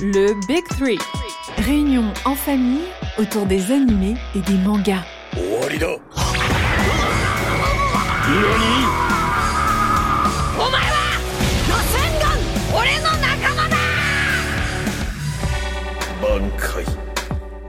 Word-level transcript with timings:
Le 0.00 0.34
Big 0.46 0.64
Three. 0.68 0.98
Réunion 1.56 2.04
en 2.24 2.36
famille 2.36 2.86
autour 3.18 3.46
des 3.46 3.72
animés 3.72 4.14
et 4.36 4.40
des 4.40 4.56
mangas. 4.58 5.02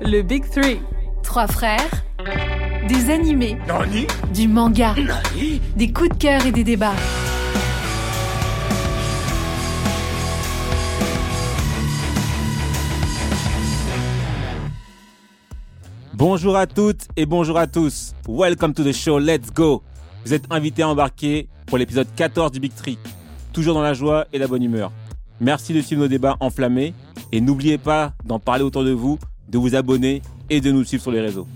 Le 0.01 0.21
Big 0.21 0.47
Three. 0.51 0.81
Trois 1.23 1.47
frères, 1.47 1.79
des 2.87 3.11
animés, 3.11 3.57
du 4.33 4.47
manga, 4.47 4.93
des 5.75 5.91
coups 5.91 6.09
de 6.09 6.15
cœur 6.15 6.45
et 6.45 6.51
des 6.51 6.63
débats. 6.63 6.93
Bonjour 16.19 16.57
à 16.57 16.67
toutes 16.67 17.07
et 17.15 17.25
bonjour 17.25 17.57
à 17.57 17.65
tous. 17.65 18.13
Welcome 18.27 18.73
to 18.73 18.83
the 18.83 18.91
show, 18.91 19.19
let's 19.19 19.53
go. 19.53 19.81
Vous 20.25 20.33
êtes 20.33 20.43
invités 20.49 20.81
à 20.81 20.89
embarquer 20.89 21.47
pour 21.65 21.77
l'épisode 21.77 22.09
14 22.13 22.51
du 22.51 22.59
Big 22.59 22.75
Tree. 22.75 22.97
Toujours 23.53 23.73
dans 23.73 23.81
la 23.81 23.93
joie 23.93 24.27
et 24.33 24.37
la 24.37 24.45
bonne 24.45 24.61
humeur. 24.61 24.91
Merci 25.39 25.73
de 25.73 25.79
suivre 25.79 26.01
nos 26.01 26.09
débats 26.09 26.35
enflammés 26.41 26.93
et 27.31 27.39
n'oubliez 27.39 27.77
pas 27.77 28.11
d'en 28.25 28.37
parler 28.37 28.65
autour 28.65 28.83
de 28.83 28.91
vous, 28.91 29.17
de 29.47 29.57
vous 29.57 29.75
abonner 29.75 30.21
et 30.49 30.59
de 30.59 30.73
nous 30.73 30.83
suivre 30.83 31.01
sur 31.01 31.13
les 31.13 31.21
réseaux. 31.21 31.47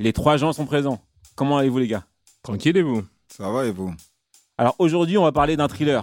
Les 0.00 0.12
trois 0.12 0.36
gens 0.36 0.52
sont 0.52 0.66
présents. 0.66 0.98
Comment 1.36 1.58
allez-vous 1.58 1.78
les 1.78 1.86
gars? 1.86 2.02
Tranquille 2.42 2.76
et 2.76 2.82
vous? 2.82 3.04
Ça 3.28 3.48
va 3.48 3.64
et 3.64 3.70
vous? 3.70 3.94
Alors 4.58 4.74
aujourd'hui 4.80 5.18
on 5.18 5.22
va 5.22 5.30
parler 5.30 5.56
d'un 5.56 5.68
thriller, 5.68 6.02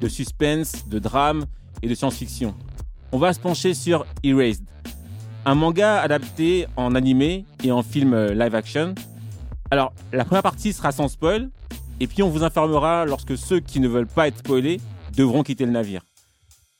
de 0.00 0.06
suspense, 0.06 0.86
de 0.86 1.00
drame 1.00 1.46
et 1.82 1.88
de 1.88 1.94
science-fiction. 1.96 2.54
On 3.10 3.18
va 3.18 3.32
se 3.32 3.40
pencher 3.40 3.74
sur 3.74 4.06
Erased, 4.22 4.62
un 5.44 5.54
manga 5.54 6.00
adapté 6.00 6.66
en 6.76 6.94
animé 6.94 7.44
et 7.64 7.72
en 7.72 7.82
film 7.82 8.14
euh, 8.14 8.34
live 8.34 8.54
action. 8.54 8.94
Alors, 9.70 9.92
la 10.12 10.24
première 10.24 10.42
partie 10.42 10.72
sera 10.72 10.92
sans 10.92 11.08
spoil, 11.08 11.50
et 12.00 12.06
puis 12.06 12.22
on 12.22 12.28
vous 12.28 12.44
informera 12.44 13.04
lorsque 13.06 13.36
ceux 13.36 13.60
qui 13.60 13.80
ne 13.80 13.88
veulent 13.88 14.06
pas 14.06 14.28
être 14.28 14.38
spoilés 14.38 14.80
devront 15.16 15.42
quitter 15.42 15.66
le 15.66 15.72
navire. 15.72 16.02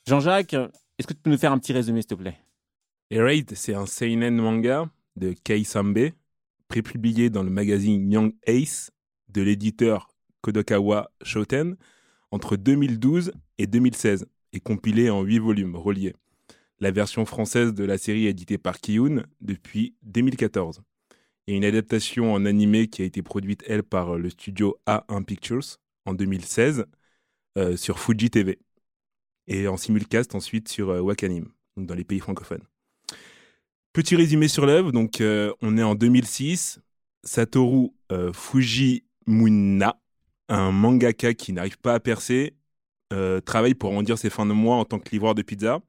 Jean-Jacques, 0.07 0.53
est-ce 0.53 1.07
que 1.07 1.13
tu 1.13 1.19
peux 1.21 1.29
nous 1.29 1.37
faire 1.37 1.51
un 1.51 1.59
petit 1.59 1.73
résumé, 1.73 2.01
s'il 2.01 2.09
te 2.09 2.15
plaît? 2.15 2.37
Raid, 3.11 3.51
c'est 3.55 3.73
un 3.73 3.85
seinen 3.85 4.37
manga 4.37 4.89
de 5.15 5.33
Kei 5.33 5.63
Sambe, 5.63 6.11
prépublié 6.67 7.29
dans 7.29 7.43
le 7.43 7.49
magazine 7.49 8.11
Young 8.11 8.33
Ace 8.47 8.91
de 9.29 9.41
l'éditeur 9.41 10.09
Kodokawa 10.41 11.11
Shoten 11.21 11.75
entre 12.31 12.55
2012 12.55 13.33
et 13.57 13.67
2016 13.67 14.25
et 14.53 14.59
compilé 14.59 15.09
en 15.09 15.21
8 15.21 15.39
volumes 15.39 15.75
reliés. 15.75 16.15
La 16.83 16.91
version 16.91 17.25
française 17.25 17.73
de 17.73 17.85
la 17.85 17.97
série 17.97 18.27
éditée 18.27 18.57
par 18.57 18.81
Kiyun 18.81 19.23
depuis 19.39 19.95
2014. 20.01 20.81
Il 21.47 21.51
y 21.51 21.53
a 21.53 21.57
une 21.57 21.63
adaptation 21.63 22.33
en 22.33 22.43
animé 22.43 22.89
qui 22.89 23.01
a 23.03 23.05
été 23.05 23.21
produite, 23.21 23.63
elle, 23.67 23.83
par 23.83 24.17
le 24.17 24.29
studio 24.29 24.75
A1 24.85 25.23
Pictures 25.23 25.77
en 26.05 26.13
2016 26.13 26.85
euh, 27.57 27.77
sur 27.77 27.99
Fuji 27.99 28.29
TV. 28.29 28.59
Et 29.47 29.69
en 29.69 29.77
simulcast 29.77 30.35
ensuite 30.35 30.67
sur 30.67 30.89
euh, 30.89 30.99
Wakanim, 30.99 31.53
dans 31.77 31.95
les 31.95 32.03
pays 32.03 32.19
francophones. 32.19 32.65
Petit 33.93 34.17
résumé 34.17 34.49
sur 34.49 34.65
l'œuvre, 34.65 34.91
donc 34.91 35.21
euh, 35.21 35.53
on 35.61 35.77
est 35.77 35.83
en 35.83 35.95
2006. 35.95 36.81
Satoru 37.23 37.91
Fujimuna, 38.33 40.01
un 40.49 40.71
mangaka 40.73 41.33
qui 41.33 41.53
n'arrive 41.53 41.77
pas 41.77 41.93
à 41.93 42.01
percer, 42.01 42.57
travaille 43.45 43.73
pour 43.73 43.91
arrondir 43.91 44.17
ses 44.17 44.29
fins 44.29 44.45
de 44.45 44.51
mois 44.51 44.75
en 44.75 44.83
tant 44.83 44.99
que 44.99 45.09
livreur 45.11 45.33
de 45.33 45.43
pizza. 45.43 45.81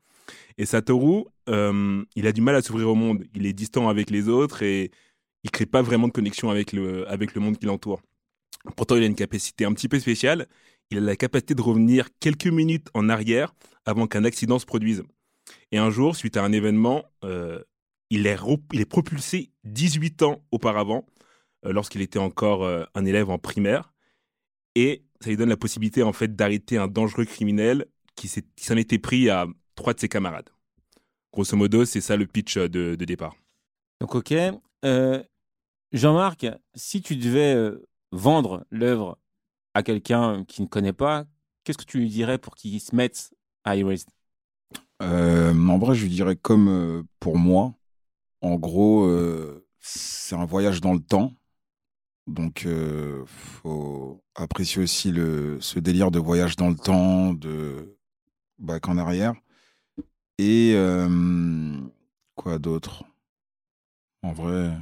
Et 0.59 0.67
Satoru, 0.67 1.25
euh, 1.49 2.05
il 2.15 2.27
a 2.27 2.33
du 2.33 2.41
mal 2.41 2.55
à 2.57 2.63
s'ouvrir 2.63 2.89
au 2.89 2.95
monde. 2.95 3.25
Il 3.35 3.47
est 3.47 3.53
distant 3.53 3.89
avec 3.89 4.11
les 4.11 4.29
autres 4.29 4.63
et 4.63 4.91
il 5.43 5.51
crée 5.51 5.67
pas 5.67 5.83
vraiment 5.83 6.09
de 6.09 6.13
connexion 6.13 6.51
avec 6.51 6.73
le, 6.73 7.09
avec 7.11 7.35
le 7.35 7.41
monde 7.41 7.59
qui 7.59 7.67
l'entoure. 7.67 8.01
Pourtant, 8.77 8.97
il 8.97 9.03
a 9.03 9.07
une 9.07 9.15
capacité 9.15 9.65
un 9.65 9.73
petit 9.73 9.89
peu 9.89 9.99
spéciale. 9.99 10.47
Il 10.91 10.99
a 10.99 11.01
la 11.01 11.17
capacité 11.17 11.55
de 11.55 11.63
revenir 11.63 12.09
quelques 12.21 12.47
minutes 12.47 12.89
en 12.95 13.09
arrière 13.09 13.55
avant 13.85 14.07
qu'un 14.07 14.25
accident 14.25 14.59
se 14.59 14.67
produise. 14.67 15.03
Et 15.73 15.79
un 15.79 15.91
jour, 15.91 16.17
suite 16.17 16.37
à 16.37 16.45
un 16.45 16.53
événement, 16.53 17.05
euh, 17.25 17.63
il, 18.11 18.27
est 18.27 18.39
il 18.73 18.81
est 18.81 18.87
propulsé 18.87 19.51
18 19.65 20.23
ans 20.23 20.43
auparavant, 20.51 21.05
euh, 21.67 21.73
lorsqu'il 21.73 22.01
était 22.01 22.19
encore 22.19 22.67
un 22.95 23.05
élève 23.05 23.29
en 23.29 23.39
primaire. 23.39 23.93
Et 24.75 25.05
ça 25.21 25.31
lui 25.31 25.37
donne 25.37 25.49
la 25.49 25.57
possibilité 25.57 26.03
en 26.03 26.13
fait 26.13 26.35
d'arrêter 26.35 26.79
un 26.79 26.89
dangereux 26.89 27.25
criminel 27.25 27.87
qui 28.15 28.29
s'en 28.29 28.77
était 28.77 28.99
pris 28.99 29.29
à 29.29 29.47
trois 29.75 29.95
de 29.95 30.01
ses 30.01 30.09
camarades. 30.09 30.51
Grosso 31.33 31.57
modo, 31.57 31.85
c'est 31.85 32.01
ça 32.01 32.17
le 32.17 32.27
pitch 32.27 32.57
euh, 32.57 32.69
de, 32.69 32.95
de 32.95 33.05
départ. 33.05 33.35
Donc 34.01 34.15
ok. 34.15 34.33
Euh, 34.85 35.23
Jean-Marc, 35.93 36.47
si 36.75 37.01
tu 37.03 37.17
devais 37.17 37.55
euh, 37.55 37.87
vendre 38.13 38.65
l'œuvre 38.71 39.19
à 39.75 39.83
quelqu'un 39.83 40.45
qui 40.45 40.63
ne 40.63 40.67
connaît 40.67 40.93
pas, 40.93 41.25
qu'est-ce 41.65 41.79
que 41.79 41.85
tu 41.85 41.99
lui 41.99 42.09
dirais 42.09 42.39
pour 42.39 42.55
qu'il 42.55 42.81
se 42.81 42.95
mette 42.95 43.33
à 43.65 43.77
Erased 43.77 44.09
Euh, 45.03 45.53
En 45.55 45.79
vrai, 45.79 45.95
je 45.95 46.03
lui 46.05 46.11
dirais 46.11 46.37
comme 46.37 47.05
pour 47.19 47.39
moi. 47.39 47.75
En 48.41 48.57
gros, 48.57 49.05
euh, 49.07 49.67
c'est 49.81 50.37
un 50.37 50.45
voyage 50.45 50.81
dans 50.81 50.93
le 50.93 51.01
temps. 51.01 51.33
Donc, 52.27 52.65
euh, 52.67 53.25
faut 53.27 54.23
apprécier 54.35 54.83
aussi 54.83 55.11
le, 55.13 55.59
ce 55.61 55.79
délire 55.79 56.11
de 56.11 56.19
voyage 56.19 56.57
dans 56.57 56.69
le 56.69 56.77
temps, 56.77 57.33
de 57.33 57.97
back 58.59 58.89
en 58.89 58.99
arrière. 58.99 59.35
Et 60.39 60.73
euh, 60.77 61.81
quoi 62.37 62.59
d'autre? 62.59 63.05
En 64.23 64.33
vrai, 64.33 64.77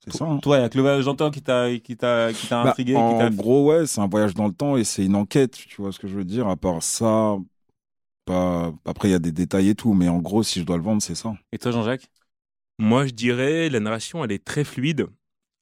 c'est 0.00 0.12
ça. 0.12 0.26
hein. 0.26 0.42
Toi, 0.42 0.58
il 0.58 0.60
y 0.62 0.64
a 0.64 0.68
que 0.68 0.76
le 0.76 0.82
voyage 0.82 1.04
dans 1.04 1.12
le 1.12 1.16
temps 1.16 1.30
qui 1.30 1.42
t'a 1.42 1.76
qui 1.78 1.96
t'a 1.96 2.34
qui 2.34 2.46
t'a 2.46 2.60
Bah, 2.62 2.62
intrigué, 2.62 3.04
qui 3.04 3.14
en 3.18 3.28
t'a 3.30 3.30
gros, 3.30 3.66
ouais, 3.68 3.86
c'est 3.86 4.00
un 4.00 4.06
voyage 4.08 4.34
dans 4.34 4.46
le 4.48 4.54
temps 4.54 4.76
et 4.76 4.84
c'est 4.84 5.04
une 5.04 5.16
enquête, 5.16 5.52
tu 5.52 5.82
vois 5.82 5.92
ce 5.92 5.98
que 5.98 6.08
je 6.08 6.14
veux 6.16 6.24
dire. 6.24 6.48
À 6.48 6.56
part 6.56 6.82
ça, 6.82 7.36
pas... 8.26 8.72
après, 8.86 9.08
il 9.08 9.12
y 9.12 9.14
a 9.14 9.20
des 9.20 9.32
détails 9.32 9.70
et 9.70 9.74
tout, 9.76 9.94
mais 9.94 10.08
en 10.08 10.18
gros, 10.20 10.42
si 10.44 10.60
je 10.60 10.66
dois 10.66 10.76
le 10.78 10.82
vendre, 10.84 11.02
c'est 11.02 11.14
ça. 11.16 11.34
Et 11.52 11.58
toi, 11.58 11.70
Jean-Jacques? 11.72 12.10
Moi, 12.78 13.06
je 13.06 13.12
dirais, 13.12 13.68
la 13.70 13.80
narration, 13.80 14.24
elle 14.24 14.32
est 14.32 14.44
très 14.44 14.64
fluide. 14.64 15.06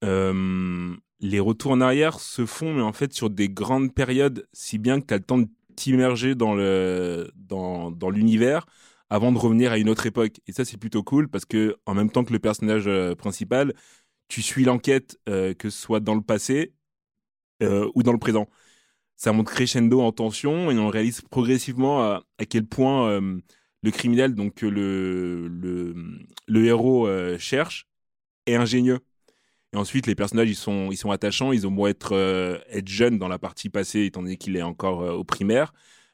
Euh, 0.04 0.96
les 1.20 1.40
retours 1.40 1.72
en 1.72 1.80
arrière 1.80 2.20
se 2.20 2.46
font, 2.46 2.74
mais 2.74 2.82
en 2.82 2.92
fait, 2.92 3.12
sur 3.12 3.30
des 3.30 3.48
grandes 3.48 3.94
périodes, 3.94 4.48
si 4.52 4.78
bien 4.78 5.00
que 5.00 5.06
tu 5.06 5.14
as 5.14 5.18
le 5.18 5.24
temps 5.24 5.38
de 5.38 5.48
t'immerger 5.76 6.34
dans 6.34 6.54
le 6.54 7.30
dans, 7.36 7.90
dans 7.90 8.10
l'univers 8.10 8.66
avant 9.12 9.30
de 9.30 9.36
revenir 9.36 9.72
à 9.72 9.76
une 9.76 9.90
autre 9.90 10.06
époque. 10.06 10.40
Et 10.46 10.52
ça, 10.52 10.64
c'est 10.64 10.78
plutôt 10.78 11.02
cool 11.02 11.28
parce 11.28 11.44
que, 11.44 11.76
en 11.84 11.92
même 11.92 12.10
temps 12.10 12.24
que 12.24 12.32
le 12.32 12.38
personnage 12.38 12.84
euh, 12.86 13.14
principal, 13.14 13.74
tu 14.28 14.40
suis 14.40 14.64
l'enquête, 14.64 15.18
euh, 15.28 15.52
que 15.52 15.68
ce 15.68 15.78
soit 15.78 16.00
dans 16.00 16.14
le 16.14 16.22
passé 16.22 16.72
euh, 17.62 17.90
ou 17.94 18.02
dans 18.02 18.12
le 18.12 18.18
présent. 18.18 18.48
Ça 19.16 19.32
monte 19.34 19.48
crescendo 19.48 20.00
en 20.00 20.12
tension 20.12 20.70
et 20.70 20.78
on 20.78 20.88
réalise 20.88 21.20
progressivement 21.20 22.02
à, 22.02 22.24
quel 22.48 22.64
point 22.66 23.20
le 23.20 23.90
criminel, 23.90 24.34
donc 24.34 24.62
le, 24.62 25.46
le, 25.46 26.64
héros 26.64 27.06
cherche, 27.38 27.86
est 28.46 28.56
ingénieux. 28.56 29.00
Et 29.74 29.76
ensuite, 29.76 30.06
les 30.06 30.14
personnages, 30.14 30.48
ils 30.48 30.56
sont, 30.56 30.90
ils 30.90 30.96
sont 30.96 31.10
attachants. 31.10 31.52
Ils 31.52 31.66
ont 31.66 31.70
beau 31.70 31.86
être, 31.86 32.14
être 32.70 32.88
jeunes 32.88 33.18
dans 33.18 33.28
la 33.28 33.38
partie 33.38 33.68
passée, 33.68 34.06
étant 34.06 34.22
donné 34.22 34.38
qu'il 34.38 34.56
est 34.56 34.62
encore 34.62 35.00
au 35.16 35.22
primaire. 35.22 35.72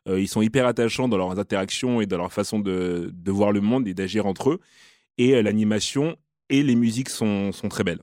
Euh, 0.08 0.20
ils 0.20 0.28
sont 0.28 0.42
hyper 0.42 0.66
attachants 0.66 1.08
dans 1.08 1.16
leurs 1.16 1.38
interactions 1.38 2.00
et 2.00 2.06
dans 2.06 2.18
leur 2.18 2.32
façon 2.32 2.58
de, 2.58 3.10
de 3.12 3.30
voir 3.30 3.52
le 3.52 3.60
monde 3.60 3.86
et 3.86 3.94
d'agir 3.94 4.26
entre 4.26 4.50
eux. 4.50 4.60
Et 5.18 5.34
euh, 5.34 5.42
l'animation 5.42 6.16
et 6.48 6.62
les 6.62 6.74
musiques 6.74 7.10
sont, 7.10 7.52
sont 7.52 7.68
très 7.68 7.84
belles. 7.84 8.00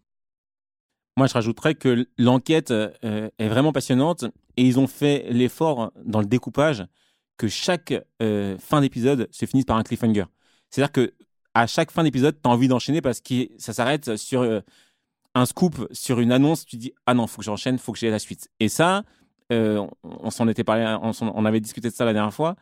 Moi, 1.18 1.28
je 1.28 1.34
rajouterais 1.34 1.76
que 1.76 2.08
l'enquête 2.18 2.72
euh, 2.72 3.30
est 3.40 3.48
vraiment 3.48 3.72
passionnante 3.72 4.26
et 4.58 4.64
ils 4.64 4.80
ont 4.80 4.88
fait 4.88 5.26
l'effort 5.30 5.92
dans 6.04 6.20
le 6.20 6.26
découpage 6.26 6.86
que 7.38 7.48
chaque 7.48 7.94
fin 8.60 8.80
d'épisode 8.80 9.28
se 9.30 9.46
finisse 9.46 9.66
par 9.66 9.76
un 9.76 9.84
cliffhanger. 9.84 10.24
C'est-à-dire 10.70 10.94
que 10.94 11.14
à 11.54 11.68
chaque 11.68 11.92
fin 11.92 12.04
d'épisode, 12.04 12.38
tu 12.42 12.48
as 12.48 12.52
envie 12.52 12.70
d'enchaîner 12.70 13.02
parce 13.02 13.20
que 13.20 13.50
ça 13.58 13.74
s'arrête 13.74 14.16
sur 14.16 14.62
un 15.34 15.46
scoop, 15.46 15.86
sur 15.92 16.22
une 16.22 16.32
annonce. 16.32 16.66
Tu 16.66 16.78
dis 16.78 16.94
ah 17.06 17.14
non, 17.14 17.28
faut 17.28 17.40
que 17.40 17.44
j'enchaîne, 17.44 17.78
faut 17.78 17.92
que 17.92 18.00
j'ai 18.00 18.10
la 18.10 18.20
suite. 18.20 18.50
Et 18.62 18.70
ça, 18.70 19.04
euh, 19.52 19.86
on, 20.04 20.32
s'en 20.32 20.48
était 20.48 20.64
parlé, 20.64 20.84
on, 21.02 21.46
avait 21.46 21.60
discuté 21.60 21.90
de 21.90 21.94
ça 21.94 22.06
la 22.06 22.14
dernière 22.14 22.34
fois. 22.34 22.56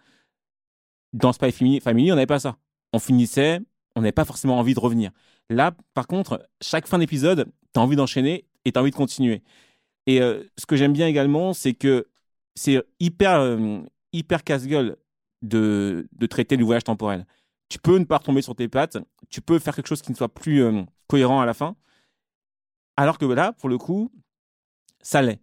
Dans 1.14 1.32
Spy 1.32 1.52
Family, 1.52 2.12
on 2.12 2.16
n'avait 2.16 2.26
pas 2.26 2.40
ça. 2.40 2.58
On 2.92 3.00
finissait, 3.00 3.60
on 3.96 4.02
n'avait 4.02 4.12
pas 4.12 4.26
forcément 4.26 4.58
envie 4.58 4.74
de 4.74 4.80
revenir. 4.80 5.12
Là, 5.50 5.72
par 5.94 6.08
contre, 6.08 6.48
chaque 6.62 6.88
fin 6.88 6.98
d'épisode, 6.98 7.52
tu 7.74 7.80
as 7.80 7.84
envie 7.84 7.96
d'enchaîner 7.96 8.46
et 8.66 8.72
tu 8.72 8.80
as 8.80 8.82
envie 8.82 8.92
de 8.92 8.96
continuer. 8.96 9.44
Et 10.08 10.22
euh, 10.22 10.44
ce 10.58 10.66
que 10.66 10.76
j'aime 10.76 10.94
bien 10.94 11.08
également, 11.08 11.54
c'est 11.54 11.74
que 11.74 12.08
c'est 12.56 12.84
hyper, 13.00 13.40
euh, 13.40 13.80
hyper 14.12 14.44
casse-gueule 14.44 14.98
de, 15.42 16.08
de 16.12 16.26
traiter 16.26 16.58
du 16.58 16.64
voyage 16.64 16.84
temporel. 16.84 17.26
Tu 17.70 17.80
peux 17.80 17.98
ne 17.98 18.06
pas 18.06 18.18
retomber 18.18 18.42
sur 18.42 18.56
tes 18.56 18.68
pattes, 18.68 18.98
tu 19.30 19.42
peux 19.42 19.60
faire 19.60 19.76
quelque 19.76 19.88
chose 19.88 20.02
qui 20.02 20.12
ne 20.12 20.18
soit 20.18 20.34
plus 20.34 20.64
cohérent 21.08 21.42
à 21.42 21.46
la 21.46 21.54
fin. 21.54 21.76
Alors 22.98 23.18
que 23.18 23.26
là, 23.26 23.54
pour 23.54 23.70
le 23.70 23.78
coup, 23.78 24.12
ça 25.02 25.22
l'est. 25.22 25.40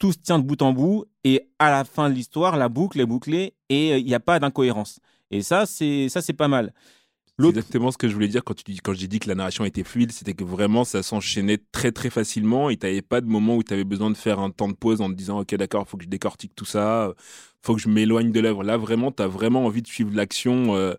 Tout 0.00 0.12
se 0.12 0.18
tient 0.18 0.40
de 0.40 0.44
bout 0.44 0.62
en 0.62 0.72
bout 0.72 1.06
et 1.24 1.48
à 1.60 1.70
la 1.70 1.84
fin 1.84 2.10
de 2.10 2.14
l'histoire, 2.16 2.56
la 2.56 2.68
boucle 2.68 3.00
est 3.00 3.06
bouclée 3.06 3.54
et 3.68 3.92
euh, 3.92 3.98
il 3.98 4.06
n'y 4.06 4.14
a 4.14 4.20
pas 4.20 4.40
d'incohérence. 4.40 5.00
Et 5.30 5.42
ça, 5.42 5.66
c'est 5.66 6.08
ça, 6.08 6.22
c'est 6.22 6.32
pas 6.34 6.48
mal. 6.48 6.74
exactement 7.42 7.90
ce 7.90 7.98
que 7.98 8.08
je 8.08 8.14
voulais 8.14 8.28
dire 8.28 8.44
quand, 8.44 8.54
tu, 8.54 8.64
quand 8.82 8.92
j'ai 8.94 9.08
dit 9.08 9.18
que 9.20 9.28
la 9.28 9.34
narration 9.34 9.64
était 9.64 9.84
fluide, 9.84 10.12
c'était 10.12 10.34
que 10.34 10.44
vraiment 10.44 10.84
ça 10.84 11.02
s'enchaînait 11.02 11.58
très 11.72 11.92
très 11.92 12.10
facilement 12.10 12.70
et 12.70 12.76
tu 12.76 12.86
n'avais 12.86 13.02
pas 13.02 13.20
de 13.20 13.26
moment 13.26 13.56
où 13.56 13.62
tu 13.62 13.72
avais 13.72 13.84
besoin 13.84 14.10
de 14.10 14.16
faire 14.16 14.40
un 14.40 14.50
temps 14.50 14.68
de 14.68 14.74
pause 14.74 15.00
en 15.00 15.08
te 15.08 15.14
disant 15.14 15.40
ok 15.40 15.54
d'accord, 15.56 15.88
faut 15.88 15.96
que 15.98 16.04
je 16.04 16.08
décortique 16.08 16.54
tout 16.56 16.66
ça, 16.66 17.14
faut 17.62 17.74
que 17.74 17.80
je 17.80 17.88
m'éloigne 17.88 18.32
de 18.32 18.40
l'œuvre. 18.40 18.64
Là 18.64 18.76
vraiment, 18.78 19.12
tu 19.12 19.22
as 19.22 19.28
vraiment 19.28 19.64
envie 19.66 19.82
de 19.82 19.88
suivre 19.88 20.14
l'action 20.14 20.74
euh, 20.76 20.94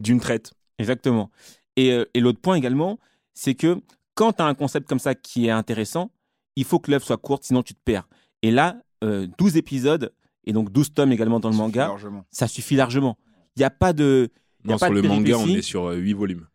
d'une 0.00 0.20
traite. 0.20 0.52
Exactement. 0.78 1.30
Et, 1.76 1.92
euh, 1.92 2.04
et 2.14 2.20
l'autre 2.20 2.40
point 2.40 2.56
également, 2.56 2.98
c'est 3.34 3.54
que 3.54 3.80
quand 4.14 4.34
tu 4.34 4.42
as 4.42 4.46
un 4.46 4.54
concept 4.54 4.88
comme 4.88 4.98
ça 4.98 5.14
qui 5.14 5.46
est 5.46 5.50
intéressant, 5.50 6.10
il 6.56 6.64
faut 6.64 6.78
que 6.78 6.90
l'œuvre 6.90 7.04
soit 7.06 7.16
courte, 7.16 7.44
sinon 7.44 7.62
tu 7.62 7.74
te 7.74 7.80
perds. 7.84 8.08
Et 8.42 8.50
là, 8.50 8.82
12 9.02 9.08
euh, 9.08 9.58
épisodes, 9.58 10.12
et 10.44 10.52
donc 10.52 10.72
12 10.72 10.94
tomes 10.94 11.12
également 11.12 11.40
dans 11.40 11.50
le 11.50 11.56
manga, 11.56 11.94
ça 12.30 12.48
suffit 12.48 12.76
largement. 12.76 13.18
Il 13.56 13.60
n'y 13.60 13.64
a 13.64 13.70
pas 13.70 13.92
de. 13.92 14.30
non, 14.64 14.78
sur 14.78 14.92
le 14.92 15.02
manga, 15.02 15.38
on 15.38 15.46
est 15.48 15.62
sur 15.62 15.90
8 15.90 16.12
volumes. 16.14 16.46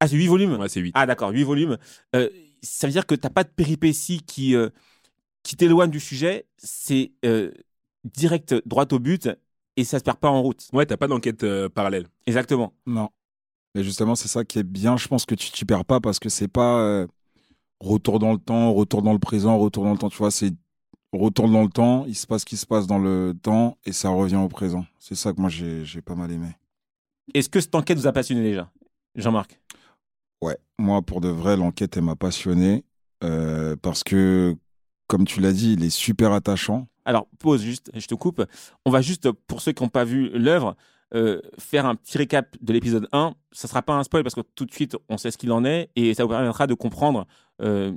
Ah, 0.00 0.08
c'est 0.08 0.16
8 0.16 0.26
volumes 0.26 0.58
Ouais, 0.58 0.68
c'est 0.68 0.80
8. 0.80 0.92
Ah, 0.94 1.06
d'accord, 1.06 1.30
8 1.30 1.44
volumes. 1.44 1.78
Euh, 2.16 2.28
ça 2.62 2.86
veut 2.86 2.92
dire 2.92 3.06
que 3.06 3.14
tu 3.14 3.20
n'as 3.24 3.30
pas 3.30 3.44
de 3.44 3.48
péripéties 3.48 4.20
qui, 4.22 4.54
euh, 4.54 4.70
qui 5.42 5.56
t'éloignent 5.56 5.90
du 5.90 6.00
sujet. 6.00 6.46
C'est 6.58 7.12
direct, 8.04 8.54
droit 8.66 8.86
au 8.90 8.98
but, 8.98 9.28
et 9.76 9.84
ça 9.84 9.98
se 9.98 10.04
perd 10.04 10.18
pas 10.18 10.28
en 10.28 10.42
route. 10.42 10.68
Ouais, 10.72 10.86
t'as 10.86 10.96
pas 10.96 11.06
d'enquête 11.06 11.46
parallèle. 11.68 12.06
Exactement. 12.26 12.72
Non. 12.86 13.10
Et 13.74 13.82
justement, 13.82 14.14
c'est 14.14 14.28
ça 14.28 14.44
qui 14.44 14.58
est 14.58 14.64
bien. 14.64 14.96
Je 14.96 15.08
pense 15.08 15.24
que 15.24 15.34
tu 15.34 15.50
t'y 15.50 15.64
perds 15.64 15.84
pas 15.84 16.00
parce 16.00 16.18
que 16.18 16.28
c'est 16.28 16.48
pas 16.48 17.06
retour 17.80 18.18
dans 18.18 18.32
le 18.32 18.38
temps, 18.38 18.72
retour 18.72 19.02
dans 19.02 19.12
le 19.12 19.18
présent, 19.18 19.58
retour 19.58 19.84
dans 19.84 19.92
le 19.92 19.98
temps. 19.98 20.08
Tu 20.08 20.18
vois, 20.18 20.30
c'est 20.30 20.52
retour 21.12 21.48
dans 21.48 21.62
le 21.62 21.68
temps, 21.68 22.04
il 22.06 22.14
se 22.14 22.26
passe 22.26 22.42
ce 22.42 22.46
qui 22.46 22.56
se 22.56 22.66
passe 22.66 22.86
dans 22.86 22.98
le 22.98 23.34
temps 23.40 23.76
et 23.84 23.92
ça 23.92 24.08
revient 24.08 24.36
au 24.36 24.48
présent. 24.48 24.86
C'est 24.98 25.14
ça 25.14 25.32
que 25.32 25.40
moi 25.40 25.50
j'ai 25.50 26.02
pas 26.02 26.14
mal 26.14 26.30
aimé. 26.30 26.48
Est-ce 27.34 27.48
que 27.48 27.60
cette 27.60 27.74
enquête 27.74 27.98
vous 27.98 28.06
a 28.06 28.12
passionné 28.12 28.42
déjà, 28.42 28.70
Jean-Marc? 29.14 29.60
Ouais, 30.42 30.58
moi 30.78 31.02
pour 31.02 31.20
de 31.20 31.28
vrai, 31.28 31.56
l'enquête 31.56 31.96
elle 31.96 32.04
m'a 32.04 32.16
passionné 32.16 32.84
euh, 33.22 33.76
parce 33.80 34.02
que, 34.02 34.56
comme 35.06 35.24
tu 35.24 35.40
l'as 35.40 35.52
dit, 35.52 35.74
il 35.74 35.84
est 35.84 35.90
super 35.90 36.32
attachant. 36.32 36.88
Alors, 37.04 37.26
pause 37.38 37.62
juste, 37.62 37.90
je 37.94 38.06
te 38.06 38.14
coupe. 38.14 38.44
On 38.84 38.90
va 38.90 39.00
juste, 39.00 39.30
pour 39.30 39.60
ceux 39.60 39.72
qui 39.72 39.82
n'ont 39.82 39.88
pas 39.88 40.04
vu 40.04 40.30
l'œuvre, 40.30 40.76
euh, 41.14 41.40
faire 41.58 41.84
un 41.86 41.94
petit 41.94 42.16
récap 42.18 42.56
de 42.60 42.72
l'épisode 42.72 43.08
1. 43.12 43.34
Ça 43.52 43.66
ne 43.66 43.68
sera 43.68 43.82
pas 43.82 43.94
un 43.94 44.02
spoil 44.02 44.22
parce 44.22 44.34
que 44.34 44.40
tout 44.54 44.64
de 44.64 44.72
suite, 44.72 44.96
on 45.08 45.18
sait 45.18 45.30
ce 45.30 45.38
qu'il 45.38 45.52
en 45.52 45.64
est 45.64 45.90
et 45.96 46.14
ça 46.14 46.24
vous 46.24 46.30
permettra 46.30 46.66
de 46.66 46.74
comprendre 46.74 47.26
euh, 47.60 47.92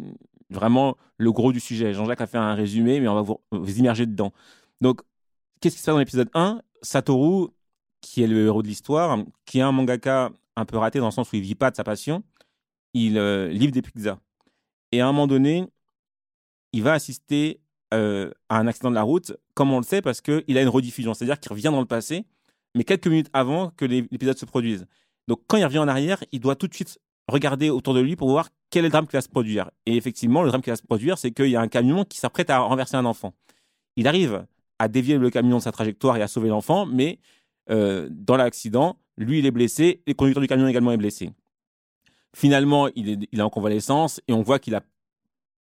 vraiment 0.50 0.98
le 1.18 1.32
gros 1.32 1.52
du 1.52 1.60
sujet. 1.60 1.94
Jean-Jacques 1.94 2.22
a 2.22 2.28
fait 2.28 2.38
un 2.38 2.54
résumé, 2.54 3.00
mais 3.00 3.08
on 3.08 3.16
va 3.16 3.22
vous, 3.22 3.80
immerger 3.80 4.06
dedans. 4.06 4.32
Donc, 4.82 5.02
qu'est-ce 5.60 5.76
qui 5.76 5.82
se 5.82 5.86
passe 5.86 5.94
dans 5.96 6.00
l'épisode 6.00 6.30
1 6.34 6.62
Satoru, 6.82 7.48
qui 8.02 8.24
est 8.24 8.28
le 8.28 8.46
héros 8.46 8.62
de 8.62 8.68
l'histoire, 8.68 9.18
qui 9.46 9.60
est 9.60 9.62
un 9.62 9.72
mangaka 9.72 10.32
un 10.56 10.66
peu 10.66 10.78
raté 10.78 11.00
dans 11.00 11.06
le 11.06 11.12
sens 11.12 11.32
où 11.32 11.36
il 11.36 11.42
vit 11.42 11.56
pas 11.56 11.72
de 11.72 11.76
sa 11.76 11.84
passion, 11.84 12.24
il 12.94 13.18
euh, 13.18 13.50
livre 13.50 13.72
des 13.72 13.82
pizzas. 13.82 14.20
Et 14.92 15.02
à 15.02 15.08
un 15.08 15.12
moment 15.12 15.28
donné, 15.28 15.66
il 16.74 16.84
va 16.84 16.94
assister 16.94 17.62
à 17.92 18.58
un 18.58 18.68
accident 18.68 18.90
de 18.90 18.96
la 18.96 19.04
route, 19.04 19.38
comme 19.54 19.72
on 19.72 19.78
le 19.78 19.86
sait, 19.86 20.02
parce 20.02 20.20
qu'il 20.20 20.58
a 20.58 20.62
une 20.62 20.68
rediffusion, 20.68 21.14
c'est-à-dire 21.14 21.40
qu'il 21.40 21.50
revient 21.50 21.70
dans 21.72 21.80
le 21.80 21.86
passé 21.86 22.26
mais 22.76 22.84
quelques 22.84 23.08
minutes 23.08 23.30
avant 23.34 23.72
que 23.72 23.86
l'épisode 23.86 24.38
se 24.38 24.46
produise. 24.46 24.86
Donc 25.28 25.42
quand 25.48 25.58
il 25.58 25.64
revient 25.64 25.80
en 25.80 25.88
arrière, 25.88 26.24
il 26.32 26.42
doit 26.42 26.56
tout 26.56 26.68
de 26.68 26.74
suite 26.76 27.00
regarder 27.28 27.72
autour 27.72 27.96
de 27.96 28.02
lui 28.02 28.16
pour 28.16 28.30
voir 28.30 28.50
quel 28.70 28.86
est 28.86 28.88
le 28.88 28.92
drame 28.92 29.08
qui 29.08 29.16
va 29.16 29.22
se 29.22 29.30
produire. 29.30 29.70
Et 29.86 29.96
effectivement, 29.96 30.44
le 30.44 30.50
drame 30.50 30.62
qui 30.62 30.70
va 30.70 30.76
se 30.76 30.84
produire, 30.84 31.18
c'est 31.18 31.32
qu'il 31.32 31.50
y 31.50 31.56
a 31.56 31.62
un 31.62 31.68
camion 31.68 32.04
qui 32.04 32.20
s'apprête 32.20 32.50
à 32.50 32.60
renverser 32.60 32.96
un 32.96 33.06
enfant. 33.06 33.34
Il 33.96 34.08
arrive 34.08 34.46
à 34.80 34.88
dévier 34.88 35.18
le 35.18 35.30
camion 35.30 35.58
de 35.58 35.62
sa 35.62 35.72
trajectoire 35.72 36.18
et 36.18 36.22
à 36.22 36.28
sauver 36.28 36.50
l'enfant, 36.50 36.86
mais 36.86 37.20
euh, 37.70 38.10
dans 38.12 38.36
l'accident, 38.36 38.98
lui, 39.18 39.40
il 39.40 39.46
est 39.46 39.52
blessé, 39.52 40.02
et 40.06 40.12
le 40.12 40.14
conducteur 40.14 40.42
du 40.42 40.48
camion 40.48 40.68
également 40.68 40.92
est 40.92 40.98
blessé. 40.98 41.32
Finalement, 42.36 42.90
il 42.96 43.10
est, 43.10 43.30
il 43.32 43.40
est 43.40 43.44
en 43.44 43.50
convalescence 43.50 44.20
et 44.28 44.34
on 44.34 44.42
voit 44.42 44.60
qu'il 44.60 44.74
n'a 44.74 44.82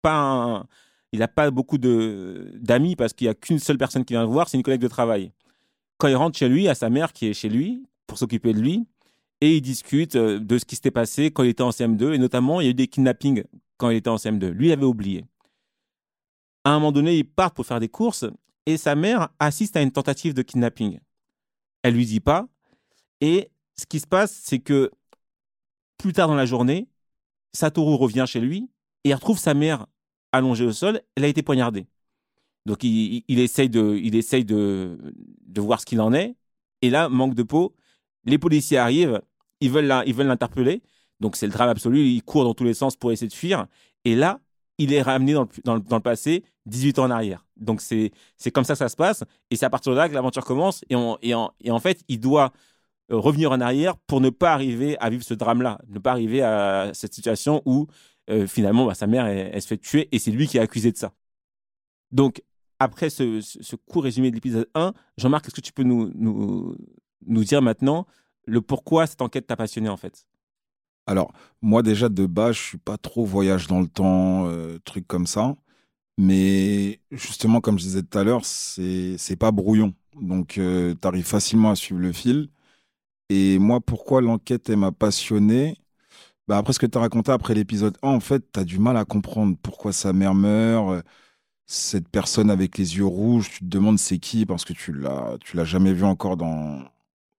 pas, 0.04 0.68
il 1.12 1.28
pas 1.28 1.50
beaucoup 1.50 1.80
d'amis 1.80 2.96
parce 2.96 3.14
qu'il 3.14 3.26
n'y 3.26 3.32
a 3.32 3.34
qu'une 3.34 3.58
seule 3.58 3.80
personne 3.80 4.06
qui 4.06 4.14
vient 4.14 4.22
le 4.22 4.28
voir, 4.28 4.48
c'est 4.48 4.58
une 4.58 4.64
collègue 4.64 4.82
de 4.82 4.88
travail 4.88 5.32
quand 6.00 6.08
il 6.08 6.16
rentre 6.16 6.40
chez 6.40 6.50
lui, 6.50 6.68
à 6.68 6.74
sa 6.76 6.90
mère 6.90 7.14
qui 7.14 7.28
est 7.28 7.34
chez 7.34 7.50
lui 7.50 7.84
pour 8.08 8.18
s'occuper 8.18 8.54
de 8.54 8.60
lui, 8.60 8.88
et 9.42 9.58
il 9.58 9.62
discute 9.62 10.16
euh, 10.16 10.40
de 10.40 10.58
ce 10.58 10.66
qui 10.66 10.76
s'était 10.76 10.92
passé 10.92 11.32
quand 11.32 11.44
il 11.44 11.50
était 11.50 11.64
en 11.64 11.70
CM2, 11.70 12.14
et 12.14 12.18
notamment 12.18 12.62
il 12.62 12.66
y 12.66 12.68
a 12.68 12.72
eu 12.72 12.76
des 12.76 12.88
kidnappings 12.88 13.44
quand 13.78 13.90
il 13.90 13.98
était 13.98 14.10
en 14.10 14.18
CM2. 14.18 14.50
Lui, 14.50 14.68
il 14.68 14.72
avait 14.72 14.86
oublié. 14.86 15.26
À 16.64 16.72
un 16.72 16.80
moment 16.80 16.92
donné, 16.92 17.18
il 17.18 17.24
part 17.24 17.54
pour 17.54 17.66
faire 17.66 17.80
des 17.80 17.90
courses, 17.90 18.26
et 18.66 18.78
sa 18.78 18.96
mère 18.96 19.30
assiste 19.40 19.78
à 19.78 19.82
une 19.82 19.92
tentative 19.92 20.34
de 20.34 20.42
kidnapping. 20.42 21.00
Elle 21.84 21.94
lui 21.94 22.06
dit 22.06 22.20
pas, 22.20 22.48
et 23.22 23.50
ce 23.78 23.86
qui 23.86 24.00
se 24.00 24.08
passe, 24.08 24.40
c'est 24.44 24.60
que 24.60 24.92
plus 25.98 26.14
tard 26.14 26.28
dans 26.28 26.36
la 26.36 26.46
journée, 26.46 26.88
Satoru 27.54 27.96
revient 27.96 28.26
chez 28.28 28.40
lui 28.40 28.70
et 29.04 29.10
il 29.10 29.14
retrouve 29.14 29.40
sa 29.40 29.54
mère 29.54 29.88
allongée 30.32 30.66
au 30.66 30.72
sol. 30.72 31.02
Elle 31.16 31.24
a 31.24 31.28
été 31.28 31.42
poignardée. 31.42 31.88
Donc 32.66 32.84
il, 32.84 33.24
essaye, 33.40 33.70
de, 33.70 33.98
il 34.02 34.16
essaye 34.16 34.46
de 34.46 34.98
voir 35.58 35.82
ce 35.82 35.86
qu'il 35.86 36.00
en 36.02 36.14
est. 36.14 36.36
Et 36.82 36.90
là, 36.90 37.10
manque 37.10 37.34
de 37.34 37.44
peau, 37.44 37.76
les 38.26 38.38
policiers 38.38 38.78
arrivent, 38.78 39.22
ils 39.62 39.72
veulent 39.72 39.88
l'interpeller. 39.88 40.82
Donc 41.20 41.36
c'est 41.36 41.48
le 41.48 41.52
drame 41.52 41.70
absolu, 41.70 42.06
il 42.06 42.24
court 42.24 42.44
dans 42.44 42.54
tous 42.54 42.64
les 42.64 42.74
sens 42.74 42.96
pour 42.96 43.12
essayer 43.12 43.28
de 43.28 43.34
fuir. 43.34 43.68
Et 44.06 44.16
là, 44.16 44.40
il 44.78 44.94
est 44.94 45.02
ramené 45.02 45.34
dans 45.34 45.44
le, 45.44 45.82
dans 45.82 45.96
le, 45.98 46.02
passé, 46.02 46.44
18 46.66 47.00
ans 47.00 47.04
en 47.06 47.12
arrière. 47.12 47.46
Donc 47.58 47.82
c'est 47.82 48.12
comme 48.54 48.64
ça 48.64 48.74
que 48.74 48.80
ça 48.80 48.90
se 48.90 48.96
passe. 48.96 49.24
Et 49.52 49.56
c'est 49.56 49.66
à 49.66 49.70
partir 49.70 49.92
de 49.92 49.98
là 49.98 50.08
que 50.08 50.14
l'aventure 50.14 50.46
commence. 50.46 50.84
Et, 50.90 50.96
en, 50.96 51.80
fait, 51.80 52.04
il 52.08 52.20
doit 52.20 52.54
euh, 53.12 53.18
revenir 53.18 53.52
en 53.52 53.60
arrière 53.60 53.98
pour 53.98 54.22
ne 54.22 54.30
pas 54.30 54.54
arriver 54.54 54.98
à 55.00 55.10
vivre 55.10 55.24
ce 55.24 55.34
drame-là, 55.34 55.80
ne 55.90 56.00
pas 56.00 56.12
arriver 56.12 56.42
à 56.42 56.92
cette 56.94 57.14
situation 57.14 57.62
où 57.66 57.88
euh, 58.30 58.48
finalement 58.48 58.86
bah, 58.86 58.94
sa 58.94 59.08
mère 59.08 59.26
elle, 59.26 59.62
se 59.62 59.68
fait 59.68 59.78
tuer 59.78 60.08
et 60.12 60.20
c'est 60.20 60.32
lui 60.32 60.48
qui 60.48 60.58
est 60.58 60.62
accusé 60.62 60.92
de 60.92 60.98
ça. 60.98 61.12
Donc 62.12 62.42
après 62.80 63.10
ce, 63.10 63.76
court 63.76 64.04
résumé 64.04 64.30
de 64.30 64.36
l'épisode 64.36 64.70
1, 64.74 64.94
Jean-Marc, 65.18 65.48
est-ce 65.48 65.56
que 65.56 65.62
tu 65.62 65.74
peux 65.74 65.84
nous, 65.84 66.78
nous, 67.26 67.44
dire 67.44 67.62
maintenant 67.62 68.06
le 68.46 68.62
pourquoi 68.62 69.06
cette 69.08 69.22
enquête 69.22 69.48
t'a 69.48 69.56
passionné 69.56 69.90
en 69.90 69.98
fait? 69.98 70.26
Alors, 71.06 71.32
moi 71.62 71.82
déjà 71.84 72.10
de 72.10 72.26
base, 72.26 72.56
je 72.56 72.62
suis 72.62 72.78
pas 72.78 72.98
trop 72.98 73.26
voyage 73.26 73.68
dans 73.68 73.80
le 73.82 73.88
temps, 73.88 74.48
euh, 74.48 74.80
truc 74.86 75.08
comme 75.08 75.28
ça. 75.28 75.56
Mais 76.18 77.00
justement, 77.12 77.62
comme 77.62 77.80
je 77.80 77.84
disais 77.86 78.04
tout 78.04 78.18
à 78.18 78.24
l'heure, 78.24 78.46
c'est 78.46 79.38
pas 79.40 79.52
brouillon. 79.52 79.94
Donc, 80.22 80.58
euh, 80.58 80.94
tu 81.02 81.08
arrives 81.08 81.26
facilement 81.26 81.72
à 81.72 81.76
suivre 81.76 82.02
le 82.02 82.12
fil. 82.12 82.50
Et 83.30 83.60
moi, 83.60 83.80
pourquoi 83.82 84.22
l'enquête 84.22 84.70
m'a 84.72 84.92
passionné? 84.92 85.78
Bah, 86.48 86.58
Après 86.58 86.74
ce 86.74 86.80
que 86.80 86.88
tu 86.88 86.98
as 86.98 87.02
raconté 87.02 87.32
après 87.32 87.54
l'épisode 87.56 87.98
1, 88.04 88.10
en 88.10 88.20
fait, 88.20 88.44
tu 88.54 88.60
as 88.60 88.66
du 88.66 88.80
mal 88.80 88.98
à 88.98 89.06
comprendre 89.06 89.58
pourquoi 89.62 89.94
sa 89.94 90.14
mère 90.14 90.36
meurt 90.36 91.04
cette 91.70 92.10
personne 92.10 92.50
avec 92.50 92.78
les 92.80 92.98
yeux 92.98 93.06
rouges, 93.06 93.50
tu 93.52 93.60
te 93.60 93.66
demandes 93.66 94.00
c'est 94.00 94.18
qui 94.18 94.46
parce 94.48 94.66
que 94.66 94.74
tu 94.74 94.92
l'as, 94.92 95.38
tu 95.40 95.56
l'as 95.56 95.66
jamais 95.66 95.94
vu 95.94 96.04
encore 96.04 96.36
dans, 96.36 96.84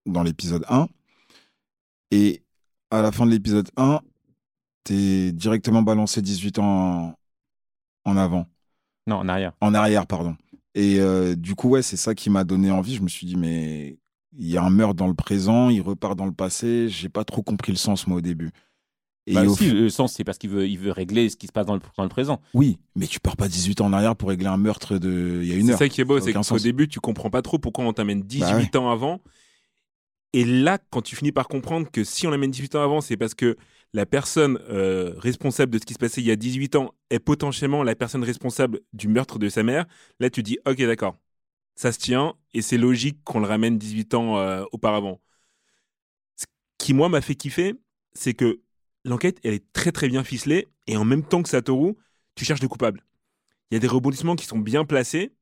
dans 0.07 0.23
l'épisode 0.23 0.65
1. 0.69 0.89
Et 2.11 2.43
à 2.91 3.03
la 3.03 3.13
fin 3.13 3.27
de 3.27 3.31
l'épisode 3.31 3.71
1, 3.77 4.01
tu 4.85 4.95
es 4.95 5.33
directement 5.33 5.83
balancé 5.83 6.23
18 6.23 6.59
ans 6.59 7.15
en, 8.05 8.17
avant. 8.17 8.47
Non, 9.07 9.17
en 9.17 9.29
arrière. 9.29 9.53
En 9.61 9.75
arrière, 9.75 10.07
pardon. 10.07 10.37
Et 10.75 11.01
euh, 11.01 11.35
du 11.35 11.55
coup, 11.55 11.71
ouais, 11.71 11.83
c'est 11.83 11.97
ça 11.97 12.15
qui 12.15 12.31
m'a 12.31 12.45
donné 12.45 12.71
envie. 12.71 12.95
Je 12.95 13.03
me 13.03 13.09
suis 13.09 13.27
dit, 13.27 13.37
mais 13.37 13.99
il 14.37 14.47
y 14.47 14.57
a 14.57 14.63
un 14.63 14.71
meurtre 14.71 14.95
dans 14.95 15.09
le 15.09 15.15
présent, 15.15 15.69
il 15.69 15.81
repart 15.81 16.17
dans 16.17 16.27
le 16.27 16.33
passé. 16.33 16.89
J'ai 16.89 17.09
pas 17.09 17.25
trop 17.25 17.43
compris 17.43 17.73
le 17.73 17.79
sens, 17.79 18.07
moi, 18.07 18.19
au 18.19 18.21
début. 18.21 18.51
Et 19.27 19.35
bah 19.35 19.45
aussi, 19.45 19.71
le 19.71 19.91
sens, 19.91 20.15
c'est 20.15 20.25
parce 20.25 20.39
qu'il 20.39 20.51
veut, 20.51 20.67
il 20.69 20.79
veut 20.79 20.91
régler 20.91 21.29
ce 21.29 21.37
qui 21.37 21.47
se 21.47 21.53
passe 21.53 21.67
dans 21.67 21.75
le, 21.75 21.81
dans 21.97 22.03
le, 22.03 22.09
présent. 22.09 22.41
Oui, 22.55 22.79
mais 22.97 23.07
tu 23.07 23.21
pars 23.21 23.37
pas 23.37 23.49
18 23.49 23.81
ans 23.81 23.87
en 23.87 23.93
arrière 23.93 24.17
pour 24.17 24.31
régler 24.31 24.49
un 24.49 24.57
meurtre 24.57 24.99
de 24.99 25.41
il 25.43 25.49
y 25.49 25.53
a 25.53 25.57
une 25.57 25.71
heure. 25.71 25.79
C'est 25.79 25.85
ça 25.85 25.89
qui 25.89 26.01
est 26.01 26.05
beau, 26.05 26.19
c'est 26.21 26.33
qu'au 26.33 26.59
début, 26.59 26.89
tu 26.89 27.01
comprends 27.01 27.31
pas 27.31 27.43
trop 27.43 27.59
pourquoi 27.59 27.85
on 27.85 27.93
t'amène 27.93 28.23
18 28.23 28.73
bah 28.73 28.81
ans 28.81 28.91
avant. 28.91 29.21
Et 30.33 30.45
là, 30.45 30.79
quand 30.91 31.03
tu 31.03 31.17
finis 31.17 31.33
par 31.33 31.49
comprendre 31.49 31.91
que 31.91 32.05
si 32.05 32.27
on 32.27 32.31
l'amène 32.31 32.51
18 32.51 32.77
ans 32.77 32.83
avant, 32.83 33.01
c'est 33.01 33.17
parce 33.17 33.35
que 33.35 33.57
la 33.93 34.07
personne 34.07 34.59
euh, 34.69 35.15
responsable 35.19 35.73
de 35.73 35.79
ce 35.79 35.85
qui 35.85 35.95
se 35.95 35.99
passait 35.99 36.21
il 36.21 36.27
y 36.27 36.31
a 36.31 36.37
18 36.37 36.77
ans 36.77 36.95
est 37.11 37.19
potentiellement 37.19 37.83
la 37.83 37.97
personne 37.97 38.23
responsable 38.23 38.81
du 38.93 39.09
meurtre 39.09 39.39
de 39.39 39.49
sa 39.49 39.63
mère, 39.65 39.87
là, 40.21 40.31
tu 40.31 40.43
dis, 40.43 40.59
ok, 40.67 40.79
d'accord, 40.83 41.17
ça 41.77 41.93
se 41.93 41.99
tient, 41.99 42.35
et 42.55 42.63
c'est 42.63 42.79
logique 42.79 43.23
qu'on 43.25 43.41
le 43.41 43.47
ramène 43.47 43.79
18 43.79 44.15
ans 44.15 44.39
euh, 44.39 44.65
auparavant. 44.73 45.21
Ce 46.37 46.47
qui, 46.79 46.95
moi, 46.95 47.09
m'a 47.09 47.21
fait 47.21 47.35
kiffer, 47.35 47.75
c'est 48.13 48.35
que 48.35 48.61
l'enquête, 49.05 49.39
elle 49.45 49.55
est 49.55 49.73
très 49.73 49.93
très 49.93 50.09
bien 50.09 50.25
ficelée, 50.25 50.69
et 50.87 50.97
en 50.97 51.05
même 51.05 51.25
temps 51.25 51.43
que 51.43 51.49
Satoru, 51.49 51.95
tu 52.35 52.45
cherches 52.45 52.63
le 52.63 52.69
coupable. 52.69 53.05
Il 53.71 53.75
y 53.75 53.77
a 53.77 53.81
des 53.81 53.87
rebondissements 53.89 54.37
qui 54.37 54.47
sont 54.47 54.59
bien 54.59 54.85
placés. 54.85 55.33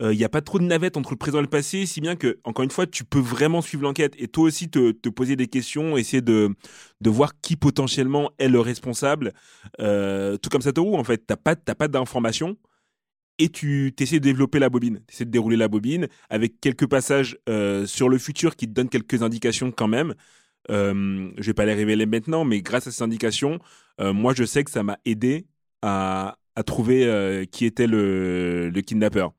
Euh, 0.00 0.12
il 0.14 0.16
n'y 0.18 0.24
a 0.24 0.28
pas 0.28 0.40
trop 0.40 0.58
de 0.58 0.64
navette 0.64 0.96
entre 0.96 1.10
le 1.10 1.16
présent 1.16 1.38
et 1.38 1.42
le 1.42 1.48
passé, 1.48 1.86
si 1.86 2.00
bien 2.00 2.16
que, 2.16 2.38
encore 2.44 2.62
une 2.64 2.70
fois, 2.70 2.86
tu 2.86 3.04
peux 3.04 3.18
vraiment 3.18 3.60
suivre 3.60 3.82
l'enquête 3.82 4.14
et 4.18 4.28
toi 4.28 4.44
aussi 4.44 4.70
te, 4.70 4.92
poser 5.10 5.36
des 5.36 5.46
questions, 5.48 5.96
essayer 5.96 6.22
de, 6.22 6.54
de 7.00 7.10
voir 7.10 7.40
qui 7.40 7.56
potentiellement 7.56 8.30
est 8.38 8.48
le 8.48 8.60
responsable. 8.60 9.32
Euh, 9.80 10.36
tout 10.38 10.48
comme 10.50 10.62
Satoru, 10.62 10.96
en 10.96 11.04
fait, 11.04 11.18
tu 11.18 11.24
n'as 11.30 11.36
pas, 11.36 11.56
pas 11.56 11.88
d'informations 11.88 12.56
et 13.38 13.48
tu 13.48 13.94
essaies 13.98 14.20
de 14.20 14.24
développer 14.24 14.58
la 14.58 14.68
bobine, 14.68 15.00
tu 15.06 15.14
essaies 15.14 15.24
de 15.24 15.30
dérouler 15.30 15.56
la 15.56 15.68
bobine 15.68 16.08
avec 16.28 16.60
quelques 16.60 16.86
passages 16.86 17.38
euh, 17.48 17.86
sur 17.86 18.08
le 18.08 18.18
futur 18.18 18.54
qui 18.56 18.66
te 18.68 18.72
donnent 18.72 18.88
quelques 18.90 19.22
indications 19.22 19.72
quand 19.72 19.88
même. 19.88 20.14
Euh, 20.70 21.30
je 21.38 21.46
vais 21.46 21.54
pas 21.54 21.64
les 21.64 21.74
révéler 21.74 22.06
maintenant, 22.06 22.44
mais 22.44 22.60
grâce 22.62 22.86
à 22.86 22.90
ces 22.92 23.02
indications, 23.02 23.58
euh, 24.00 24.12
moi 24.12 24.34
je 24.34 24.44
sais 24.44 24.62
que 24.64 24.70
ça 24.70 24.82
m'a 24.82 24.98
aidé 25.06 25.46
à, 25.82 26.36
à 26.54 26.62
trouver 26.62 27.06
euh, 27.06 27.44
qui 27.46 27.64
était 27.64 27.86
le, 27.86 28.68
le 28.70 28.80
kidnappeur. 28.82 29.32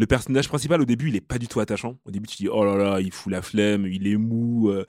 Le 0.00 0.06
personnage 0.06 0.48
principal, 0.48 0.80
au 0.80 0.86
début, 0.86 1.08
il 1.10 1.16
est 1.16 1.20
pas 1.20 1.36
du 1.38 1.46
tout 1.46 1.60
attachant. 1.60 1.96
Au 2.06 2.10
début, 2.10 2.26
tu 2.26 2.36
dis, 2.38 2.48
oh 2.48 2.64
là 2.64 2.74
là, 2.76 3.00
il 3.02 3.12
fout 3.12 3.30
la 3.30 3.42
flemme, 3.42 3.86
il 3.86 4.06
est 4.08 4.16
mou, 4.16 4.70
euh, 4.70 4.86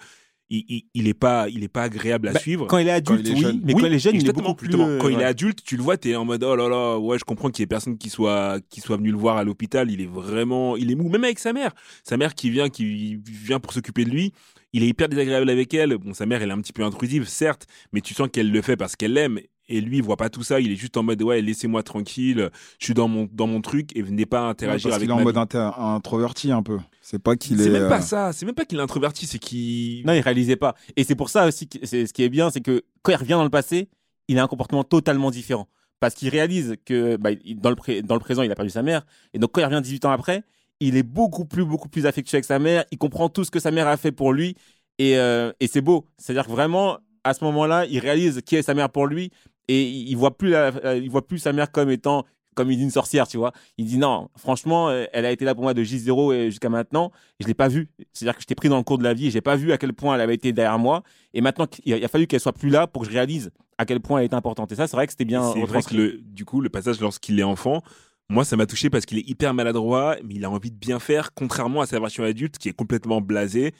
il, 0.49 0.63
il, 0.69 0.83
il 0.93 1.07
est 1.09 1.13
pas, 1.13 1.49
il 1.49 1.63
est 1.65 1.67
pas 1.67 1.83
agréable 1.83 2.29
à 2.29 2.31
Bah, 2.31 2.39
suivre. 2.39 2.65
Quand 2.67 2.77
il 2.77 2.87
est 2.87 2.91
adulte, 2.91 3.27
il 3.27 3.31
est 3.31 3.35
oui, 3.35 3.41
jeune. 3.41 3.61
mais 3.61 3.73
Oui, 3.73 3.81
quand 3.81 3.87
il 3.87 3.93
est 3.93 3.99
jeune, 3.99 4.15
il 4.15 4.29
est 4.29 4.31
beaucoup 4.31 4.55
plus. 4.55 4.73
euh, 4.73 4.99
Quand 4.99 5.09
il 5.09 5.19
est 5.19 5.25
adulte, 5.25 5.59
tu 5.65 5.75
le 5.75 5.83
vois, 5.83 5.97
t'es 5.97 6.15
en 6.15 6.23
mode 6.23 6.43
oh 6.45 6.55
là 6.55 6.69
là, 6.69 6.97
ouais, 6.97 7.19
je 7.19 7.25
comprends 7.25 7.49
qu'il 7.49 7.61
y 7.61 7.65
ait 7.65 7.67
personne 7.67 7.97
qui 7.97 8.09
soit 8.09 8.59
qui 8.69 8.79
soit 8.79 8.95
venu 8.95 9.11
le 9.11 9.17
voir 9.17 9.35
à 9.35 9.43
l'hôpital. 9.43 9.91
Il 9.91 9.99
est 9.99 10.05
vraiment, 10.09 10.77
il 10.77 10.89
est 10.89 10.95
mou, 10.95 11.09
même 11.09 11.25
avec 11.25 11.39
sa 11.39 11.51
mère. 11.51 11.73
Sa 12.05 12.15
mère 12.15 12.33
qui 12.33 12.49
vient, 12.49 12.69
qui 12.69 13.19
vient 13.25 13.59
pour 13.59 13.73
s'occuper 13.73 14.05
de 14.05 14.09
lui. 14.11 14.31
Il 14.71 14.81
est 14.83 14.87
hyper 14.87 15.09
désagréable 15.09 15.49
avec 15.49 15.73
elle. 15.73 15.97
Bon, 15.97 16.13
sa 16.13 16.25
mère, 16.25 16.41
elle 16.41 16.49
est 16.49 16.53
un 16.53 16.61
petit 16.61 16.71
peu 16.71 16.83
intrusive, 16.85 17.27
certes, 17.27 17.67
mais 17.91 17.99
tu 17.99 18.13
sens 18.13 18.29
qu'elle 18.31 18.49
le 18.49 18.61
fait 18.61 18.77
parce 18.77 18.95
qu'elle 18.95 19.11
l'aime. 19.13 19.41
Et 19.71 19.81
lui, 19.81 19.97
il 19.97 20.03
voit 20.03 20.17
pas 20.17 20.29
tout 20.29 20.43
ça. 20.43 20.59
Il 20.59 20.71
est 20.71 20.75
juste 20.75 20.97
en 20.97 21.03
mode 21.03 21.21
ouais, 21.23 21.41
laissez-moi 21.41 21.81
tranquille. 21.83 22.49
Je 22.77 22.85
suis 22.85 22.93
dans 22.93 23.07
mon 23.07 23.27
dans 23.31 23.47
mon 23.47 23.61
truc 23.61 23.95
et 23.95 24.01
venez 24.01 24.25
pas 24.25 24.43
Ouais, 24.43 24.49
interagir 24.49 24.89
parce 24.89 24.95
avec 24.97 25.07
qu'il 25.07 25.09
est 25.09 25.13
en 25.13 25.17
ma 25.17 25.23
mode 25.23 25.37
introverti 25.37 26.51
un 26.51 26.63
peu. 26.63 26.77
C'est 27.01 27.19
pas 27.19 27.35
qu'il 27.35 27.59
est. 27.59 27.63
C'est 27.63 27.69
même 27.69 27.83
euh, 27.83 27.89
pas 27.89 28.01
ça. 28.01 28.33
C'est 28.33 28.45
même 28.45 28.55
pas 28.55 28.65
qu'il 28.65 28.77
est 28.77 28.81
introverti. 28.81 29.25
C'est 29.27 29.39
qu'il 29.39 30.05
Non, 30.05 30.13
il 30.13 30.19
réalisait 30.21 30.55
pas. 30.55 30.75
Et 30.95 31.03
c'est 31.03 31.15
pour 31.15 31.29
ça 31.29 31.47
aussi 31.47 31.67
que 31.67 31.85
c'est 31.85 32.05
ce 32.05 32.13
qui 32.13 32.23
est 32.23 32.29
bien, 32.29 32.49
c'est 32.51 32.61
que 32.61 32.83
quand 33.01 33.11
il 33.11 33.15
revient 33.17 33.31
dans 33.31 33.43
le 33.43 33.49
passé, 33.49 33.89
il 34.27 34.37
a 34.39 34.43
un 34.43 34.47
comportement 34.47 34.83
totalement 34.83 35.31
différent. 35.31 35.67
Parce 35.99 36.15
qu'il 36.15 36.29
réalise 36.29 36.75
que 36.85 37.15
bah, 37.17 37.31
il- 37.43 37.59
dans, 37.59 37.69
le 37.69 37.75
pré- 37.75 38.01
dans 38.01 38.15
le 38.15 38.19
présent, 38.21 38.41
il 38.41 38.51
a 38.51 38.55
perdu 38.55 38.71
sa 38.71 38.81
mère. 38.81 39.05
Et 39.33 39.39
donc, 39.39 39.51
quand 39.51 39.61
il 39.61 39.65
revient 39.65 39.81
18 39.81 40.05
ans 40.05 40.11
après, 40.11 40.43
il 40.79 40.95
est 40.97 41.03
beaucoup 41.03 41.45
plus, 41.45 41.63
beaucoup 41.63 41.89
plus 41.89 42.05
affectueux 42.07 42.37
avec 42.37 42.45
sa 42.45 42.57
mère. 42.59 42.85
Il 42.91 42.97
comprend 42.97 43.29
tout 43.29 43.43
ce 43.43 43.51
que 43.51 43.59
sa 43.59 43.69
mère 43.71 43.87
a 43.87 43.97
fait 43.97 44.11
pour 44.11 44.33
lui. 44.33 44.55
Et, 44.97 45.17
euh, 45.17 45.51
et 45.59 45.67
c'est 45.67 45.81
beau. 45.81 46.07
C'est-à-dire 46.17 46.45
que 46.47 46.51
vraiment, 46.51 46.97
à 47.23 47.33
ce 47.35 47.43
moment-là, 47.43 47.85
il 47.85 47.99
réalise 47.99 48.41
qui 48.43 48.55
est 48.55 48.63
sa 48.63 48.73
mère 48.73 48.89
pour 48.89 49.05
lui. 49.05 49.31
Et 49.67 49.83
il 49.83 50.15
voit 50.15 50.37
plus, 50.37 50.49
la- 50.49 50.71
euh, 50.85 50.97
il 50.97 51.09
voit 51.09 51.25
plus 51.25 51.39
sa 51.39 51.53
mère 51.53 51.71
comme 51.71 51.89
étant, 51.89 52.25
comme 52.55 52.71
il 52.71 52.77
dit, 52.77 52.83
une 52.83 52.91
sorcière, 52.91 53.27
tu 53.27 53.37
vois. 53.37 53.53
Il 53.77 53.85
dit 53.85 53.97
non, 53.97 54.29
franchement, 54.35 54.89
euh, 54.89 55.05
elle 55.13 55.25
a 55.25 55.31
été 55.31 55.45
là 55.45 55.55
pour 55.55 55.63
moi 55.63 55.73
de 55.73 55.83
J0 55.83 56.33
et 56.33 56.49
jusqu'à 56.49 56.69
maintenant. 56.69 57.11
Et 57.39 57.43
je 57.43 57.47
l'ai 57.47 57.53
pas 57.53 57.67
vue. 57.67 57.89
C'est-à-dire 58.13 58.35
que 58.35 58.41
j'étais 58.41 58.55
pris 58.55 58.69
dans 58.69 58.77
le 58.77 58.83
cours 58.83 58.97
de 58.97 59.03
la 59.03 59.13
vie 59.13 59.27
et 59.27 59.31
j'ai 59.31 59.41
pas 59.41 59.55
vu 59.55 59.71
à 59.71 59.77
quel 59.77 59.93
point 59.93 60.15
elle 60.15 60.21
avait 60.21 60.35
été 60.35 60.51
derrière 60.51 60.79
moi. 60.79 61.03
Et 61.33 61.41
maintenant, 61.41 61.67
il 61.85 62.03
a, 62.03 62.07
fallu 62.07 62.27
qu'elle 62.27 62.39
soit 62.39 62.53
plus 62.53 62.69
là 62.69 62.87
pour 62.87 63.03
que 63.03 63.07
je 63.07 63.13
réalise 63.13 63.51
à 63.77 63.85
quel 63.85 64.01
point 64.01 64.19
elle 64.19 64.25
était 64.25 64.35
importante. 64.35 64.71
Et 64.71 64.75
ça, 64.75 64.87
c'est 64.87 64.97
vrai 64.97 65.07
que 65.07 65.13
c'était 65.13 65.25
bien 65.25 65.53
C'est 65.53 65.63
vrai 65.63 65.81
que 65.81 65.95
le, 65.95 66.19
du 66.21 66.45
coup, 66.45 66.61
le 66.61 66.69
passage 66.69 66.99
lorsqu'il 66.99 67.39
est 67.39 67.43
enfant, 67.43 67.81
moi, 68.29 68.45
ça 68.45 68.55
m'a 68.55 68.65
touché 68.65 68.89
parce 68.89 69.05
qu'il 69.05 69.17
est 69.17 69.27
hyper 69.27 69.53
maladroit, 69.53 70.15
mais 70.23 70.35
il 70.35 70.45
a 70.45 70.49
envie 70.49 70.71
de 70.71 70.77
bien 70.77 70.99
faire, 70.99 71.33
contrairement 71.33 71.81
à 71.81 71.85
sa 71.85 71.99
version 71.99 72.23
adulte 72.23 72.57
qui 72.57 72.69
est 72.69 72.73
complètement 72.73 73.19
blasée 73.19 73.73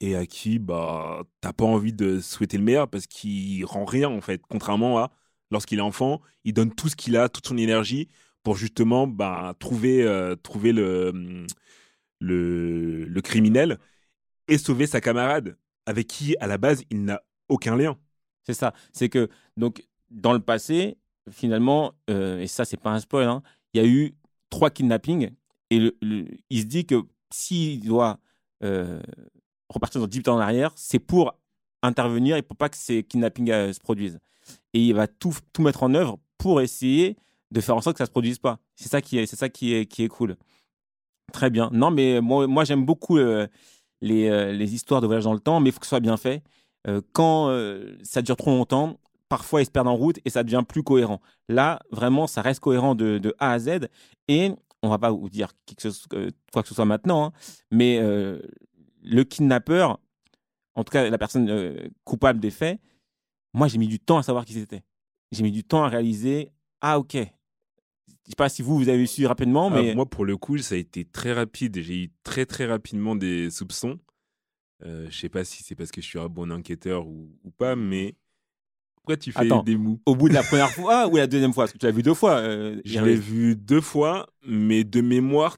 et 0.00 0.16
à 0.16 0.24
qui, 0.24 0.58
bah, 0.58 1.22
t'as 1.42 1.52
pas 1.52 1.66
envie 1.66 1.92
de 1.92 2.20
souhaiter 2.20 2.56
le 2.56 2.64
meilleur 2.64 2.88
parce 2.88 3.06
qu'il 3.06 3.62
rend 3.66 3.84
rien, 3.84 4.08
en 4.08 4.22
fait. 4.22 4.40
Contrairement 4.48 4.98
à 4.98 5.10
lorsqu'il 5.50 5.78
est 5.78 5.82
enfant, 5.82 6.20
il 6.44 6.54
donne 6.54 6.72
tout 6.74 6.88
ce 6.88 6.96
qu'il 6.96 7.16
a, 7.16 7.28
toute 7.28 7.46
son 7.46 7.56
énergie 7.56 8.08
pour 8.42 8.56
justement, 8.56 9.06
bah, 9.06 9.54
trouver, 9.58 10.02
euh, 10.02 10.36
trouver 10.36 10.72
le, 10.72 11.46
le, 12.20 13.04
le 13.04 13.20
criminel 13.20 13.78
et 14.48 14.58
sauver 14.58 14.86
sa 14.86 15.00
camarade 15.00 15.56
avec 15.86 16.06
qui, 16.06 16.36
à 16.40 16.46
la 16.46 16.58
base, 16.58 16.82
il 16.90 17.04
n'a 17.04 17.22
aucun 17.48 17.76
lien. 17.76 17.98
C'est 18.46 18.54
ça. 18.54 18.72
C'est 18.92 19.08
que, 19.08 19.28
donc, 19.56 19.84
dans 20.10 20.32
le 20.32 20.40
passé, 20.40 20.96
finalement, 21.30 21.94
euh, 22.08 22.40
et 22.40 22.46
ça, 22.46 22.64
c'est 22.64 22.76
pas 22.76 22.90
un 22.90 23.00
spoil, 23.00 23.28
hein, 23.28 23.42
il 23.74 23.82
y 23.82 23.84
a 23.84 23.88
eu 23.88 24.14
trois 24.48 24.70
kidnappings. 24.70 25.30
Et 25.70 25.92
il 26.50 26.60
se 26.60 26.66
dit 26.66 26.84
que 26.84 27.02
s'il 27.30 27.84
doit 27.84 28.18
euh, 28.64 29.00
repartir 29.68 30.00
dans 30.00 30.08
18 30.08 30.28
ans 30.28 30.36
en 30.36 30.40
arrière, 30.40 30.72
c'est 30.74 30.98
pour 30.98 31.38
intervenir 31.82 32.36
et 32.36 32.42
pour 32.42 32.56
pas 32.56 32.68
que 32.68 32.76
ces 32.76 33.04
kidnappings 33.04 33.72
se 33.72 33.78
produisent. 33.78 34.18
Et 34.74 34.80
il 34.80 34.94
va 34.94 35.06
tout, 35.06 35.34
tout 35.52 35.62
mettre 35.62 35.82
en 35.82 35.94
œuvre 35.94 36.18
pour 36.38 36.60
essayer 36.60 37.16
de 37.50 37.60
faire 37.60 37.76
en 37.76 37.80
sorte 37.80 37.96
que 37.96 38.02
ça 38.02 38.06
se 38.06 38.10
produise 38.10 38.38
pas. 38.38 38.58
C'est 38.76 38.88
ça 38.88 39.00
qui 39.00 39.18
est, 39.18 39.26
c'est 39.26 39.36
ça 39.36 39.48
qui 39.48 39.86
qui 39.86 40.04
est 40.04 40.08
cool. 40.08 40.36
Très 41.32 41.50
bien. 41.50 41.70
Non, 41.72 41.90
mais 41.90 42.20
moi, 42.20 42.46
moi 42.46 42.64
j'aime 42.64 42.84
beaucoup 42.84 43.18
euh, 43.18 43.46
les, 44.00 44.28
euh, 44.28 44.52
les 44.52 44.74
histoires 44.74 45.00
de 45.00 45.06
voyage 45.06 45.24
dans 45.24 45.32
le 45.32 45.40
temps, 45.40 45.60
mais 45.60 45.70
il 45.70 45.72
faut 45.72 45.80
que 45.80 45.86
ce 45.86 45.90
soit 45.90 46.00
bien 46.00 46.16
fait. 46.16 46.42
Euh, 46.86 47.00
quand 47.12 47.50
ça 48.02 48.22
dure 48.22 48.36
trop 48.36 48.50
longtemps, 48.50 48.98
parfois 49.28 49.62
ils 49.62 49.66
se 49.66 49.70
perdent 49.70 49.88
en 49.88 49.96
route 49.96 50.18
et 50.24 50.30
ça 50.30 50.42
devient 50.42 50.64
plus 50.66 50.82
cohérent. 50.82 51.20
Là, 51.48 51.80
vraiment, 51.90 52.26
ça 52.26 52.42
reste 52.42 52.60
cohérent 52.60 52.94
de, 52.94 53.18
de 53.18 53.34
A 53.38 53.52
à 53.52 53.58
Z. 53.58 53.88
Et 54.28 54.52
on 54.82 54.88
va 54.88 54.98
pas 54.98 55.10
vous 55.10 55.28
dire 55.28 55.52
quoi 56.52 56.62
que 56.62 56.68
ce 56.68 56.74
soit 56.74 56.84
maintenant, 56.84 57.26
hein, 57.26 57.32
mais 57.70 58.00
le 58.00 59.24
kidnappeur, 59.24 60.00
en 60.74 60.84
tout 60.84 60.90
cas 60.90 61.08
la 61.08 61.18
personne 61.18 61.90
coupable 62.04 62.40
des 62.40 62.50
faits, 62.50 62.80
moi 63.52 63.68
j'ai 63.68 63.78
mis 63.78 63.88
du 63.88 63.98
temps 64.00 64.18
à 64.18 64.22
savoir 64.22 64.44
qui 64.44 64.52
c'était. 64.54 64.82
J'ai 65.32 65.42
mis 65.42 65.52
du 65.52 65.62
temps 65.64 65.84
à 65.84 65.88
réaliser, 65.88 66.50
ah 66.80 66.98
ok. 66.98 67.14
Je 67.14 68.32
sais 68.32 68.36
pas 68.36 68.48
si 68.48 68.62
vous, 68.62 68.76
vous 68.76 68.88
avez 68.88 69.06
su 69.06 69.26
rapidement, 69.26 69.70
Ah, 69.72 69.82
mais 69.82 69.94
moi, 69.94 70.06
pour 70.06 70.24
le 70.24 70.36
coup, 70.36 70.56
ça 70.58 70.74
a 70.74 70.78
été 70.78 71.04
très 71.04 71.32
rapide. 71.32 71.80
J'ai 71.80 72.04
eu 72.04 72.10
très, 72.22 72.46
très 72.46 72.66
rapidement 72.66 73.16
des 73.16 73.50
soupçons. 73.50 73.98
Euh, 74.84 75.06
je 75.10 75.18
sais 75.18 75.28
pas 75.28 75.44
si 75.44 75.62
c'est 75.62 75.74
parce 75.74 75.90
que 75.90 76.00
je 76.00 76.06
suis 76.06 76.18
un 76.18 76.28
bon 76.28 76.50
enquêteur 76.52 77.06
ou, 77.06 77.30
ou 77.44 77.50
pas, 77.50 77.76
mais 77.76 78.14
pourquoi 78.94 79.16
tu 79.16 79.32
fais 79.32 79.40
Attends. 79.40 79.62
des 79.62 79.76
mous? 79.76 80.00
au 80.06 80.14
bout 80.14 80.28
de 80.28 80.34
la 80.34 80.42
première 80.42 80.70
fois 80.70 81.08
ou 81.08 81.16
la 81.16 81.26
deuxième 81.26 81.52
fois, 81.52 81.64
parce 81.64 81.72
que 81.72 81.78
tu 81.78 81.86
l'as 81.86 81.92
vu 81.92 82.02
deux 82.02 82.14
fois. 82.14 82.36
euh, 82.38 82.80
Je 82.84 83.00
l'ai 83.00 83.16
vu 83.16 83.56
deux 83.56 83.80
fois, 83.80 84.28
mais 84.46 84.84
de 84.84 85.00
mémoire, 85.00 85.56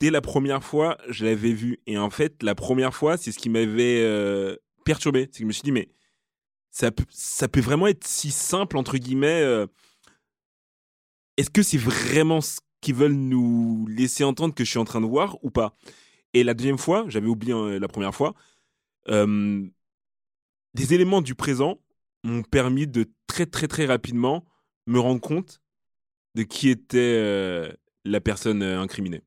dès 0.00 0.10
la 0.10 0.20
première 0.20 0.62
fois, 0.62 0.96
je 1.08 1.24
l'avais 1.24 1.52
vu. 1.52 1.78
Et 1.86 1.98
en 1.98 2.10
fait, 2.10 2.42
la 2.42 2.54
première 2.54 2.94
fois, 2.94 3.16
c'est 3.16 3.32
ce 3.32 3.38
qui 3.38 3.48
m'avait 3.48 4.02
euh, 4.02 4.56
perturbé. 4.84 5.22
C'est 5.32 5.38
que 5.38 5.44
je 5.44 5.46
me 5.46 5.52
suis 5.52 5.62
dit, 5.62 5.72
mais 5.72 5.88
ça 6.74 6.90
peut, 6.90 7.04
ça 7.08 7.46
peut 7.46 7.60
vraiment 7.60 7.86
être 7.86 8.04
si 8.04 8.32
simple, 8.32 8.76
entre 8.76 8.98
guillemets. 8.98 9.42
euh, 9.42 9.66
Est-ce 11.36 11.48
que 11.48 11.62
c'est 11.62 11.78
vraiment 11.78 12.40
ce 12.40 12.58
qu'ils 12.80 12.96
veulent 12.96 13.12
nous 13.12 13.86
laisser 13.88 14.24
entendre 14.24 14.54
que 14.54 14.64
je 14.64 14.70
suis 14.70 14.80
en 14.80 14.84
train 14.84 15.00
de 15.00 15.06
voir 15.06 15.38
ou 15.44 15.50
pas? 15.50 15.76
Et 16.32 16.42
la 16.42 16.52
deuxième 16.52 16.78
fois, 16.78 17.04
j'avais 17.08 17.28
oublié 17.28 17.54
euh, 17.54 17.78
la 17.78 17.86
première 17.86 18.12
fois, 18.12 18.34
euh, 19.08 19.64
des 20.74 20.94
éléments 20.94 21.22
du 21.22 21.36
présent 21.36 21.78
m'ont 22.24 22.42
permis 22.42 22.88
de 22.88 23.08
très 23.28 23.46
très 23.46 23.68
très 23.68 23.86
rapidement 23.86 24.44
me 24.88 24.98
rendre 24.98 25.20
compte 25.20 25.62
de 26.34 26.42
qui 26.42 26.70
était 26.70 26.98
euh, 26.98 27.72
la 28.04 28.20
personne 28.20 28.64
euh, 28.64 28.80
incriminée. 28.80 29.22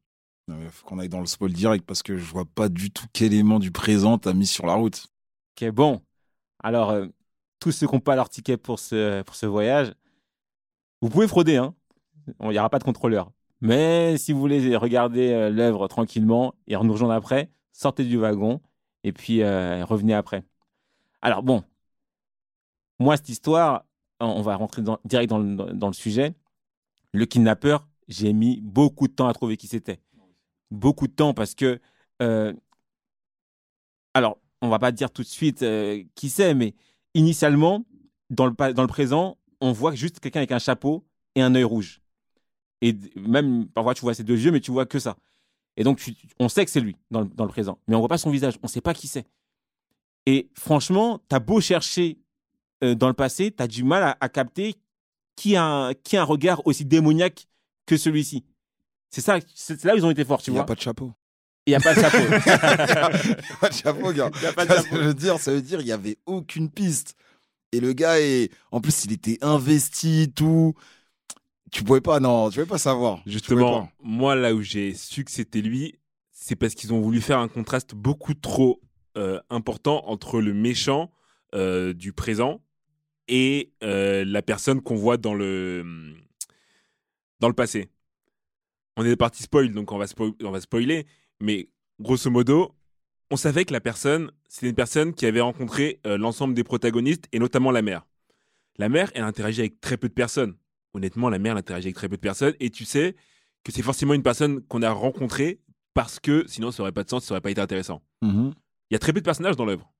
Il 0.50 0.70
faut 0.70 0.86
qu'on 0.86 1.00
aille 1.00 1.08
dans 1.08 1.22
le 1.22 1.26
spoil 1.28 1.54
direct 1.54 1.86
parce 1.86 2.04
que 2.04 2.18
je 2.18 2.26
vois 2.26 2.46
pas 2.46 2.68
du 2.68 2.92
tout 2.92 3.06
quel 3.14 3.34
élément 3.34 3.60
du 3.60 3.72
présent 3.72 4.18
t'as 4.18 4.34
mis 4.34 4.48
sur 4.48 4.66
la 4.66 4.74
route. 4.74 5.08
Ok, 5.56 5.70
bon. 5.72 6.02
Alors, 6.60 6.90
euh, 6.90 7.08
tous 7.60 7.72
ceux 7.72 7.88
qui 7.88 7.94
n'ont 7.96 8.00
pas 8.00 8.16
leur 8.16 8.30
ticket 8.30 8.58
pour 8.58 8.80
ce, 8.80 9.22
pour 9.24 9.36
ce 9.36 9.46
voyage, 9.46 9.94
vous 11.02 11.10
pouvez 11.10 11.28
frauder, 11.28 11.58
hein. 11.58 11.76
Il 12.42 12.50
n'y 12.50 12.60
aura 12.60 12.70
pas 12.70 12.80
de 12.80 12.84
contrôleur. 12.84 13.32
Mais 13.62 14.18
si 14.18 14.34
vous 14.34 14.40
voulez 14.40 14.76
regarder 14.76 15.32
euh, 15.32 15.50
l'œuvre 15.50 15.88
tranquillement 15.88 16.56
et 16.68 16.76
nous 16.76 16.92
rejoindre 16.92 17.14
après, 17.14 17.50
sortez 17.72 18.04
du 18.04 18.18
wagon 18.18 18.62
et 19.04 19.14
puis 19.14 19.42
euh, 19.42 19.86
revenez 19.86 20.14
après. 20.14 20.44
Alors, 21.22 21.44
bon. 21.44 21.64
Moi, 23.00 23.16
cette 23.18 23.30
histoire, 23.30 23.86
on- 24.20 24.42
va 24.42 24.56
rentrer 24.56 24.82
direct 25.06 25.30
dans 25.30 25.40
le, 25.40 25.56
dans- 25.74 25.88
le 25.88 25.94
sujet. 25.94 26.36
Le 27.14 27.26
kidnappeur, 27.26 27.88
j'ai 28.08 28.34
mis 28.34 28.62
beaucoup 28.62 29.08
de 29.08 29.14
temps 29.14 29.28
à 29.28 29.34
trouver 29.34 29.58
qui 29.58 29.68
c'était. 29.68 30.00
Beaucoup 30.72 31.08
de 31.08 31.14
temps 31.14 31.34
parce 31.34 31.56
que. 31.56 31.80
euh, 32.22 32.54
alors, 34.14 34.38
on 34.62 34.70
va 34.70 34.80
pas 34.80 34.92
dire 34.92 35.12
tout 35.12 35.22
de 35.22 35.28
suite 35.28 35.64
qui 36.16 36.30
c'est, 36.30 36.54
mais 36.54 36.74
initialement, 37.18 37.86
dans 38.30 38.46
le, 38.46 38.74
dans 38.74 38.82
le 38.82 38.88
présent, 38.88 39.38
on 39.62 39.72
voit 39.72 39.96
juste 39.96 40.20
quelqu'un 40.20 40.40
avec 40.40 40.52
un 40.52 40.60
chapeau 40.60 41.06
et 41.36 41.42
un 41.42 41.54
œil 41.56 41.64
rouge. 41.64 42.02
Et 42.82 42.96
même, 43.16 43.68
parfois, 43.70 43.94
tu 43.94 44.02
vois 44.02 44.14
ses 44.14 44.24
deux 44.24 44.40
yeux, 44.40 44.52
mais 44.52 44.60
tu 44.60 44.72
vois 44.72 44.86
que 44.86 45.00
ça. 45.00 45.18
Et 45.78 45.84
donc, 45.84 46.00
tu- 46.00 46.16
on 46.40 46.48
sait 46.50 46.64
que 46.66 46.72
c'est 46.72 46.80
lui 46.82 46.96
dans 47.12 47.22
le, 47.22 47.28
dans 47.28 47.44
le 47.46 47.50
présent, 47.52 47.80
mais 47.88 47.96
on 47.96 48.00
voit 48.00 48.08
pas 48.08 48.18
son 48.18 48.30
visage, 48.30 48.58
on 48.64 48.68
sait 48.68 48.82
pas 48.82 48.94
qui 48.94 49.08
c'est. 49.08 49.26
Et 50.26 50.50
franchement, 50.54 51.20
tu 51.30 51.36
as 51.36 51.40
beau 51.40 51.60
chercher 51.62 52.20
euh, 52.84 52.96
dans 52.96 53.08
le 53.08 53.14
passé, 53.14 53.52
tu 53.52 53.64
as 53.64 53.68
du 53.68 53.84
mal 53.84 54.04
à, 54.04 54.18
à 54.20 54.30
capter 54.30 54.76
qui 55.36 55.56
a, 55.56 55.64
un, 55.64 55.94
qui 55.94 56.18
a 56.18 56.22
un 56.22 56.26
regard 56.26 56.66
aussi 56.66 56.84
démoniaque 56.86 57.48
que 57.86 57.98
celui-ci. 57.98 58.44
C'est 59.10 59.22
ça, 59.22 59.40
c'est 59.56 59.84
là 59.86 59.94
où 59.94 59.98
ils 59.98 60.06
ont 60.06 60.12
été 60.12 60.26
forts, 60.26 60.42
tu 60.42 60.50
Il 60.50 60.54
n'y 60.54 60.60
a 60.60 60.62
vois. 60.62 60.66
pas 60.68 60.76
de 60.76 60.82
chapeau. 60.82 61.12
Il 61.68 61.72
n'y 61.72 61.76
a 61.76 61.80
pas 61.82 61.94
de 61.94 62.00
chapeau. 62.02 62.18
Il 62.24 63.30
y 63.30 63.52
a 63.52 63.58
pas 63.60 63.70
de 63.70 63.74
chapeau, 63.76 64.12
gars. 64.14 64.32
Il 64.38 64.42
y 64.44 64.46
a 64.46 64.54
pas 64.54 64.66
de 64.66 64.72
Ça, 64.74 64.82
chapeau. 64.84 64.96
veut 64.96 65.14
dire, 65.14 65.38
ça 65.40 65.52
veut 65.52 65.62
dire, 65.62 65.82
il 65.82 65.88
y 65.88 65.92
avait 65.92 66.18
aucune 66.26 66.70
piste. 66.72 67.16
Et 67.74 67.80
le 67.82 67.92
gars 67.94 68.20
est, 68.20 68.50
en 68.72 68.80
plus, 68.82 69.04
il 69.06 69.12
était 69.12 69.38
investi, 69.42 70.32
tout. 70.34 70.74
Tu 71.72 71.84
pouvais 71.84 72.00
pas, 72.02 72.20
non, 72.22 72.50
tu 72.50 72.56
pouvais 72.56 72.70
pas 72.70 72.78
savoir. 72.78 73.22
Justement, 73.26 73.84
pas. 73.88 73.92
moi, 74.02 74.36
là 74.36 74.56
où 74.56 74.62
j'ai 74.62 74.94
su 74.94 75.26
que 75.26 75.32
c'était 75.32 75.62
lui, 75.62 76.00
c'est 76.32 76.56
parce 76.56 76.74
qu'ils 76.74 76.94
ont 76.94 77.02
voulu 77.02 77.20
faire 77.20 77.40
un 77.40 77.50
contraste 77.50 77.94
beaucoup 77.94 78.34
trop 78.34 78.80
euh, 79.18 79.42
important 79.50 80.08
entre 80.08 80.40
le 80.40 80.54
méchant 80.54 81.12
euh, 81.54 81.94
du 81.94 82.14
présent 82.14 82.62
et 83.28 83.74
euh, 83.84 84.24
la 84.26 84.42
personne 84.42 84.82
qu'on 84.82 84.96
voit 84.96 85.18
dans 85.18 85.34
le, 85.34 86.16
dans 87.42 87.50
le 87.50 87.54
passé. 87.54 87.90
On 88.96 89.06
est 89.06 89.16
parti 89.18 89.44
spoil, 89.44 89.72
donc 89.74 89.92
on 89.92 89.98
va, 89.98 90.06
spoil- 90.08 90.34
on 90.42 90.52
va 90.52 90.62
spoiler, 90.62 91.06
mais 91.40 91.70
grosso 92.00 92.30
modo, 92.30 92.76
on 93.32 93.36
savait 93.36 93.66
que 93.66 93.74
la 93.74 93.82
personne, 93.82 94.32
c'était 94.48 94.70
une 94.70 94.76
personne 94.76 95.14
qui 95.14 95.26
avait 95.26 95.42
rencontré 95.42 96.00
euh, 96.06 96.18
l'ensemble 96.18 96.54
des 96.54 96.64
protagonistes 96.64 97.28
et 97.32 97.40
notamment 97.40 97.72
la 97.72 97.82
mère. 97.82 98.06
La 98.78 98.90
mère, 98.90 99.12
elle 99.16 99.24
interagit 99.24 99.62
avec 99.62 99.82
très 99.82 99.98
peu 99.98 100.08
de 100.08 100.14
personnes. 100.14 100.56
Honnêtement, 100.94 101.30
la 101.30 101.40
mère, 101.40 101.54
elle 101.54 101.60
interagit 101.60 101.88
avec 101.88 101.96
très 101.96 102.10
peu 102.10 102.16
de 102.16 102.22
personnes 102.22 102.54
et 102.60 102.70
tu 102.70 102.86
sais 102.86 103.16
que 103.64 103.72
c'est 103.72 103.82
forcément 103.82 104.14
une 104.14 104.24
personne 104.24 104.62
qu'on 104.62 104.82
a 104.82 104.92
rencontrée 104.92 105.60
parce 105.94 106.20
que 106.20 106.46
sinon 106.48 106.72
ça 106.72 106.84
aurait 106.84 106.92
pas 106.92 107.04
de 107.04 107.10
sens, 107.10 107.26
ça 107.26 107.34
aurait 107.34 107.42
pas 107.42 107.52
été 107.52 107.60
intéressant. 107.60 108.02
Mhm. 108.22 108.54
Il 108.90 108.94
y 108.94 108.96
a 108.96 109.00
très 109.00 109.12
peu 109.12 109.20
de 109.20 109.26
personnages 109.26 109.56
dans 109.56 109.66
l'œuvre. 109.66 109.92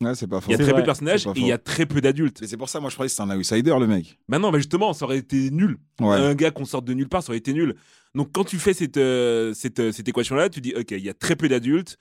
Ouais, 0.00 0.14
c'est 0.14 0.26
pas 0.26 0.40
faux. 0.40 0.50
Il 0.50 0.52
y 0.52 0.54
a 0.54 0.64
très 0.64 0.72
peu 0.74 0.80
de 0.80 0.86
personnages 0.86 1.26
et 1.26 1.30
il 1.36 1.46
y 1.46 1.52
a 1.52 1.58
très 1.58 1.86
peu 1.86 2.00
d'adultes. 2.00 2.40
Mais 2.40 2.46
c'est 2.46 2.56
pour 2.56 2.68
ça, 2.68 2.80
moi, 2.80 2.90
je 2.90 2.96
croyais 2.96 3.08
que 3.08 3.12
c'était 3.14 3.22
un 3.22 3.36
outsider, 3.36 3.74
le 3.78 3.86
mec. 3.86 4.18
Bah 4.28 4.38
non, 4.38 4.50
mais 4.50 4.58
justement, 4.58 4.92
ça 4.92 5.04
aurait 5.04 5.18
été 5.18 5.50
nul. 5.50 5.78
Ouais. 6.00 6.16
Un 6.16 6.34
gars 6.34 6.50
qu'on 6.50 6.64
sorte 6.64 6.84
de 6.84 6.94
nulle 6.94 7.08
part, 7.08 7.22
ça 7.22 7.30
aurait 7.30 7.38
été 7.38 7.52
nul. 7.52 7.76
Donc 8.14 8.32
quand 8.32 8.44
tu 8.44 8.58
fais 8.58 8.74
cette, 8.74 8.96
euh, 8.96 9.54
cette, 9.54 9.80
euh, 9.80 9.92
cette 9.92 10.08
équation-là, 10.08 10.48
tu 10.48 10.60
dis, 10.60 10.74
OK, 10.76 10.90
il 10.90 11.04
y 11.04 11.08
a 11.08 11.14
très 11.14 11.36
peu 11.36 11.48
d'adultes. 11.48 11.96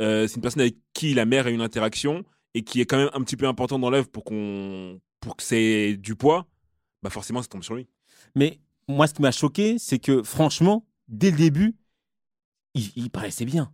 Euh, 0.00 0.26
c'est 0.26 0.36
une 0.36 0.42
personne 0.42 0.62
avec 0.62 0.76
qui 0.94 1.12
la 1.14 1.24
mère 1.24 1.46
a 1.46 1.50
une 1.50 1.60
interaction 1.60 2.24
et 2.54 2.62
qui 2.62 2.80
est 2.80 2.86
quand 2.86 2.98
même 2.98 3.10
un 3.14 3.22
petit 3.22 3.36
peu 3.36 3.46
important 3.46 3.78
dans 3.78 3.90
l'œuvre 3.90 4.08
pour, 4.08 4.24
qu'on, 4.24 5.00
pour 5.20 5.36
que 5.36 5.42
c'est 5.42 5.96
du 5.96 6.16
poids. 6.16 6.46
Bah 7.02 7.10
forcément, 7.10 7.42
ça 7.42 7.48
tombe 7.48 7.62
sur 7.64 7.74
lui. 7.74 7.86
Mais 8.34 8.60
moi, 8.88 9.06
ce 9.06 9.14
qui 9.14 9.22
m'a 9.22 9.32
choqué, 9.32 9.78
c'est 9.78 9.98
que 9.98 10.22
franchement, 10.22 10.86
dès 11.08 11.30
le 11.30 11.36
début, 11.36 11.74
il, 12.74 12.90
il 12.96 13.10
paraissait 13.10 13.44
bien. 13.44 13.72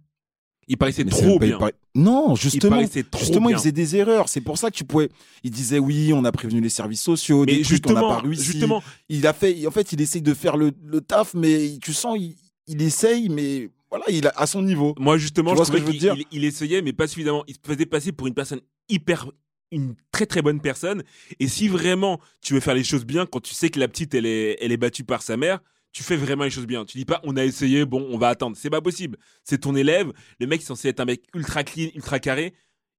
Il 0.68 0.76
paraissait 0.76 1.04
Mais 1.04 1.10
trop 1.10 1.38
pas- 1.38 1.46
il 1.46 1.56
bien. 1.56 1.70
Non, 1.94 2.34
Il 2.34 2.40
justement. 2.40 2.70
paraissait 2.76 3.04
trop 3.04 3.20
Justement, 3.20 3.48
il 3.50 3.56
faisait 3.56 3.72
des 3.72 3.96
erreurs. 3.96 4.28
C'est 4.28 4.40
pour 4.40 4.58
ça 4.58 4.70
que 4.70 4.76
tu 4.76 4.84
pouvais. 4.84 5.08
Il 5.44 5.50
disait 5.52 5.78
oui, 5.78 6.12
on 6.12 6.24
a 6.24 6.32
prévenu 6.32 6.60
les 6.60 6.68
services 6.68 7.02
sociaux, 7.02 7.44
Mais 7.46 7.56
des 7.56 7.62
trucs, 7.62 7.86
on 7.88 7.92
n'a 7.92 8.00
justement, 8.00 8.16
pas 8.16 8.20
réussi. 8.22 8.42
justement, 8.44 8.82
Il 9.08 9.26
a 9.26 9.32
fait. 9.32 9.66
En 9.66 9.70
fait, 9.70 9.92
il 9.92 10.00
essaye 10.00 10.22
de 10.22 10.34
faire 10.34 10.56
le, 10.56 10.72
le 10.84 11.00
taf, 11.00 11.34
mais 11.34 11.78
tu 11.80 11.92
sens, 11.92 12.16
il, 12.18 12.34
il 12.66 12.82
essaye, 12.82 13.28
mais 13.28 13.70
voilà, 13.90 14.04
il 14.08 14.26
a 14.26 14.32
à 14.36 14.46
son 14.48 14.60
niveau. 14.62 14.94
moi 14.98 15.16
justement, 15.18 15.50
je 15.52 15.56
vois 15.56 15.64
ce 15.66 15.70
que 15.70 15.78
je 15.78 15.84
veux 15.84 15.92
dire 15.92 16.14
il, 16.16 16.24
il 16.32 16.44
essayait, 16.44 16.82
mais 16.82 16.92
pas 16.92 17.06
suffisamment. 17.06 17.44
Il 17.46 17.54
se 17.54 17.60
faisait 17.64 17.86
passer 17.86 18.10
pour 18.10 18.26
une 18.26 18.34
personne 18.34 18.60
hyper, 18.88 19.30
une 19.70 19.94
très 20.10 20.26
très 20.26 20.42
bonne 20.42 20.60
personne. 20.60 21.04
Et 21.38 21.46
si 21.46 21.68
vraiment 21.68 22.18
tu 22.42 22.54
veux 22.54 22.60
faire 22.60 22.74
les 22.74 22.82
choses 22.84 23.04
bien, 23.06 23.24
quand 23.24 23.40
tu 23.40 23.54
sais 23.54 23.68
que 23.70 23.78
la 23.78 23.86
petite 23.86 24.14
elle 24.14 24.26
est, 24.26 24.58
elle 24.60 24.72
est 24.72 24.76
battue 24.76 25.04
par 25.04 25.22
sa 25.22 25.36
mère, 25.36 25.60
tu 25.96 26.02
fais 26.02 26.16
vraiment 26.16 26.44
les 26.44 26.50
choses 26.50 26.66
bien. 26.66 26.84
Tu 26.84 26.98
dis 26.98 27.06
pas, 27.06 27.22
on 27.24 27.34
a 27.38 27.42
essayé, 27.44 27.86
bon, 27.86 28.06
on 28.10 28.18
va 28.18 28.28
attendre. 28.28 28.54
C'est 28.54 28.68
pas 28.68 28.82
possible. 28.82 29.16
C'est 29.44 29.56
ton 29.62 29.74
élève. 29.74 30.12
Le 30.38 30.46
mec 30.46 30.60
est 30.60 30.64
censé 30.64 30.88
être 30.88 31.00
un 31.00 31.06
mec 31.06 31.22
ultra 31.34 31.64
clean, 31.64 31.88
ultra 31.94 32.18
carré. 32.18 32.52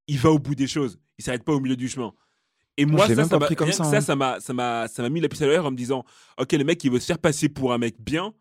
Il 0.07 0.17
va 0.17 0.31
au 0.31 0.39
bout 0.39 0.55
des 0.55 0.65
choses. 0.65 0.97
Il 1.19 1.23
s'arrête 1.23 1.43
pas 1.43 1.53
au 1.53 1.59
milieu 1.59 1.75
du 1.75 1.87
chemin. 1.89 2.11
Et 2.75 2.85
moi, 2.87 3.07
ça, 3.07 3.13
même 3.13 3.25
ça 3.25 3.29
pas 3.29 3.37
m'a- 3.39 3.45
pris 3.45 3.55
comme 3.55 3.67
rien 3.67 3.75
ça, 3.77 3.83
hein. 3.83 3.91
ça, 3.91 4.01
ça 4.01 4.15
m'a, 4.15 4.39
ça 4.39 4.51
m'a, 4.51 4.87
ça 4.87 5.03
m'a 5.03 5.09
mis 5.09 5.21
la 5.21 5.29
puce 5.29 5.43
à 5.43 5.45
l'oreille 5.45 5.59
en 5.59 5.69
me 5.69 5.77
disant, 5.77 6.05
ok, 6.39 6.51
le 6.53 6.63
mec, 6.63 6.83
il 6.83 6.89
veut 6.91 6.99
se 6.99 7.05
faire 7.05 7.19
passer 7.19 7.49
pour 7.49 7.71
un 7.71 7.77
mec 7.77 8.01
bien, 8.01 8.33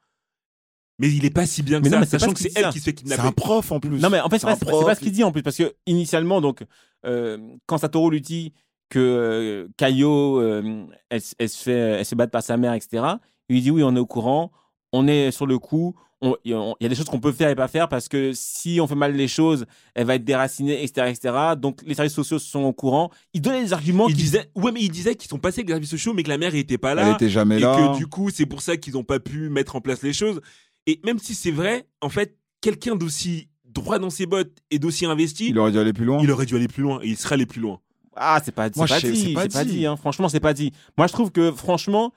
mais 0.99 1.11
il 1.13 1.27
est 1.27 1.31
pas 1.31 1.45
si 1.45 1.63
bien 1.63 1.79
que 1.81 1.85
Mais 1.85 1.91
non, 1.91 1.97
ça, 1.97 2.01
mais 2.01 2.07
c'est 2.07 2.13
pas 2.17 2.21
sachant 2.21 2.33
que 2.33 2.41
c'est 2.41 2.53
elle 2.59 2.71
qui 2.71 2.79
se 2.79 2.85
fait 2.85 2.91
C'est 2.93 2.95
kidnapper. 2.95 3.23
un 3.29 3.33
prof 3.33 3.71
en 3.73 3.79
plus. 3.81 4.01
Non, 4.01 4.09
mais 4.09 4.21
en 4.21 4.31
fait, 4.31 4.39
c'est 4.39 4.47
pas, 4.47 4.57
c'est 4.57 4.95
ce 4.95 5.01
qu'il 5.01 5.13
dit 5.13 5.23
en 5.25 5.33
plus, 5.33 5.43
parce 5.43 5.57
que 5.59 5.75
initialement, 5.85 6.41
donc, 6.41 6.63
euh, 7.05 7.37
quand 7.67 7.77
Satoru 7.77 8.11
lui 8.11 8.21
dit 8.23 8.55
que 8.89 8.99
euh, 8.99 9.69
Kaio, 9.77 10.41
euh, 10.41 10.87
elle 11.11 11.21
se 11.21 11.63
fait, 11.63 11.73
elle 11.73 12.07
se 12.07 12.15
bat 12.15 12.27
par 12.27 12.43
sa 12.43 12.57
mère, 12.57 12.73
etc., 12.73 13.05
il 13.49 13.55
lui 13.55 13.63
dit 13.63 13.71
oui, 13.71 13.83
on 13.83 13.95
est 13.97 14.01
au 14.01 14.07
courant, 14.07 14.53
on 14.93 15.07
est 15.09 15.31
sur 15.31 15.47
le 15.47 15.59
coup, 15.59 15.95
il 16.23 16.33
y 16.47 16.55
a- 16.55 16.89
des 16.89 16.95
choses 16.95 17.05
qu'on 17.07 17.21
peut 17.21 17.31
faire 17.33 17.51
et 17.51 17.55
pas 17.55 17.69
faire 17.69 17.89
parce 17.89 18.09
que 18.09 18.33
si 18.35 18.79
on 18.81 18.87
fait 18.87 18.95
mal 18.95 19.15
les 19.15 19.29
choses, 19.29 19.67
elle 19.95 20.07
va 20.07 20.15
être 20.15 20.25
déracinée, 20.25 20.83
etc., 20.83 21.09
etc. 21.11 21.35
Donc, 21.59 21.83
les 21.87 21.95
services 21.95 22.15
sociaux 22.15 22.39
sont 22.39 22.63
au 22.65 22.73
courant. 22.73 23.11
Il 23.35 23.43
donnait 23.43 23.63
des 23.63 23.73
arguments 23.75 24.09
Il 24.09 24.17
disait, 24.17 24.51
ouais, 24.55 24.73
mais 24.73 24.81
il 24.81 24.91
disait 24.91 25.15
qu'ils 25.15 25.29
sont 25.29 25.39
passés 25.39 25.61
avec 25.61 25.69
les 25.69 25.75
services 25.75 25.91
sociaux, 25.91 26.15
mais 26.15 26.23
que 26.23 26.29
la 26.31 26.39
mère 26.39 26.55
était 26.55 26.79
pas 26.79 26.93
Elle 26.93 26.97
là. 26.99 27.13
était 27.15 27.29
jamais 27.29 27.59
et 27.59 27.61
là. 27.61 27.77
que 27.93 27.99
du 27.99 28.07
coup, 28.07 28.31
c'est 28.31 28.47
pour 28.47 28.63
ça 28.63 28.77
qu'ils 28.79 28.95
n'ont 28.95 29.05
pas 29.05 29.21
pu 29.21 29.51
mettre 29.51 29.77
en 29.77 29.81
place 29.81 30.03
les 30.03 30.15
choses. 30.15 30.41
Et 30.87 31.01
même 31.05 31.19
si 31.19 31.35
c'est 31.35 31.51
vrai, 31.51 31.87
en 32.01 32.09
fait, 32.09 32.37
quelqu'un 32.63 32.97
d'aussi 32.97 33.49
droit 33.65 33.99
dans 33.99 34.11
ses 34.11 34.25
bottes 34.25 34.57
et 34.71 34.79
d'aussi 34.79 35.05
investi, 35.05 35.51
Il 35.51 35.59
aurait 35.59 35.71
dû 35.73 35.79
aller 35.79 35.93
plus 35.93 36.07
loin. 36.07 36.19
il 36.23 36.31
aurait 36.31 36.47
dû 36.47 36.57
aller 36.57 36.67
plus 36.69 36.83
loin 36.83 36.99
et 37.03 37.09
il 37.09 37.17
serait 37.19 37.35
allé 37.35 37.45
plus 37.47 37.61
loin. 37.61 37.79
Ah, 38.17 38.41
c'est 38.43 38.53
pas, 38.53 38.71
Moi, 38.75 38.87
pas 38.87 38.97
je 38.99 39.07
sais- 39.09 39.13
dit, 39.13 39.35
c'est 39.37 39.49
pas 39.53 39.65
dit. 39.65 39.71
dit. 39.81 39.87
hein. 39.87 39.97
Franchement, 39.97 40.31
c'est 40.31 40.41
pas 40.41 40.55
dit. 40.55 40.73
Moi, 40.97 41.07
je 41.07 41.13
trouve 41.13 41.31
que, 41.31 41.53
franchement, 41.53 42.13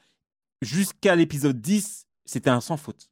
jusqu'à 0.61 1.15
l'épisode 1.15 1.59
10, 1.61 2.05
c'était 2.25 2.49
un 2.49 2.61
sans 2.61 2.77
faute. 2.77 3.09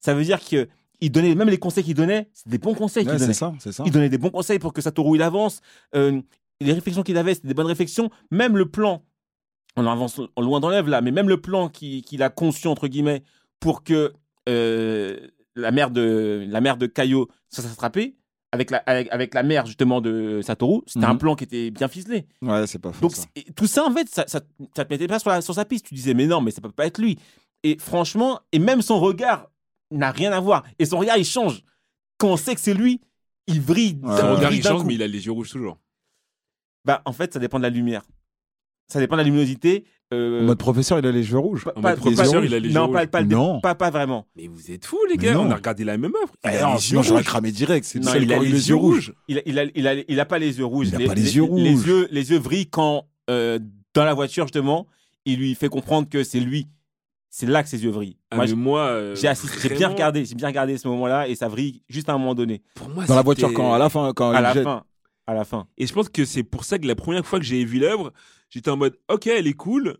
Ça 0.00 0.14
veut 0.14 0.24
dire 0.24 0.44
que 0.44 0.68
il 1.00 1.12
donnait, 1.12 1.34
même 1.36 1.48
les 1.48 1.58
conseils 1.58 1.84
qu'il 1.84 1.94
donnait, 1.94 2.28
c'est 2.32 2.48
des 2.48 2.58
bons 2.58 2.74
conseils 2.74 3.04
Ouais, 3.04 3.10
qu'il 3.12 3.20
donnait. 3.20 3.32
c'est 3.32 3.38
ça, 3.38 3.52
c'est 3.60 3.70
ça. 3.72 3.84
Il 3.86 3.92
donnait 3.92 4.08
des 4.08 4.18
bons 4.18 4.30
conseils 4.30 4.58
pour 4.58 4.72
que 4.72 4.80
Satoru 4.80 5.16
il 5.16 5.22
avance. 5.22 5.60
Euh, 5.94 6.20
les 6.60 6.72
réflexions 6.72 7.04
qu'il 7.04 7.16
avait, 7.16 7.34
c'était 7.34 7.46
des 7.48 7.54
bonnes 7.54 7.66
réflexions. 7.68 8.10
Même 8.32 8.56
le 8.56 8.68
plan, 8.68 9.04
on 9.76 9.86
avance 9.86 10.20
loin 10.36 10.58
dans 10.58 10.70
l'œuvre 10.70 10.88
là, 10.88 11.00
mais 11.00 11.12
même 11.12 11.28
le 11.28 11.40
plan 11.40 11.68
qui- 11.68 12.02
qu'il 12.02 12.20
a 12.24 12.30
conçu, 12.30 12.66
entre 12.66 12.88
guillemets, 12.88 13.22
pour 13.60 13.84
que 13.84 14.12
euh, 14.48 15.16
la 15.54 15.70
mère 15.70 15.90
de, 15.92 16.44
la 16.48 16.60
mère 16.60 16.76
de 16.78 16.90
se 17.48 17.60
fasse 17.60 17.72
attraper, 17.72 18.16
avec 18.52 18.70
la, 18.70 18.78
avec, 18.78 19.08
avec 19.12 19.34
la 19.34 19.42
mère 19.42 19.66
justement 19.66 20.00
de 20.00 20.40
Satoru, 20.42 20.80
c'était 20.86 21.04
un 21.04 21.12
Mhm. 21.12 21.18
plan 21.18 21.34
qui 21.36 21.44
était 21.44 21.70
bien 21.70 21.88
ficelé. 21.88 22.26
Ouais, 22.42 22.66
c'est 22.66 22.78
pas 22.78 22.92
faux. 22.92 23.02
Donc 23.02 23.14
ça. 23.16 23.26
tout 23.56 23.66
ça 23.66 23.84
en 23.84 23.92
fait, 23.92 24.08
ça, 24.08 24.24
ça, 24.26 24.40
ça 24.76 24.84
te 24.84 24.92
mettait 24.92 25.06
pas 25.06 25.18
sur, 25.18 25.30
la- 25.30 25.40
sur 25.42 25.54
sa 25.54 25.64
piste. 25.64 25.86
Tu 25.86 25.94
disais 25.94 26.14
mais 26.14 26.26
non, 26.26 26.40
mais 26.40 26.50
ça 26.50 26.60
peut 26.60 26.70
pas 26.72 26.86
être 26.86 26.98
lui. 27.00 27.18
Et 27.62 27.76
franchement, 27.78 28.40
et 28.52 28.58
même 28.58 28.80
son 28.82 29.00
regard 29.00 29.50
n'a 29.90 30.10
rien 30.10 30.32
à 30.32 30.40
voir. 30.40 30.64
Et 30.78 30.86
son 30.86 30.98
regard 30.98 31.16
il 31.18 31.24
change. 31.24 31.62
Quand 32.18 32.28
on 32.28 32.36
sait 32.36 32.54
que 32.54 32.60
c'est 32.60 32.74
lui, 32.74 33.00
il 33.46 33.60
brille. 33.64 33.98
Ouais, 34.02 34.20
Son 34.20 34.34
regard, 34.34 34.52
il 34.52 34.62
change, 34.62 34.80
coup. 34.82 34.86
mais 34.86 34.94
il 34.94 35.02
a 35.02 35.06
les 35.06 35.24
yeux 35.26 35.32
rouges 35.32 35.50
toujours. 35.50 35.78
Bah 36.84 37.02
en 37.04 37.12
fait, 37.12 37.32
ça 37.32 37.38
dépend 37.38 37.58
de 37.58 37.62
la 37.64 37.70
lumière. 37.70 38.02
Ça 38.88 38.98
dépend 39.00 39.16
de 39.16 39.20
la 39.20 39.24
luminosité. 39.24 39.84
Euh, 40.14 40.40
En 40.40 40.44
mode 40.44 40.58
professeur, 40.58 40.98
il 40.98 41.06
a 41.06 41.12
les 41.12 41.22
cheveux 41.22 41.38
rouges. 41.38 41.64
pas, 41.64 41.72
en 41.76 41.82
mode 41.82 41.96
professeur, 41.96 42.42
il 42.42 42.54
a 42.54 42.58
les 42.58 42.68
yeux 42.68 42.74
non, 42.74 42.86
rouges. 42.86 42.94
pas, 42.94 43.06
pas, 43.06 43.22
Non. 43.24 43.60
pas, 43.60 43.74
pas 43.74 43.90
vraiment. 43.90 44.26
Mais 44.36 44.46
vous 44.46 44.70
êtes 44.70 44.86
fous, 44.86 44.98
les 45.10 45.16
gars. 45.18 45.34
Non. 45.34 45.42
On 45.46 45.50
a 45.50 45.56
regardé 45.56 45.84
la 45.84 45.98
même 45.98 46.12
œuvre. 46.14 46.32
Il 46.44 46.50
Eh 46.54 46.56
a 46.56 46.62
non, 46.62 46.74
les 46.74 46.80
sinon 46.80 47.02
j'aurais 47.02 47.22
cramé 47.24 47.52
direct. 47.52 47.84
C'est 47.84 47.98
le 47.98 48.04
Non, 48.06 48.12
seul 48.12 48.22
il 48.22 48.32
a 48.32 48.38
les 48.38 48.48
les 48.48 48.68
yeux 48.70 48.74
rouges. 48.74 49.12
Il 49.28 49.38
a, 49.38 49.42
il, 49.44 49.58
a, 49.58 49.64
il, 49.74 49.86
a, 49.86 49.94
il 50.08 50.18
a 50.20 50.24
pas 50.24 50.38
les 50.38 50.58
yeux 50.58 50.64
rouges. 50.64 50.88
Il 50.88 50.94
a 51.02 51.06
pas 51.06 51.14
les 51.14 51.36
yeux 51.36 51.42
Les 51.42 51.48
rouges. 51.74 51.86
yeux, 51.86 52.08
les 52.10 52.30
yeux 52.30 52.38
vrillent 52.38 52.70
quand, 52.70 53.04
euh, 53.28 53.58
dans 53.92 54.04
la 54.04 54.14
voiture, 54.14 54.44
justement, 54.46 54.86
il 55.26 55.38
lui 55.40 55.54
fait 55.54 55.68
comprendre 55.68 56.08
que 56.08 56.24
c'est 56.24 56.40
lui. 56.40 56.68
C'est 57.28 57.44
là 57.46 57.62
que 57.62 57.68
ses 57.68 57.84
yeux 57.84 57.90
vrillent. 57.90 58.16
Ah, 58.30 58.36
Moi, 58.36 58.46
mais 58.46 58.52
moi, 58.54 58.80
euh, 58.86 59.14
j'ai 59.14 59.28
assisté- 59.28 59.58
j'ai 59.68 59.74
bien 59.74 59.88
regardé, 59.88 60.24
j'ai 60.24 60.34
bien 60.34 60.48
regardé 60.48 60.78
ce 60.78 60.88
moment-là 60.88 61.28
et 61.28 61.34
ça 61.34 61.48
vrille 61.48 61.82
juste 61.90 62.08
à 62.08 62.14
un 62.14 62.18
moment 62.18 62.34
donné. 62.34 62.62
Pour 62.74 62.88
moi, 62.88 63.04
Dans 63.04 63.14
la 63.14 63.20
voiture, 63.20 63.52
quand 63.52 63.74
à 63.74 63.78
la 63.78 63.90
fin, 63.90 64.14
quand 64.14 64.30
À 64.30 64.38
il 64.38 64.42
la 64.42 64.54
jette- 64.54 64.64
fin. 64.64 64.84
À 65.26 65.34
la 65.34 65.44
fin. 65.44 65.66
Et 65.76 65.86
je 65.86 65.92
pense 65.92 66.08
que 66.08 66.24
c'est 66.24 66.42
pour 66.44 66.64
ça 66.64 66.78
que 66.78 66.86
la 66.86 66.94
première 66.94 67.26
fois 67.26 67.38
que 67.38 67.44
j'ai 67.44 67.62
vu 67.66 67.78
l'œuvre, 67.78 68.14
j'étais 68.50 68.70
en 68.70 68.76
mode, 68.76 68.98
ok, 69.08 69.26
elle 69.26 69.46
est 69.46 69.54
cool, 69.54 69.98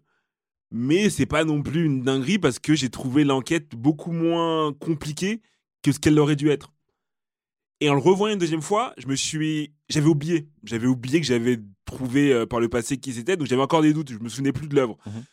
mais 0.70 1.10
c'est 1.10 1.26
pas 1.26 1.44
non 1.44 1.62
plus 1.62 1.84
une 1.84 2.02
dinguerie 2.02 2.38
parce 2.38 2.58
que 2.58 2.74
j'ai 2.74 2.90
trouvé 2.90 3.24
l'enquête 3.24 3.74
beaucoup 3.74 4.12
moins 4.12 4.72
compliquée 4.72 5.40
que 5.82 5.92
ce 5.92 5.98
qu'elle 5.98 6.18
aurait 6.18 6.36
dû 6.36 6.50
être. 6.50 6.72
Et 7.80 7.88
en 7.88 7.94
le 7.94 8.00
revoyant 8.00 8.34
une 8.34 8.40
deuxième 8.40 8.62
fois, 8.62 8.92
je 8.98 9.06
me 9.06 9.14
suis, 9.14 9.72
j'avais 9.88 10.08
oublié, 10.08 10.48
j'avais 10.64 10.88
oublié 10.88 11.20
que 11.20 11.26
j'avais 11.26 11.60
trouvé 11.84 12.32
euh, 12.32 12.44
par 12.44 12.58
le 12.58 12.68
passé 12.68 12.98
qui 12.98 13.12
c'était, 13.12 13.36
donc 13.36 13.46
j'avais 13.46 13.62
encore 13.62 13.82
des 13.82 13.92
doutes, 13.92 14.10
je 14.10 14.18
me 14.18 14.28
souvenais 14.28 14.52
plus 14.52 14.68
de 14.68 14.74
l'œuvre. 14.74 14.98
Mhm. 15.06 15.24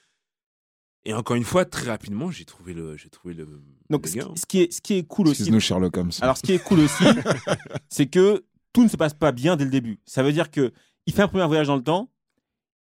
Et 1.06 1.14
encore 1.14 1.36
une 1.36 1.44
fois, 1.44 1.66
très 1.66 1.88
rapidement, 1.88 2.32
j'ai 2.32 2.46
trouvé 2.46 2.74
le, 2.74 2.98
j'ai 2.98 3.10
trouvé 3.10 3.36
le. 3.36 3.48
Donc, 3.90 4.06
le 4.06 4.12
ce 4.12 4.18
gars. 4.18 4.26
qui, 4.26 4.40
ce 4.40 4.46
qui 4.46 4.60
est, 4.62 4.74
ce 4.74 4.82
qui 4.82 4.94
est 4.96 5.04
cool 5.08 5.28
aussi. 5.28 5.42
Excuse-nous, 5.42 5.60
Sherlock 5.60 5.96
Holmes. 5.98 6.12
Alors, 6.22 6.36
ce 6.36 6.42
qui 6.42 6.54
est 6.54 6.64
cool 6.64 6.80
aussi, 6.80 7.04
c'est 7.90 8.08
que 8.08 8.44
tout 8.74 8.84
ne 8.84 8.90
se 8.90 8.98
passe 8.98 9.14
pas 9.14 9.32
bien 9.32 9.56
dès 9.56 9.66
le 9.66 9.70
début. 9.70 10.00
Ça 10.06 10.24
veut 10.24 10.34
dire 10.34 10.50
que 10.50 10.74
il 11.06 11.14
fait 11.14 11.22
un 11.22 11.28
premier 11.28 11.46
voyage 11.46 11.68
dans 11.68 11.76
le 11.76 11.84
temps. 11.84 12.10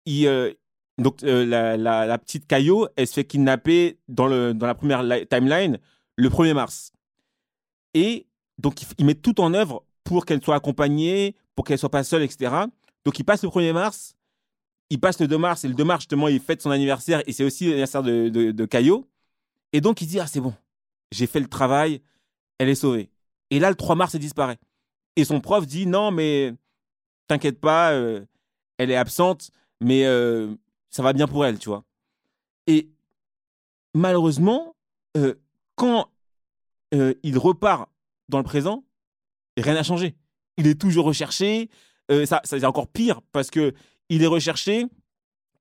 Euh, 0.07 0.53
donc, 0.97 1.23
euh, 1.23 1.45
la, 1.45 2.17
petite 2.17 2.47
Caillot, 2.47 2.87
elle 2.95 3.07
se 3.07 3.13
fait 3.13 3.25
kidnapper 3.25 3.99
dans, 4.07 4.27
le, 4.27 4.53
dans 4.53 4.67
la 4.67 4.75
première 4.75 5.03
li- 5.03 5.25
timeline 5.27 5.79
le 6.15 6.29
1er 6.29 6.53
mars. 6.53 6.91
Et 7.93 8.27
donc, 8.57 8.81
il, 8.97 9.05
met 9.05 9.15
tout 9.15 9.39
en 9.41 9.53
œuvre 9.53 9.83
pour 10.03 10.25
qu'elle 10.25 10.43
soit 10.43 10.55
accompagnée, 10.55 11.35
pour 11.55 11.65
qu'elle 11.65 11.77
soit 11.79 11.89
pas 11.89 12.03
seule, 12.03 12.23
etc. 12.23 12.53
Donc, 13.05 13.17
il 13.19 13.23
passe 13.23 13.43
le 13.43 13.49
1er 13.49 13.73
mars. 13.73 14.15
Il 14.89 14.99
passe 14.99 15.19
le 15.19 15.27
2 15.27 15.37
mars. 15.37 15.63
Et 15.63 15.67
le 15.67 15.73
2 15.73 15.83
mars, 15.83 16.01
justement, 16.01 16.27
il 16.27 16.39
fête 16.39 16.61
son 16.61 16.71
anniversaire. 16.71 17.23
Et 17.27 17.33
c'est 17.33 17.43
aussi 17.43 17.65
l'anniversaire 17.65 18.03
de, 18.03 18.29
de, 18.29 18.51
de 18.51 18.65
Caillot. 18.65 19.07
Et 19.71 19.81
donc, 19.81 20.01
il 20.01 20.07
dit 20.07 20.19
Ah, 20.19 20.27
c'est 20.27 20.41
bon. 20.41 20.53
J'ai 21.11 21.27
fait 21.27 21.39
le 21.39 21.47
travail. 21.47 22.01
Elle 22.59 22.69
est 22.69 22.75
sauvée. 22.75 23.09
Et 23.49 23.59
là, 23.59 23.69
le 23.69 23.75
3 23.75 23.95
mars, 23.95 24.13
elle 24.13 24.21
disparaît. 24.21 24.59
Et 25.15 25.25
son 25.25 25.41
prof 25.41 25.65
dit 25.65 25.85
non, 25.85 26.11
mais 26.11 26.53
t'inquiète 27.27 27.59
pas, 27.59 27.91
euh, 27.93 28.25
elle 28.77 28.91
est 28.91 28.95
absente, 28.95 29.51
mais 29.83 30.05
euh, 30.05 30.53
ça 30.89 31.03
va 31.03 31.13
bien 31.13 31.27
pour 31.27 31.45
elle, 31.45 31.59
tu 31.59 31.69
vois. 31.69 31.83
Et 32.67 32.89
malheureusement, 33.93 34.75
euh, 35.17 35.35
quand 35.75 36.09
euh, 36.93 37.13
il 37.23 37.37
repart 37.37 37.89
dans 38.29 38.37
le 38.37 38.43
présent, 38.43 38.83
rien 39.57 39.73
n'a 39.73 39.83
changé. 39.83 40.15
Il 40.57 40.67
est 40.67 40.79
toujours 40.79 41.05
recherché. 41.05 41.69
Ça, 42.09 42.41
ça 42.43 42.59
c'est 42.59 42.65
encore 42.65 42.87
pire 42.87 43.21
parce 43.31 43.49
que 43.49 43.73
il 44.09 44.21
est 44.23 44.27
recherché. 44.27 44.85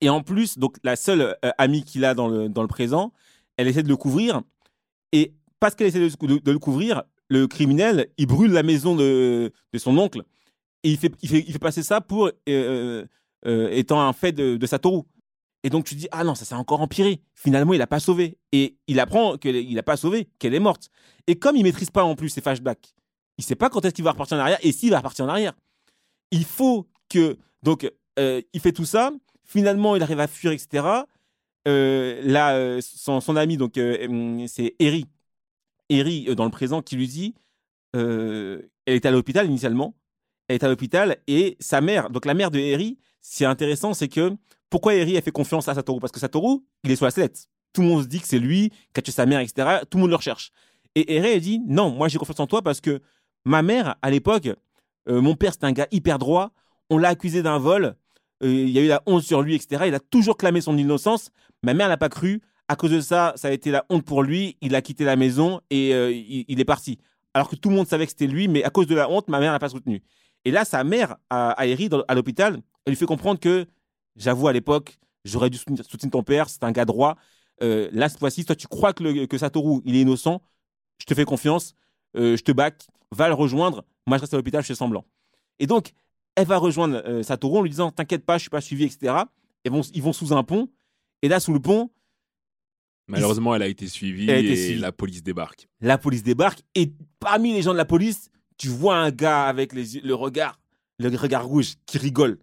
Et 0.00 0.08
en 0.08 0.22
plus, 0.22 0.58
donc 0.58 0.76
la 0.82 0.96
seule 0.96 1.36
amie 1.56 1.84
qu'il 1.84 2.04
a 2.04 2.14
dans 2.14 2.28
le, 2.28 2.48
dans 2.48 2.62
le 2.62 2.68
présent, 2.68 3.12
elle 3.56 3.68
essaie 3.68 3.82
de 3.84 3.88
le 3.88 3.96
couvrir. 3.96 4.42
Et 5.12 5.32
parce 5.60 5.74
qu'elle 5.74 5.86
essaie 5.86 6.00
de, 6.00 6.26
de- 6.26 6.38
de 6.38 6.52
le 6.52 6.58
couvrir, 6.58 7.04
le 7.28 7.46
criminel, 7.46 8.08
il 8.18 8.26
brûle 8.26 8.50
la 8.52 8.62
maison 8.64 8.96
de, 8.96 9.52
de 9.72 9.78
son 9.78 9.96
oncle. 9.96 10.22
Et 10.82 10.90
il 10.90 10.98
fait, 10.98 11.12
il 11.22 11.28
fait, 11.28 11.44
il 11.46 11.52
fait 11.52 11.58
passer 11.60 11.82
ça 11.84 12.00
pour 12.00 12.30
euh, 13.46 13.68
étant 13.70 14.00
un 14.00 14.12
fait 14.12 14.32
de, 14.32 14.56
de 14.56 14.66
Satoru. 14.66 15.02
Et 15.64 15.70
donc 15.70 15.84
tu 15.84 15.94
dis, 15.94 16.08
ah 16.10 16.24
non, 16.24 16.34
ça 16.34 16.44
s'est 16.44 16.54
encore 16.54 16.80
empiré. 16.80 17.22
Finalement, 17.34 17.72
il 17.72 17.78
n'a 17.78 17.86
pas 17.86 18.00
sauvé. 18.00 18.38
Et 18.52 18.76
il 18.88 18.98
apprend 19.00 19.36
qu'il 19.36 19.74
n'a 19.74 19.82
pas 19.82 19.96
sauvé, 19.96 20.28
qu'elle 20.38 20.54
est 20.54 20.60
morte. 20.60 20.90
Et 21.26 21.38
comme 21.38 21.56
il 21.56 21.62
maîtrise 21.62 21.90
pas 21.90 22.04
en 22.04 22.16
plus 22.16 22.30
ses 22.30 22.40
flashbacks, 22.40 22.94
il 23.38 23.44
sait 23.44 23.54
pas 23.54 23.70
quand 23.70 23.84
est-ce 23.84 23.94
qu'il 23.94 24.04
va 24.04 24.12
repartir 24.12 24.36
en 24.36 24.40
arrière 24.40 24.58
et 24.62 24.72
s'il 24.72 24.90
va 24.90 24.98
repartir 24.98 25.24
en 25.24 25.28
arrière. 25.28 25.54
Il 26.30 26.44
faut 26.44 26.88
que 27.08 27.38
donc 27.62 27.90
euh, 28.18 28.42
il 28.52 28.60
fait 28.60 28.72
tout 28.72 28.84
ça. 28.84 29.12
Finalement, 29.44 29.96
il 29.96 30.02
arrive 30.02 30.20
à 30.20 30.26
fuir, 30.26 30.52
etc. 30.52 30.86
Euh, 31.68 32.20
là, 32.24 32.56
euh, 32.56 32.80
son, 32.80 33.36
ami, 33.36 33.56
donc 33.56 33.76
hum, 33.76 34.46
c'est 34.48 34.74
Eri, 34.78 35.06
Eri 35.88 36.34
dans 36.34 36.44
le 36.44 36.50
présent, 36.50 36.82
qui 36.82 36.96
lui 36.96 37.06
dit, 37.06 37.34
elle 37.94 38.68
est 38.86 39.06
à 39.06 39.10
l'hôpital 39.10 39.46
initialement. 39.46 39.94
Elle 40.48 40.56
est 40.56 40.64
à 40.64 40.68
l'hôpital 40.68 41.18
et 41.26 41.56
sa 41.60 41.80
mère, 41.80 42.10
donc 42.10 42.26
la 42.26 42.34
mère 42.34 42.50
de 42.50 42.58
Eri, 43.22 43.28
c'est 43.32 43.44
intéressant, 43.44 43.94
c'est 43.94 44.08
que 44.08 44.36
pourquoi 44.68 44.94
Eri 44.94 45.16
a 45.16 45.22
fait 45.22 45.30
confiance 45.30 45.68
à 45.68 45.74
Satoru? 45.74 46.00
Parce 46.00 46.12
que 46.12 46.20
Satoru, 46.20 46.60
il 46.84 46.90
est 46.90 46.96
sur 46.96 47.04
la 47.04 47.10
sellette. 47.10 47.46
Tout 47.72 47.82
le 47.82 47.88
monde 47.88 48.02
se 48.02 48.08
dit 48.08 48.20
que 48.20 48.26
c'est 48.26 48.38
lui 48.38 48.70
qui 48.70 48.98
a 48.98 49.02
tué 49.02 49.12
sa 49.12 49.26
mère, 49.26 49.40
etc. 49.40 49.80
Tout 49.88 49.98
le 49.98 50.02
monde 50.02 50.10
le 50.10 50.16
recherche. 50.16 50.50
Et 50.94 51.16
Eri, 51.16 51.28
elle 51.28 51.40
dit 51.40 51.60
non, 51.66 51.90
moi 51.90 52.08
j'ai 52.08 52.18
confiance 52.18 52.40
en 52.40 52.46
toi 52.46 52.62
parce 52.62 52.80
que 52.80 53.00
ma 53.44 53.62
mère, 53.62 53.96
à 54.02 54.10
l'époque, 54.10 54.48
mon 55.08 55.34
père 55.34 55.52
c'était 55.52 55.66
un 55.66 55.72
gars 55.72 55.88
hyper 55.90 56.18
droit. 56.18 56.52
On 56.90 56.98
l'a 56.98 57.08
accusé 57.08 57.42
d'un 57.42 57.58
vol. 57.58 57.96
il 58.42 58.68
y 58.68 58.78
a 58.78 58.82
eu 58.82 58.88
la 58.88 59.02
honte 59.06 59.22
sur 59.22 59.42
lui, 59.42 59.54
etc. 59.54 59.84
Il 59.86 59.94
a 59.94 60.00
toujours 60.00 60.36
clamé 60.36 60.60
son 60.60 60.76
innocence. 60.76 61.30
Ma 61.62 61.74
mère 61.74 61.88
n'a 61.88 61.96
pas 61.96 62.08
cru. 62.08 62.42
À 62.68 62.76
cause 62.76 62.90
de 62.90 63.00
ça, 63.00 63.32
ça 63.36 63.48
a 63.48 63.50
été 63.50 63.70
la 63.70 63.84
honte 63.88 64.04
pour 64.04 64.22
lui. 64.22 64.56
Il 64.60 64.74
a 64.74 64.82
quitté 64.82 65.04
la 65.04 65.16
maison 65.16 65.60
et 65.70 65.90
il, 66.48 66.60
est 66.60 66.64
parti. 66.64 66.98
Alors 67.34 67.48
que 67.48 67.56
tout 67.56 67.70
le 67.70 67.76
monde 67.76 67.86
savait 67.86 68.04
que 68.04 68.10
c'était 68.10 68.26
lui, 68.26 68.48
mais 68.48 68.62
à 68.64 68.70
cause 68.70 68.86
de 68.86 68.94
la 68.94 69.10
honte, 69.10 69.28
ma 69.28 69.40
mère 69.40 69.52
n'a 69.52 69.58
pas 69.58 69.70
soutenu. 69.70 70.02
Et 70.44 70.50
là, 70.50 70.64
sa 70.64 70.84
mère, 70.84 71.16
à, 71.30 71.66
Eri, 71.66 71.88
à 72.08 72.14
l'hôpital, 72.14 72.60
elle 72.84 72.92
lui 72.92 72.96
fait 72.96 73.06
comprendre 73.06 73.40
que, 73.40 73.66
j'avoue, 74.16 74.48
à 74.48 74.52
l'époque, 74.52 74.98
j'aurais 75.24 75.50
dû 75.50 75.58
soutenir 75.58 76.10
ton 76.10 76.22
père, 76.22 76.48
c'est 76.48 76.64
un 76.64 76.72
gars 76.72 76.84
droit. 76.84 77.16
Euh, 77.62 77.88
là, 77.92 78.08
cette 78.08 78.18
fois-ci, 78.18 78.44
toi, 78.44 78.56
tu 78.56 78.66
crois 78.66 78.92
que, 78.92 79.26
que 79.26 79.38
Satoru, 79.38 79.80
il 79.84 79.96
est 79.96 80.00
innocent, 80.00 80.42
je 80.98 81.06
te 81.06 81.14
fais 81.14 81.24
confiance, 81.24 81.74
euh, 82.16 82.36
je 82.36 82.42
te 82.42 82.52
back, 82.52 82.86
va 83.10 83.28
le 83.28 83.34
rejoindre, 83.34 83.84
moi 84.06 84.16
je 84.16 84.22
reste 84.22 84.34
à 84.34 84.36
l'hôpital, 84.36 84.62
je 84.62 84.68
fais 84.68 84.74
semblant. 84.74 85.04
Et 85.58 85.66
donc, 85.66 85.92
elle 86.34 86.46
va 86.46 86.58
rejoindre 86.58 87.02
euh, 87.06 87.22
Satoru 87.22 87.58
en 87.58 87.62
lui 87.62 87.70
disant, 87.70 87.90
t'inquiète 87.90 88.24
pas, 88.24 88.38
je 88.38 88.42
suis 88.42 88.50
pas 88.50 88.60
suivi, 88.60 88.84
etc. 88.84 89.14
Et 89.64 89.70
vont, 89.70 89.82
ils 89.94 90.02
vont 90.02 90.12
sous 90.12 90.32
un 90.32 90.42
pont, 90.42 90.68
et 91.22 91.28
là, 91.28 91.40
sous 91.40 91.52
le 91.52 91.60
pont, 91.60 91.90
Malheureusement, 93.08 93.54
elle 93.54 93.62
a 93.62 93.66
été 93.66 93.88
suivie 93.88 94.30
et 94.30 94.76
la 94.76 94.92
police 94.92 95.22
débarque. 95.22 95.68
La 95.80 95.98
police 95.98 96.22
débarque 96.22 96.62
et 96.74 96.92
parmi 97.18 97.52
les 97.52 97.62
gens 97.62 97.72
de 97.72 97.76
la 97.76 97.84
police, 97.84 98.30
tu 98.56 98.68
vois 98.68 98.96
un 98.96 99.10
gars 99.10 99.44
avec 99.44 99.72
les, 99.72 100.00
le 100.00 100.14
regard, 100.14 100.60
le 100.98 101.14
regard 101.16 101.44
rouge 101.44 101.74
qui 101.84 101.98
rigole. 101.98 102.38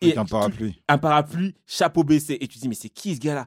Et 0.00 0.16
un 0.16 0.24
parapluie. 0.24 0.82
Un 0.88 0.98
parapluie, 0.98 1.54
chapeau 1.66 2.04
baissé. 2.04 2.36
Et 2.40 2.46
tu 2.48 2.56
te 2.56 2.62
dis, 2.62 2.68
mais 2.68 2.74
c'est 2.74 2.88
qui 2.88 3.14
ce 3.14 3.20
gars-là? 3.20 3.46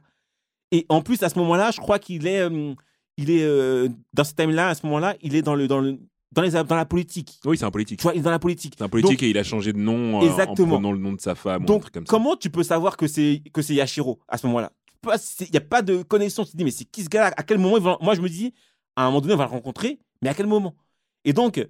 Et 0.70 0.86
en 0.88 1.02
plus, 1.02 1.22
à 1.22 1.28
ce 1.28 1.38
moment-là, 1.38 1.70
je 1.70 1.80
crois 1.80 1.98
qu'il 1.98 2.26
est, 2.26 2.40
euh, 2.40 2.74
il 3.16 3.30
est 3.30 3.42
euh, 3.42 3.88
dans 4.12 4.24
ce 4.24 4.34
thème-là, 4.34 4.68
à 4.68 4.74
ce 4.74 4.84
moment-là, 4.86 5.16
il 5.22 5.34
est 5.34 5.42
dans, 5.42 5.54
le, 5.54 5.66
dans, 5.66 5.80
le, 5.80 5.98
dans, 6.32 6.42
les, 6.42 6.50
dans 6.50 6.76
la 6.76 6.84
politique. 6.84 7.40
Oui, 7.44 7.56
c'est 7.56 7.64
un 7.64 7.70
politique. 7.70 7.98
Tu 8.00 8.02
vois, 8.02 8.14
il 8.14 8.18
est 8.18 8.22
dans 8.22 8.30
la 8.30 8.38
politique. 8.38 8.74
C'est 8.76 8.84
un 8.84 8.88
politique 8.88 9.22
et 9.22 9.30
il 9.30 9.38
a 9.38 9.44
changé 9.44 9.72
de 9.72 9.78
nom 9.78 10.22
euh, 10.22 10.28
en 10.28 10.54
prenant 10.54 10.92
le 10.92 10.98
nom 10.98 11.12
de 11.12 11.20
sa 11.20 11.34
femme. 11.34 11.64
Donc, 11.64 11.76
ou 11.76 11.78
un 11.78 11.80
truc 11.80 11.94
comme 11.94 12.06
ça. 12.06 12.10
comment 12.10 12.36
tu 12.36 12.50
peux 12.50 12.62
savoir 12.62 12.96
que 12.96 13.06
c'est 13.06 13.42
que 13.52 13.62
c'est 13.62 13.74
Yashiro 13.74 14.20
à 14.28 14.36
ce 14.36 14.46
moment-là? 14.46 14.72
Il 15.40 15.50
n'y 15.50 15.56
a 15.56 15.62
pas 15.62 15.80
de 15.80 16.02
connexion. 16.02 16.44
Tu 16.44 16.52
te 16.52 16.56
dis, 16.56 16.64
mais 16.64 16.70
c'est 16.70 16.84
qui 16.84 17.04
ce 17.04 17.08
gars-là? 17.08 17.32
À 17.36 17.42
quel 17.44 17.58
moment 17.58 17.98
Moi, 18.02 18.14
je 18.14 18.20
me 18.20 18.28
dis, 18.28 18.52
à 18.96 19.04
un 19.04 19.06
moment 19.06 19.20
donné, 19.20 19.34
on 19.34 19.38
va 19.38 19.44
le 19.44 19.50
rencontrer, 19.50 20.00
mais 20.20 20.28
à 20.28 20.34
quel 20.34 20.46
moment? 20.46 20.74
Et 21.24 21.32
donc, 21.32 21.66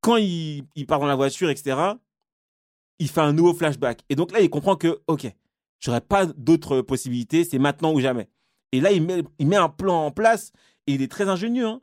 quand 0.00 0.16
il, 0.16 0.64
il 0.74 0.86
part 0.86 1.00
dans 1.00 1.06
la 1.06 1.14
voiture, 1.14 1.48
etc., 1.48 1.76
il 2.98 3.08
fait 3.08 3.20
un 3.20 3.32
nouveau 3.32 3.54
flashback. 3.54 4.00
Et 4.08 4.14
donc 4.14 4.32
là, 4.32 4.40
il 4.40 4.50
comprend 4.50 4.76
que, 4.76 5.00
OK, 5.06 5.26
j'aurais 5.80 6.00
pas 6.00 6.26
d'autres 6.26 6.80
possibilités, 6.80 7.44
c'est 7.44 7.58
maintenant 7.58 7.92
ou 7.92 8.00
jamais. 8.00 8.28
Et 8.72 8.80
là, 8.80 8.92
il 8.92 9.02
met, 9.02 9.22
il 9.38 9.46
met 9.46 9.56
un 9.56 9.68
plan 9.68 10.06
en 10.06 10.10
place 10.10 10.52
et 10.86 10.94
il 10.94 11.02
est 11.02 11.10
très 11.10 11.28
ingénieux. 11.28 11.66
Hein. 11.66 11.80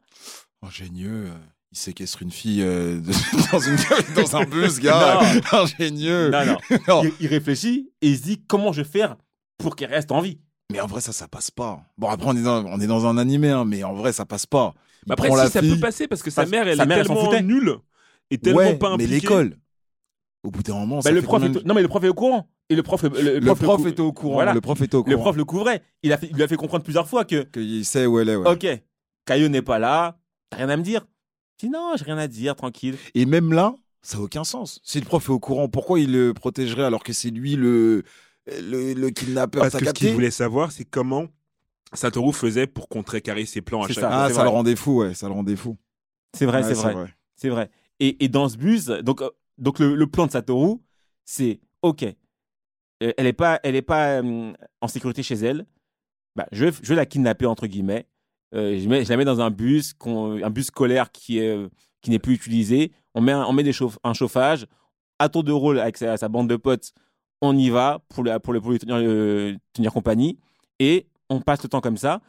Ingénieux 0.62 1.28
euh, 1.28 1.38
il 1.74 1.78
séquestre 1.78 2.22
une 2.22 2.32
fille 2.32 2.62
euh, 2.62 3.02
dans, 3.52 3.60
une, 3.60 3.78
dans 4.16 4.36
un 4.36 4.46
bus, 4.46 4.80
gars. 4.80 5.22
Ingénieux. 5.52 6.30
Non, 6.30 6.58
non. 6.88 7.04
Il, 7.20 7.28
réfléchit 7.28 7.92
et 8.02 8.10
il 8.10 8.18
se 8.18 8.24
dit 8.24 8.44
comment 8.48 8.72
je 8.72 8.84
vais 8.84 8.88
faire 8.88 9.18
pour 9.58 9.76
qu'elle 9.76 9.90
reste 9.90 10.12
en 10.12 10.22
vie? 10.22 10.40
Mais 10.72 10.80
en 10.80 10.88
vrai, 10.88 11.02
ça, 11.02 11.12
ça 11.12 11.28
passe 11.28 11.50
pas. 11.52 11.84
Bon, 11.98 12.10
après, 12.10 12.28
on 12.28 12.38
est 12.38 12.44
dans, 12.44 12.64
on 12.66 12.80
est 12.80 12.88
dans 12.88 13.08
un 13.08 13.18
animé, 13.18 13.50
hein, 13.50 13.66
mais 13.66 13.84
en 13.84 13.94
vrai, 13.94 14.14
ça 14.14 14.26
passe 14.26 14.46
pas. 14.46 14.74
après, 15.10 15.30
si 15.30 15.52
ça 15.52 15.62
peut 15.62 15.80
passer 15.80 16.08
parce 16.08 16.22
que 16.22 16.30
sa 16.30 16.46
mère, 16.46 16.68
elle 16.68 16.80
est 16.80 16.86
tellement 16.86 17.42
nulle 17.42 17.78
et 18.30 18.38
tellement 18.38 18.76
pas 18.76 18.90
impliquée. 18.90 19.12
Mais 19.12 19.20
l'école, 19.20 19.58
au 20.44 20.52
bout 20.52 20.62
d'un 20.62 20.74
moment, 20.74 21.00
bah, 21.00 21.12
le 21.12 21.22
prof 21.22 21.42
Non, 21.42 21.74
mais 21.74 21.82
le 21.82 21.88
prof 21.88 22.04
est 22.04 22.10
au 22.10 22.14
courant. 22.14 22.50
Et 22.70 22.76
le 22.76 22.84
prof, 22.84 23.04
le, 23.04 23.10
prof, 23.54 23.86
était 23.86 24.02
au 24.02 24.14
courant. 24.14 24.54
Le 24.54 24.62
prof 24.62 24.82
était 24.82 24.96
au 24.96 25.04
courant. 25.04 25.16
Le 25.16 25.22
prof 25.22 25.36
le 25.36 25.46
couvrait. 25.46 25.82
Il, 26.02 26.12
a 26.14 26.18
fait, 26.18 26.28
il 26.28 26.36
lui 26.36 26.44
a 26.44 26.48
fait 26.48 26.56
comprendre 26.56 26.84
plusieurs 26.84 27.08
fois 27.08 27.26
que. 27.26 27.44
Qu'il 27.44 27.86
sait 27.86 28.06
où 28.06 28.20
elle 28.20 28.30
est. 28.30 28.36
Ouais. 28.36 28.50
Ok, 28.50 28.68
Caillou 29.26 29.48
n'est 29.50 29.62
pas 29.62 29.80
là. 29.80 30.18
T'as 30.50 30.58
rien 30.58 30.70
à 30.70 30.78
me 30.78 30.84
dire. 30.84 31.06
Je 31.60 31.68
dis 31.68 31.72
non, 31.72 31.94
j'ai 31.98 32.06
rien 32.06 32.18
à 32.18 32.28
dire, 32.28 32.56
tranquille. 32.56 32.96
Et 33.16 33.26
même 33.26 33.54
là, 33.54 33.76
ça 34.02 34.18
n'a 34.18 34.24
aucun 34.24 34.44
sens. 34.44 34.80
Si 34.84 35.00
le 35.00 35.06
prof 35.06 35.26
est 35.28 35.32
au 35.32 35.40
courant, 35.40 35.70
pourquoi 35.70 36.00
il 36.00 36.12
le 36.12 36.34
protégerait 36.34 36.84
alors 36.84 37.04
que 37.04 37.14
c'est 37.14 37.30
lui 37.30 37.56
le, 37.56 38.04
le, 38.48 38.94
le 38.94 39.10
kidnappeur 39.12 39.62
Parce 39.62 39.76
que 39.76 39.86
ce 39.86 39.92
qu'il 39.92 40.14
voulait 40.14 40.32
savoir, 40.32 40.72
c'est 40.72 40.86
comment 40.86 41.28
Satoru 41.94 42.34
faisait 42.34 42.68
pour 42.68 42.90
contrecarrer 42.90 43.46
ses 43.46 43.62
plans 43.62 43.84
à 43.84 43.88
chaque 43.88 44.00
fois. 44.00 44.10
Ah, 44.12 44.30
ça 44.30 44.44
le 44.44 44.50
rendait 44.50 44.76
fou, 44.76 45.02
ouais, 45.02 45.14
ça 45.14 45.28
le 45.28 45.34
rendait 45.34 45.56
fou. 45.56 45.78
C'est 46.36 46.46
vrai, 46.46 46.64
c'est 46.64 46.74
vrai. 46.74 46.96
C'est 47.36 47.50
vrai. 47.50 47.70
Et, 48.00 48.24
et, 48.24 48.28
dans 48.28 48.50
ce 48.50 48.58
bus, 48.58 48.86
donc 48.88 49.22
euh, 49.22 49.30
donc 49.58 49.80
le, 49.80 50.08
plan 50.08 50.26
de 50.26 50.32
Satoru, 50.32 50.78
c'est 51.26 51.60
OK, 51.82 52.06
euh, 53.04 53.12
elle 53.18 53.26
n'est 53.26 53.34
pas, 53.34 53.60
euh, 53.64 54.54
en 54.82 54.88
sécurité 54.88 55.24
chez 55.24 55.36
elle. 55.36 55.66
Bah, 56.36 56.48
je, 56.52 56.66
vais 56.66 56.96
la 56.96 57.06
kidnapper, 57.06 57.46
entre 57.46 57.68
guillemets. 57.68 58.08
Euh, 58.56 58.80
je, 58.80 59.10
la 59.10 59.18
mets 59.18 59.26
dans 59.26 59.42
un 59.42 59.52
bus, 59.52 59.94
un 60.06 60.50
bus 60.50 60.68
scolaire 60.68 61.12
qui 61.12 61.40
est 61.40 61.70
qui 62.02 62.10
n'est 62.10 62.20
plus 62.20 62.34
utilisé. 62.34 62.92
On 63.16 63.22
met, 63.22 63.32
un, 63.32 63.54
des 63.54 63.72
chauffage. 63.72 64.68
À 65.20 65.30
tour 65.30 65.44
de 65.44 65.52
rôle 65.52 65.80
avec 65.80 65.98
sa, 65.98 66.28
bande 66.28 66.50
de 66.50 66.58
potes, 66.58 66.92
on 67.42 67.58
y 67.58 67.70
va 67.70 68.04
pour, 68.10 68.24
lui 68.24 68.80
tenir, 68.80 69.58
tenir 69.72 69.94
compagnie. 69.94 70.38
Et 70.80 71.08
on 71.30 71.40
passe 71.40 71.64
le 71.64 71.70
temps 71.70 71.82
comme 71.82 71.98
ça 71.98 72.22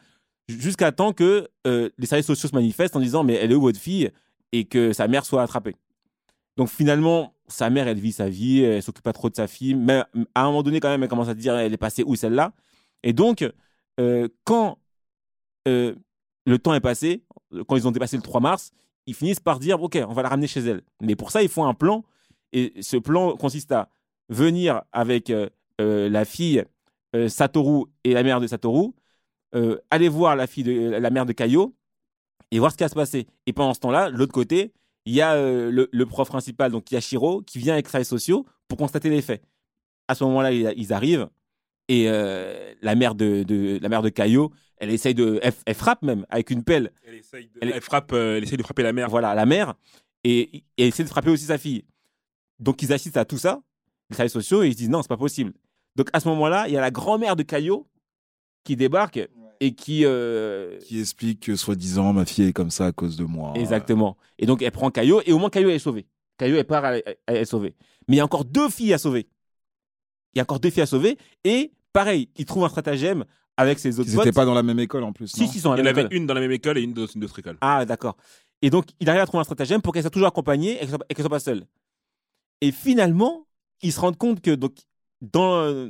jusqu'à 0.47 0.91
temps 0.91 1.11
que 1.11 1.49
les 1.65 2.05
services 2.05 2.27
sociaux 2.27 2.47
se 2.47 2.55
manifestent 2.55 2.95
en 2.95 2.99
disant 2.99 3.23
mais 3.23 3.33
elle 3.33 3.51
est 3.51 3.55
où 3.55 3.61
votre 3.61 3.79
fille? 3.79 4.11
Et 4.51 4.63
que 4.65 4.93
sa 4.93 5.09
mère 5.09 5.25
soit 5.25 5.41
attrapée. 5.43 5.75
Donc 6.57 6.69
finalement, 6.69 7.33
sa 7.47 7.69
mère, 7.69 7.87
elle 7.87 7.99
vit 7.99 8.11
sa 8.11 8.29
vie, 8.29 8.61
elle 8.61 8.81
s'occupe 8.81 9.03
pas 9.03 9.13
trop 9.13 9.29
de 9.29 9.35
sa 9.35 9.47
fille, 9.47 9.75
mais 9.75 10.03
à 10.33 10.43
un 10.43 10.45
moment 10.45 10.63
donné, 10.63 10.79
quand 10.79 10.89
même, 10.89 11.03
elle 11.03 11.09
commence 11.09 11.29
à 11.29 11.33
dire, 11.33 11.55
elle 11.55 11.73
est 11.73 11.77
passée 11.77 12.03
où 12.05 12.15
celle-là? 12.15 12.53
Et 13.03 13.13
donc, 13.13 13.45
euh, 13.99 14.27
quand 14.43 14.77
euh, 15.67 15.95
le 16.45 16.59
temps 16.59 16.73
est 16.73 16.79
passé, 16.79 17.23
quand 17.67 17.75
ils 17.75 17.87
ont 17.87 17.91
dépassé 17.91 18.15
le 18.17 18.23
3 18.23 18.39
mars, 18.39 18.71
ils 19.05 19.13
finissent 19.13 19.39
par 19.39 19.59
dire, 19.59 19.81
OK, 19.81 19.97
on 20.07 20.13
va 20.13 20.23
la 20.23 20.29
ramener 20.29 20.47
chez 20.47 20.61
elle. 20.61 20.81
Mais 21.01 21.15
pour 21.15 21.31
ça, 21.31 21.43
il 21.43 21.49
faut 21.49 21.63
un 21.63 21.73
plan, 21.73 22.03
et 22.53 22.73
ce 22.81 22.97
plan 22.97 23.35
consiste 23.35 23.71
à 23.71 23.89
venir 24.29 24.81
avec 24.91 25.29
euh, 25.29 25.49
la 25.79 26.25
fille 26.25 26.63
Satoru 27.27 27.85
et 28.03 28.13
la 28.13 28.23
mère 28.23 28.41
de 28.41 28.47
Satoru, 28.47 28.91
aller 29.89 30.09
voir 30.09 30.35
la 30.35 30.47
fille 30.47 30.63
de 30.63 30.89
la 30.89 31.09
mère 31.09 31.25
de 31.25 31.31
Kaio 31.31 31.73
et 32.51 32.59
voir 32.59 32.71
ce 32.71 32.77
qui 32.77 32.83
va 32.83 32.89
se 32.89 32.95
passer. 32.95 33.27
Et 33.45 33.53
pendant 33.53 33.73
ce 33.73 33.79
temps-là, 33.79 34.09
l'autre 34.09 34.33
côté, 34.33 34.73
il 35.05 35.13
y 35.13 35.21
a 35.21 35.35
euh, 35.35 35.87
le, 35.89 36.05
prof 36.05 36.27
principal, 36.27 36.71
donc 36.71 36.91
Yashiro, 36.91 37.41
qui 37.43 37.59
vient 37.59 37.73
avec 37.73 37.87
ses 37.87 38.03
sociaux 38.03 38.45
pour 38.67 38.77
constater 38.77 39.09
les 39.09 39.21
faits. 39.21 39.43
À 40.07 40.15
ce 40.15 40.23
moment-là, 40.23 40.51
ils, 40.51 40.93
arrivent 40.93 41.29
et 41.87 42.05
euh, 42.07 42.73
la 42.81 42.95
mère 42.95 43.15
de, 43.15 43.79
la 43.81 43.89
mère 43.89 44.01
de 44.01 44.09
Caillot, 44.09 44.51
elle 44.77 44.89
essaye 44.89 45.13
de, 45.13 45.39
elle, 45.41 45.75
frappe 45.75 46.01
même 46.01 46.25
avec 46.29 46.49
une 46.49 46.63
pelle. 46.63 46.91
Elle 47.07 47.15
essaye 47.15 47.47
de, 47.47 47.59
elle, 47.61 47.81
frappe, 47.81 48.11
euh, 48.13 48.37
elle 48.37 48.43
essaye 48.43 48.57
de 48.57 48.63
frapper 48.63 48.83
la 48.83 48.93
mère. 48.93 49.09
Voilà, 49.09 49.33
la 49.35 49.45
mère 49.45 49.75
et, 50.23 50.63
elle 50.77 50.87
essaie 50.87 51.03
de 51.03 51.09
frapper 51.09 51.29
aussi 51.29 51.45
sa 51.45 51.57
fille. 51.57 51.85
Donc 52.59 52.81
ils 52.81 52.91
assistent 52.91 53.17
à 53.17 53.25
tout 53.25 53.37
ça, 53.37 53.61
les 54.09 54.15
services 54.15 54.33
sociaux, 54.33 54.63
et 54.63 54.67
ils 54.67 54.73
se 54.73 54.77
disent 54.77 54.89
non, 54.89 55.01
c'est 55.01 55.07
pas 55.07 55.17
possible. 55.17 55.53
Donc 55.95 56.09
à 56.13 56.19
ce 56.19 56.27
moment-là, 56.29 56.67
il 56.67 56.73
y 56.73 56.77
a 56.77 56.81
la 56.81 56.91
grand-mère 56.91 57.35
de 57.35 57.43
Caillot 57.43 57.87
qui 58.63 58.75
débarque 58.75 59.19
et 59.65 59.73
qui 59.73 60.05
euh, 60.05 60.77
qui 60.81 60.99
explique 60.99 61.39
que 61.41 61.55
soi-disant 61.55 62.13
ma 62.13 62.25
fille 62.25 62.47
est 62.47 62.53
comme 62.53 62.69
ça 62.69 62.85
à 62.85 62.91
cause 62.91 63.17
de 63.17 63.23
moi. 63.23 63.53
Exactement. 63.55 64.15
Et 64.37 64.45
donc 64.45 64.61
elle 64.61 64.71
prend 64.71 64.91
Caillot 64.91 65.21
et 65.25 65.33
au 65.33 65.39
moins 65.39 65.49
Caillot 65.49 65.69
est 65.69 65.79
sauvé. 65.79 66.05
Caillot 66.37 66.57
est 66.57 66.63
part, 66.63 66.85
elle, 66.85 67.03
est 67.27 67.45
sauvée. 67.45 67.75
Mais 68.07 68.15
il 68.15 68.17
y 68.17 68.21
a 68.21 68.25
encore 68.25 68.45
deux 68.45 68.69
filles 68.69 68.93
à 68.93 68.99
sauver. 68.99 69.27
Il 70.33 70.37
y 70.37 70.39
a 70.39 70.43
encore 70.43 70.59
deux 70.59 70.69
filles 70.69 70.83
à 70.83 70.85
sauver 70.85 71.17
et 71.43 71.71
pareil, 71.93 72.29
il 72.37 72.45
trouve 72.45 72.63
un 72.63 72.69
stratagème 72.69 73.25
avec 73.57 73.79
ses 73.79 73.99
autres 73.99 74.09
Ils 74.11 74.17
n'étaient 74.17 74.31
pas 74.31 74.45
dans 74.45 74.53
la 74.53 74.63
même 74.63 74.79
école 74.79 75.03
en 75.03 75.13
plus. 75.13 75.29
Si, 75.29 75.47
si, 75.47 75.59
sont 75.59 75.73
il 75.75 75.79
y 75.79 75.81
en 75.81 75.85
avait 75.85 76.07
une 76.11 76.27
dans 76.27 76.35
la 76.35 76.41
même 76.41 76.51
école 76.51 76.77
et 76.77 76.81
une 76.81 76.93
dans 76.93 77.07
une 77.07 77.23
autre 77.23 77.39
école. 77.39 77.57
Ah 77.61 77.85
d'accord. 77.85 78.17
Et 78.61 78.69
donc 78.69 78.85
il 78.99 79.09
arrive 79.09 79.21
à 79.21 79.25
trouver 79.25 79.41
un 79.41 79.45
stratagème 79.45 79.81
pour 79.81 79.93
qu'elle 79.93 80.03
soit 80.03 80.11
toujours 80.11 80.27
accompagnée 80.27 80.75
et 80.75 80.79
qu'elle 80.79 80.89
soit, 80.89 80.99
soit 81.17 81.29
pas 81.29 81.39
seule. 81.39 81.65
Et 82.61 82.71
finalement, 82.71 83.47
ils 83.81 83.91
se 83.91 83.99
rendent 83.99 84.17
compte 84.17 84.41
que 84.41 84.51
donc 84.51 84.75
dans 85.21 85.89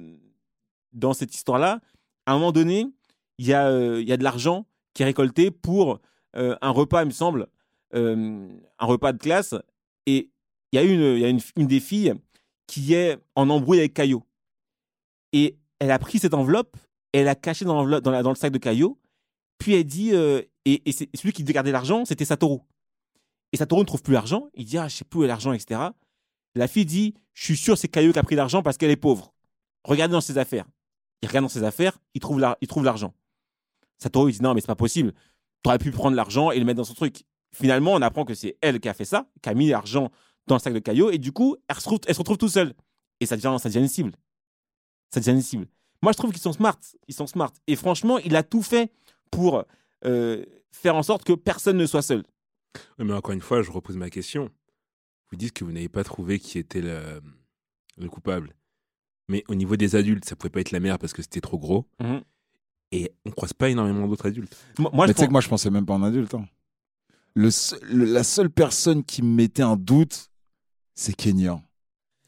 dans 0.93 1.13
cette 1.13 1.35
histoire-là, 1.35 1.81
à 2.25 2.31
un 2.31 2.35
moment 2.35 2.53
donné, 2.53 2.87
il 3.37 3.47
y, 3.47 3.53
a, 3.53 3.67
euh, 3.67 4.01
il 4.01 4.07
y 4.07 4.11
a 4.11 4.17
de 4.17 4.23
l'argent 4.23 4.65
qui 4.93 5.03
est 5.03 5.05
récolté 5.05 5.51
pour 5.51 5.99
euh, 6.35 6.55
un 6.61 6.69
repas, 6.69 7.03
il 7.03 7.07
me 7.07 7.11
semble, 7.11 7.47
euh, 7.93 8.47
un 8.79 8.85
repas 8.85 9.13
de 9.13 9.17
classe. 9.17 9.55
Et 10.05 10.29
il 10.71 10.75
y 10.75 10.79
a, 10.79 10.83
une, 10.83 11.01
il 11.01 11.19
y 11.19 11.25
a 11.25 11.29
une, 11.29 11.67
des 11.67 11.79
filles 11.79 12.13
qui 12.67 12.93
est 12.93 13.17
en 13.35 13.49
embrouille 13.49 13.79
avec 13.79 13.93
Caillot. 13.93 14.23
Et 15.33 15.57
elle 15.79 15.91
a 15.91 15.99
pris 15.99 16.19
cette 16.19 16.33
enveloppe, 16.33 16.77
elle 17.11 17.27
a 17.27 17.35
caché 17.35 17.65
dans, 17.65 17.83
le 17.83 18.35
sac 18.35 18.51
de 18.51 18.57
Caillot. 18.57 18.99
Puis 19.57 19.73
elle 19.73 19.85
dit, 19.85 20.11
et, 20.13 20.89
et 20.89 20.91
celui 20.91 21.31
qui 21.31 21.43
garder 21.43 21.71
l'argent, 21.71 22.05
c'était 22.05 22.25
Satoru. 22.25 22.59
Et 23.51 23.57
Satoru 23.57 23.81
ne 23.81 23.85
trouve 23.85 24.03
plus 24.03 24.13
l'argent. 24.13 24.49
Il 24.53 24.65
dit, 24.65 24.77
ah, 24.77 24.87
je 24.87 24.97
sais 24.97 25.05
plus 25.05 25.21
où 25.21 25.23
est 25.23 25.27
l'argent, 25.27 25.53
etc. 25.53 25.81
La 26.55 26.67
fille 26.67 26.85
dit, 26.85 27.13
je 27.33 27.43
suis 27.43 27.57
sûr 27.57 27.77
c'est 27.77 27.87
Kaio 27.87 28.11
qui 28.11 28.19
a 28.19 28.23
pris 28.23 28.35
l'argent 28.35 28.63
parce 28.63 28.77
qu'elle 28.77 28.91
est 28.91 28.95
pauvre. 28.95 29.33
Regardez 29.83 30.13
dans 30.13 30.21
ses 30.21 30.37
affaires. 30.37 30.65
Il 31.21 31.27
regarde 31.27 31.45
dans 31.45 31.49
ses 31.49 31.63
affaires, 31.63 31.97
il 32.13 32.21
trouve 32.21 32.43
il 32.61 32.67
trouve 32.67 32.83
l'argent. 32.83 33.13
Satoru 33.97 34.29
il 34.31 34.33
dit, 34.37 34.41
non, 34.41 34.53
mais 34.53 34.61
c'est 34.61 34.67
pas 34.67 34.75
possible. 34.75 35.13
Tu 35.63 35.69
aurais 35.69 35.77
pu 35.79 35.91
prendre 35.91 36.15
l'argent 36.15 36.51
et 36.51 36.59
le 36.59 36.65
mettre 36.65 36.77
dans 36.77 36.83
son 36.83 36.93
truc. 36.93 37.23
Finalement, 37.51 37.93
on 37.93 38.01
apprend 38.01 38.25
que 38.25 38.33
c'est 38.33 38.57
elle 38.61 38.79
qui 38.79 38.89
a 38.89 38.93
fait 38.93 39.05
ça, 39.05 39.29
qui 39.41 39.49
a 39.49 39.53
mis 39.53 39.69
l'argent 39.69 40.11
dans 40.47 40.55
le 40.55 40.59
sac 40.59 40.73
de 40.73 40.79
Kaio, 40.79 41.09
et 41.09 41.17
du 41.17 41.31
coup, 41.31 41.55
elle 41.67 41.75
se 41.75 41.81
retrouve, 41.81 41.99
elle 42.07 42.13
se 42.13 42.19
retrouve 42.19 42.37
tout 42.37 42.49
seule. 42.49 42.73
Et 43.19 43.25
ça 43.25 43.35
devient, 43.35 43.55
ça 43.59 43.69
devient 43.69 43.79
une 43.79 43.87
cible. 43.87 44.11
Ça 45.13 45.19
devient 45.19 45.31
une 45.31 45.41
cible. 45.41 45.67
Moi, 46.01 46.11
je 46.11 46.17
trouve 46.17 46.31
qu'ils 46.31 46.41
sont 46.41 46.53
smart. 46.53 46.77
Ils 47.07 47.15
sont 47.15 47.27
smart. 47.27 47.51
Et 47.67 47.75
franchement, 47.75 48.17
il 48.19 48.35
a 48.35 48.43
tout 48.43 48.61
fait 48.61 48.91
pour 49.31 49.63
euh, 50.05 50.45
faire 50.71 50.95
en 50.95 51.03
sorte 51.03 51.23
que 51.23 51.33
personne 51.33 51.77
ne 51.77 51.85
soit 51.85 52.01
seul. 52.01 52.23
Mais 52.99 53.13
encore 53.13 53.33
une 53.33 53.41
fois, 53.41 53.61
je 53.61 53.71
repose 53.71 53.95
ma 53.95 54.09
question. 54.09 54.51
Vous 55.31 55.37
dites 55.37 55.53
que 55.53 55.63
vous 55.63 55.71
n'avez 55.71 55.89
pas 55.89 56.03
trouvé 56.03 56.39
qui 56.39 56.59
était 56.59 56.81
le, 56.81 57.21
le 57.97 58.09
coupable. 58.09 58.53
Mais 59.27 59.43
au 59.47 59.55
niveau 59.55 59.75
des 59.77 59.95
adultes, 59.95 60.25
ça 60.25 60.35
pouvait 60.35 60.49
pas 60.51 60.59
être 60.59 60.71
la 60.71 60.79
mère 60.79 60.99
parce 60.99 61.13
que 61.13 61.21
c'était 61.21 61.41
trop 61.41 61.57
gros. 61.57 61.87
Mhm. 61.99 62.21
Et 62.91 63.11
on 63.25 63.31
croise 63.31 63.53
pas 63.53 63.69
énormément 63.69 64.07
d'autres 64.07 64.27
adultes. 64.27 64.55
Moi, 64.79 64.91
moi, 64.93 65.07
Mais 65.07 65.13
tu 65.13 65.17
sais 65.17 65.23
pense- 65.23 65.27
que 65.27 65.31
moi, 65.33 65.41
je 65.41 65.49
pensais 65.49 65.69
même 65.69 65.85
pas 65.85 65.93
en 65.93 66.03
adulte. 66.03 66.33
hein. 66.33 66.45
Le 67.33 67.51
seul- 67.51 67.79
le- 67.83 68.05
la 68.05 68.23
seule 68.23 68.49
personne 68.49 69.03
qui 69.03 69.21
me 69.21 69.27
mettait 69.35 69.63
un 69.63 69.75
doute, 69.75 70.29
c'est 70.93 71.13
Kenya. 71.15 71.59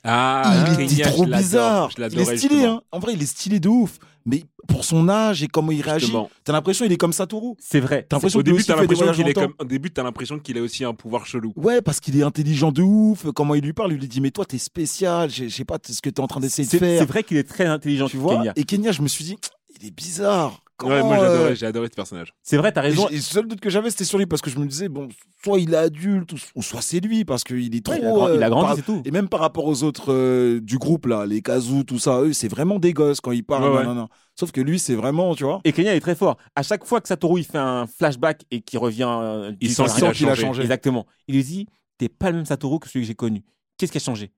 Ah, 0.03 0.65
il 0.79 0.91
était 0.91 1.03
trop 1.09 1.25
bizarre. 1.25 1.89
Je 1.91 2.01
Il 2.01 2.19
est 2.19 2.23
stylé, 2.37 2.37
justement. 2.55 2.73
hein. 2.77 2.81
En 2.91 2.99
vrai, 2.99 3.13
il 3.13 3.21
est 3.21 3.25
stylé 3.25 3.59
de 3.59 3.67
ouf. 3.69 3.99
Mais 4.25 4.43
pour 4.67 4.83
son 4.83 5.07
âge 5.07 5.41
et 5.43 5.47
comment 5.47 5.71
il 5.71 5.81
réagit, 5.81 6.13
t'as 6.43 6.51
l'impression 6.51 6.83
qu'il 6.83 6.91
est 6.91 6.97
comme 6.97 7.13
Satoru. 7.13 7.55
c'est 7.59 7.79
vrai. 7.79 8.05
T'as 8.09 8.17
l'impression 8.17 8.41
début, 8.41 8.57
aussi 8.57 8.67
t'as 8.67 8.75
l'impression 8.75 9.11
qu'il 9.13 9.27
est 9.29 9.33
comme. 9.33 9.53
Au 9.59 9.63
début, 9.63 9.89
t'as 9.91 10.03
l'impression 10.03 10.37
qu'il 10.39 10.57
a 10.57 10.61
aussi 10.61 10.83
un 10.83 10.93
pouvoir 10.93 11.25
chelou. 11.25 11.53
Ouais, 11.55 11.81
parce 11.81 12.01
qu'il 12.01 12.17
est 12.19 12.23
intelligent 12.23 12.73
de 12.73 12.81
ouf. 12.81 13.25
Comment 13.33 13.55
il 13.55 13.63
lui 13.63 13.71
parle, 13.71 13.93
il 13.93 13.99
lui 13.99 14.07
dit 14.09 14.19
Mais 14.19 14.31
toi, 14.31 14.43
t'es 14.45 14.57
spécial. 14.57 15.29
Je 15.29 15.47
sais 15.47 15.63
pas 15.63 15.77
ce 15.89 16.01
que 16.01 16.09
t'es 16.09 16.19
en 16.19 16.27
train 16.27 16.41
d'essayer 16.41 16.67
de 16.67 16.77
faire. 16.77 16.99
c'est 16.99 17.05
vrai 17.05 17.23
qu'il 17.23 17.37
est 17.37 17.47
très 17.47 17.65
intelligent, 17.67 18.07
Tu 18.09 18.17
vois? 18.17 18.35
Kenya. 18.37 18.53
Et 18.57 18.65
Kenya, 18.65 18.91
je 18.91 19.01
me 19.01 19.07
suis 19.07 19.23
dit 19.23 19.37
Il 19.79 19.87
est 19.87 19.91
bizarre. 19.91 20.63
Comment, 20.77 20.93
ouais, 20.93 21.01
moi, 21.03 21.17
euh, 21.17 21.19
j'adorais, 21.31 21.55
j'ai 21.55 21.65
adoré 21.65 21.87
ce 21.87 21.95
personnage. 21.95 22.33
C'est 22.43 22.57
vrai, 22.57 22.71
t'as 22.71 22.81
raison. 22.81 23.07
et 23.09 23.15
le 23.15 23.21
seul 23.21 23.47
doute 23.47 23.59
que 23.59 23.69
j'avais, 23.69 23.89
c'était 23.89 24.03
sur 24.05 24.19
lui 24.19 24.27
parce 24.27 24.43
que 24.43 24.51
je 24.51 24.59
me 24.59 24.65
disais, 24.67 24.89
bon, 24.89 25.09
soit 25.43 25.59
il 25.59 25.73
est 25.73 25.77
adulte, 25.77 26.33
ou- 26.55 26.61
soit 26.61 26.81
c'est 26.81 26.99
lui 26.99 27.25
parce 27.25 27.43
qu'il 27.43 27.75
est 27.75 27.83
trop. 27.83 27.93
Ouais, 27.95 27.99
il, 27.99 28.05
a 28.05 28.11
grand- 28.11 28.29
il 28.29 28.43
a 28.43 28.45
euh, 28.45 28.49
grandi, 28.49 28.67
par- 28.67 28.75
c'est 28.75 28.81
tout. 28.83 29.01
Et 29.03 29.09
même 29.09 29.27
par 29.27 29.39
rapport 29.39 29.65
aux 29.65 29.81
autres 29.81 30.13
euh, 30.13 30.61
du 30.61 30.77
groupe, 30.77 31.07
là, 31.07 31.25
les 31.25 31.41
Kazoo, 31.41 31.83
tout 31.83 31.97
ça, 31.97 32.21
eux, 32.21 32.31
c'est 32.33 32.47
vraiment 32.47 32.77
des 32.77 32.93
gosses 32.93 33.21
quand 33.21 33.31
ils 33.31 33.43
parlent. 33.43 33.63
Ouais, 33.71 33.77
ouais. 33.77 33.83
non, 33.85 33.95
non, 33.95 34.01
non. 34.03 34.09
Sauf 34.39 34.51
que 34.51 34.61
lui, 34.61 34.77
c'est 34.77 34.93
vraiment, 34.93 35.33
tu 35.33 35.45
vois. 35.45 35.61
Et 35.63 35.71
Kenya 35.73 35.95
est 35.95 35.99
très 35.99 36.13
fort. 36.15 36.37
À 36.55 36.61
chaque 36.61 36.85
fois 36.85 37.01
que 37.01 37.07
Satoru 37.07 37.39
il 37.39 37.43
fait 37.43 37.57
un 37.57 37.87
flashback 37.87 38.43
et 38.51 38.61
qu'il 38.61 38.77
revient, 38.77 39.09
euh, 39.09 39.51
Il 39.59 39.71
sent 39.73 39.83
qu'il 39.95 40.05
a 40.05 40.09
a 40.09 40.13
changé. 40.13 40.35
changé. 40.43 40.61
Exactement. 40.61 41.07
Il 41.27 41.35
lui 41.35 41.43
dit 41.43 41.67
T'es 41.97 42.07
pas 42.09 42.29
le 42.29 42.35
même 42.37 42.45
Satoru 42.45 42.79
que 42.79 42.87
celui 42.87 43.01
que 43.01 43.07
j'ai 43.07 43.15
connu. 43.15 43.43
Qu'est-ce 43.79 43.91
qui 43.91 43.97
a 43.97 44.01
changé? 44.01 44.31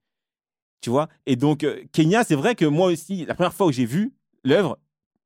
Tu 0.80 0.90
vois? 0.90 1.10
Et 1.26 1.36
donc, 1.36 1.66
euh, 1.66 1.84
Kenya, 1.92 2.24
c'est 2.24 2.36
vrai 2.36 2.56
que 2.56 2.64
moi 2.64 2.88
aussi, 2.88 3.26
la 3.26 3.36
première 3.36 3.54
fois 3.54 3.68
où 3.68 3.72
j'ai 3.74 3.86
vu 3.86 4.14
l'œuvre, 4.46 4.78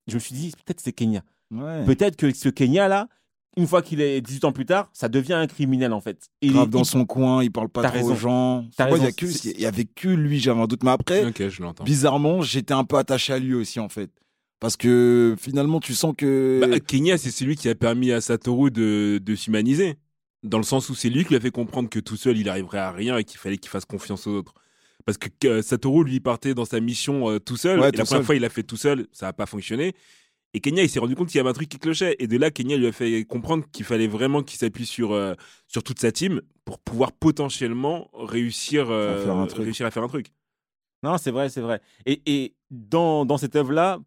je 0.07 0.15
me 0.15 0.19
suis 0.19 0.35
dit 0.35 0.51
Peut-être 0.65 0.79
c'est 0.79 0.93
Kenya. 0.93 1.23
Ouais. 1.51 1.85
Peut-être 1.85 2.15
que 2.15 2.33
ce 2.33 2.49
Kenya-là, 2.49 3.07
une 3.57 3.67
fois 3.67 3.81
qu'il 3.83 4.01
est 4.01 4.21
18 4.21 4.45
ans 4.45 4.51
plus 4.51 4.65
tard, 4.65 4.89
ça 4.93 5.09
devient 5.09 5.33
un 5.33 5.45
criminel 5.47 5.93
en 5.93 6.01
fait. 6.01 6.27
Et 6.41 6.47
Grave 6.47 6.65
il- 6.67 6.71
dans 6.71 6.79
il- 6.79 6.85
son 6.85 7.05
coin, 7.05 7.43
il 7.43 7.51
parle 7.51 7.69
pas 7.69 7.83
trop 7.83 7.93
raison. 7.93 8.13
aux 8.13 8.15
gens. 8.15 8.61
Il 8.79 8.81
y, 9.03 9.05
a 9.05 9.11
que- 9.11 9.47
il 9.49 9.61
y 9.61 9.65
avait 9.65 9.85
que 9.85 10.07
lui, 10.09 10.39
j'avais 10.39 10.59
un 10.61 10.65
doute. 10.65 10.83
Mais 10.83 10.91
après, 10.91 11.21
je 11.49 11.83
bizarrement, 11.83 12.41
j'étais 12.41 12.73
un 12.73 12.83
peu 12.83 12.97
attaché 12.97 13.33
à 13.33 13.39
lui 13.39 13.53
aussi, 13.53 13.79
en 13.79 13.89
fait. 13.89 14.09
Parce 14.59 14.77
que 14.77 15.35
finalement, 15.39 15.79
tu 15.79 15.93
sens 15.93 16.13
que. 16.17 16.61
Bah, 16.65 16.79
Kenya, 16.79 17.17
c'est 17.17 17.31
celui 17.31 17.55
qui 17.55 17.67
a 17.69 17.75
permis 17.75 18.11
à 18.11 18.21
Satoru 18.21 18.71
de, 18.71 19.19
de 19.23 19.35
s'humaniser. 19.35 19.97
Dans 20.41 20.57
le 20.57 20.63
sens 20.63 20.89
où 20.89 20.95
c'est 20.95 21.09
lui 21.09 21.23
qui 21.23 21.29
lui 21.29 21.35
a 21.35 21.39
fait 21.39 21.51
comprendre 21.51 21.89
que 21.89 21.99
tout 21.99 22.17
seul, 22.17 22.37
il 22.37 22.49
arriverait 22.49 22.79
à 22.79 22.91
rien 22.91 23.17
et 23.17 23.23
qu'il 23.23 23.37
fallait 23.39 23.57
qu'il 23.57 23.69
fasse 23.69 23.85
confiance 23.85 24.25
aux 24.27 24.31
autres. 24.31 24.53
Parce 25.05 25.17
que 25.17 25.29
euh, 25.47 25.61
Satoru, 25.61 26.03
lui, 26.05 26.19
partait 26.19 26.53
dans 26.53 26.65
sa 26.65 26.79
mission 26.79 27.29
euh, 27.29 27.39
tout 27.39 27.57
seul. 27.57 27.79
Ouais, 27.79 27.89
et 27.89 27.91
tout 27.91 27.97
la 27.99 28.05
première 28.05 28.23
fois, 28.25 28.35
il 28.35 28.41
l'a 28.41 28.49
fait 28.49 28.63
tout 28.63 28.77
seul, 28.77 29.07
ça 29.11 29.25
n'a 29.27 29.33
pas 29.33 29.45
fonctionné. 29.45 29.93
Et 30.55 30.59
Kenya, 30.59 30.83
il 30.83 30.89
s'est 30.89 30.99
rendu 30.99 31.15
compte 31.15 31.29
qu'il 31.29 31.37
y 31.37 31.39
avait 31.39 31.49
un 31.49 31.53
truc 31.53 31.67
qui 31.67 31.79
clochait. 31.79 32.15
Et 32.19 32.27
de 32.27 32.37
là, 32.37 32.51
Kenya 32.51 32.77
lui 32.77 32.85
a 32.87 32.91
fait 32.91 33.25
comprendre 33.25 33.65
qu'il 33.71 33.85
fallait 33.85 34.07
vraiment 34.07 34.43
qu'il 34.43 34.59
s'appuie 34.59 34.85
sur, 34.85 35.11
euh, 35.11 35.33
sur 35.67 35.81
toute 35.83 35.99
sa 35.99 36.11
team 36.11 36.41
pour 36.63 36.77
pouvoir 36.79 37.11
potentiellement 37.11 38.09
réussir, 38.13 38.89
euh, 38.91 39.19
À 39.19 39.25
faire 39.25 39.35
un 39.35 39.47
truc. 39.47 39.63
réussir 39.65 39.85
à 39.85 39.91
faire 39.91 40.03
un 40.03 40.07
truc. 40.07 40.27
Non, 41.01 41.17
c'est 41.17 41.31
vrai, 41.31 41.49
c'est 41.49 41.59
vrai. 41.61 41.81
Et, 42.05 42.21
et 42.27 42.53
dans, 42.69 43.25
dans 43.25 43.37
cette 43.37 43.55
œuvre-là, 43.55 43.99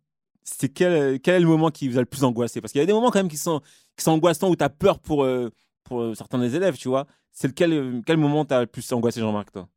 c'est 0.45 0.69
quel, 0.69 1.21
quel 1.21 1.35
est 1.35 1.41
le 1.41 1.47
moment 1.49 1.71
qui 1.71 1.89
vous 1.89 1.99
a 1.99 2.01
le 2.01 2.07
plus 2.07 2.23
angoissé? 2.23 2.61
Parce 2.61 2.73
qu'il 2.73 2.79
y 2.79 2.83
a 2.83 2.87
des 2.87 2.93
moments 2.93 3.11
quand 3.11 3.19
même 3.19 3.29
qui 3.29 3.37
sont, 3.37 3.61
qui 3.97 4.05
sont 4.05 4.13
angoissants 4.13 4.49
où 4.49 4.55
tu 4.57 4.65
as 4.65 4.71
peur 4.71 5.01
pour, 5.01 5.25
euh, 5.25 5.51
pour 5.83 6.01
euh, 6.01 6.15
certains 6.15 6.39
des 6.39 6.55
élèves, 6.55 6.77
tu 6.79 6.89
vois. 6.89 7.07
C'est 7.33 7.61
euh, 7.61 8.01
quel 8.07 8.17
moment 8.17 8.45
t'as 8.45 8.61
le 8.61 8.67
plus 8.67 8.91
angoissé, 8.93 9.21
Jean-Marc, 9.21 9.51
toi? 9.51 9.69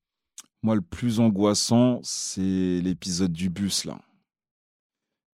Moi, 0.62 0.76
le 0.76 0.82
plus 0.82 1.20
angoissant, 1.20 2.00
c'est 2.04 2.82
l'épisode 2.82 3.32
du 3.32 3.50
bus, 3.50 3.86
là. 3.86 4.00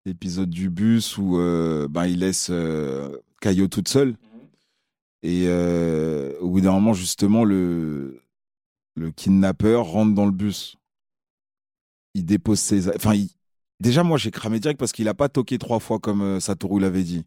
L'épisode 0.05 0.49
du 0.51 0.69
bus 0.69 1.17
où 1.17 1.39
euh, 1.39 1.87
ben, 1.89 2.05
il 2.05 2.19
laisse 2.19 2.49
euh, 2.51 3.17
Caillot 3.41 3.67
toute 3.67 3.87
seule. 3.87 4.15
Et 5.23 5.45
euh, 5.47 6.37
au 6.39 6.49
bout 6.51 6.61
d'un 6.61 6.73
moment, 6.73 6.93
justement, 6.93 7.43
le, 7.43 8.21
le 8.95 9.09
kidnappeur 9.11 9.85
rentre 9.85 10.13
dans 10.13 10.25
le 10.27 10.31
bus. 10.31 10.77
Il 12.13 12.25
dépose 12.25 12.59
ses... 12.59 12.87
Enfin, 12.89 13.15
il- 13.15 13.31
déjà, 13.79 14.03
moi, 14.03 14.19
j'ai 14.19 14.29
cramé 14.29 14.59
direct 14.59 14.79
parce 14.79 14.91
qu'il 14.91 15.07
a 15.07 15.15
pas 15.15 15.27
toqué 15.27 15.57
trois 15.57 15.79
fois 15.79 15.97
comme 15.97 16.21
euh, 16.21 16.39
Satoru 16.39 16.79
l'avait 16.79 17.03
dit. 17.03 17.25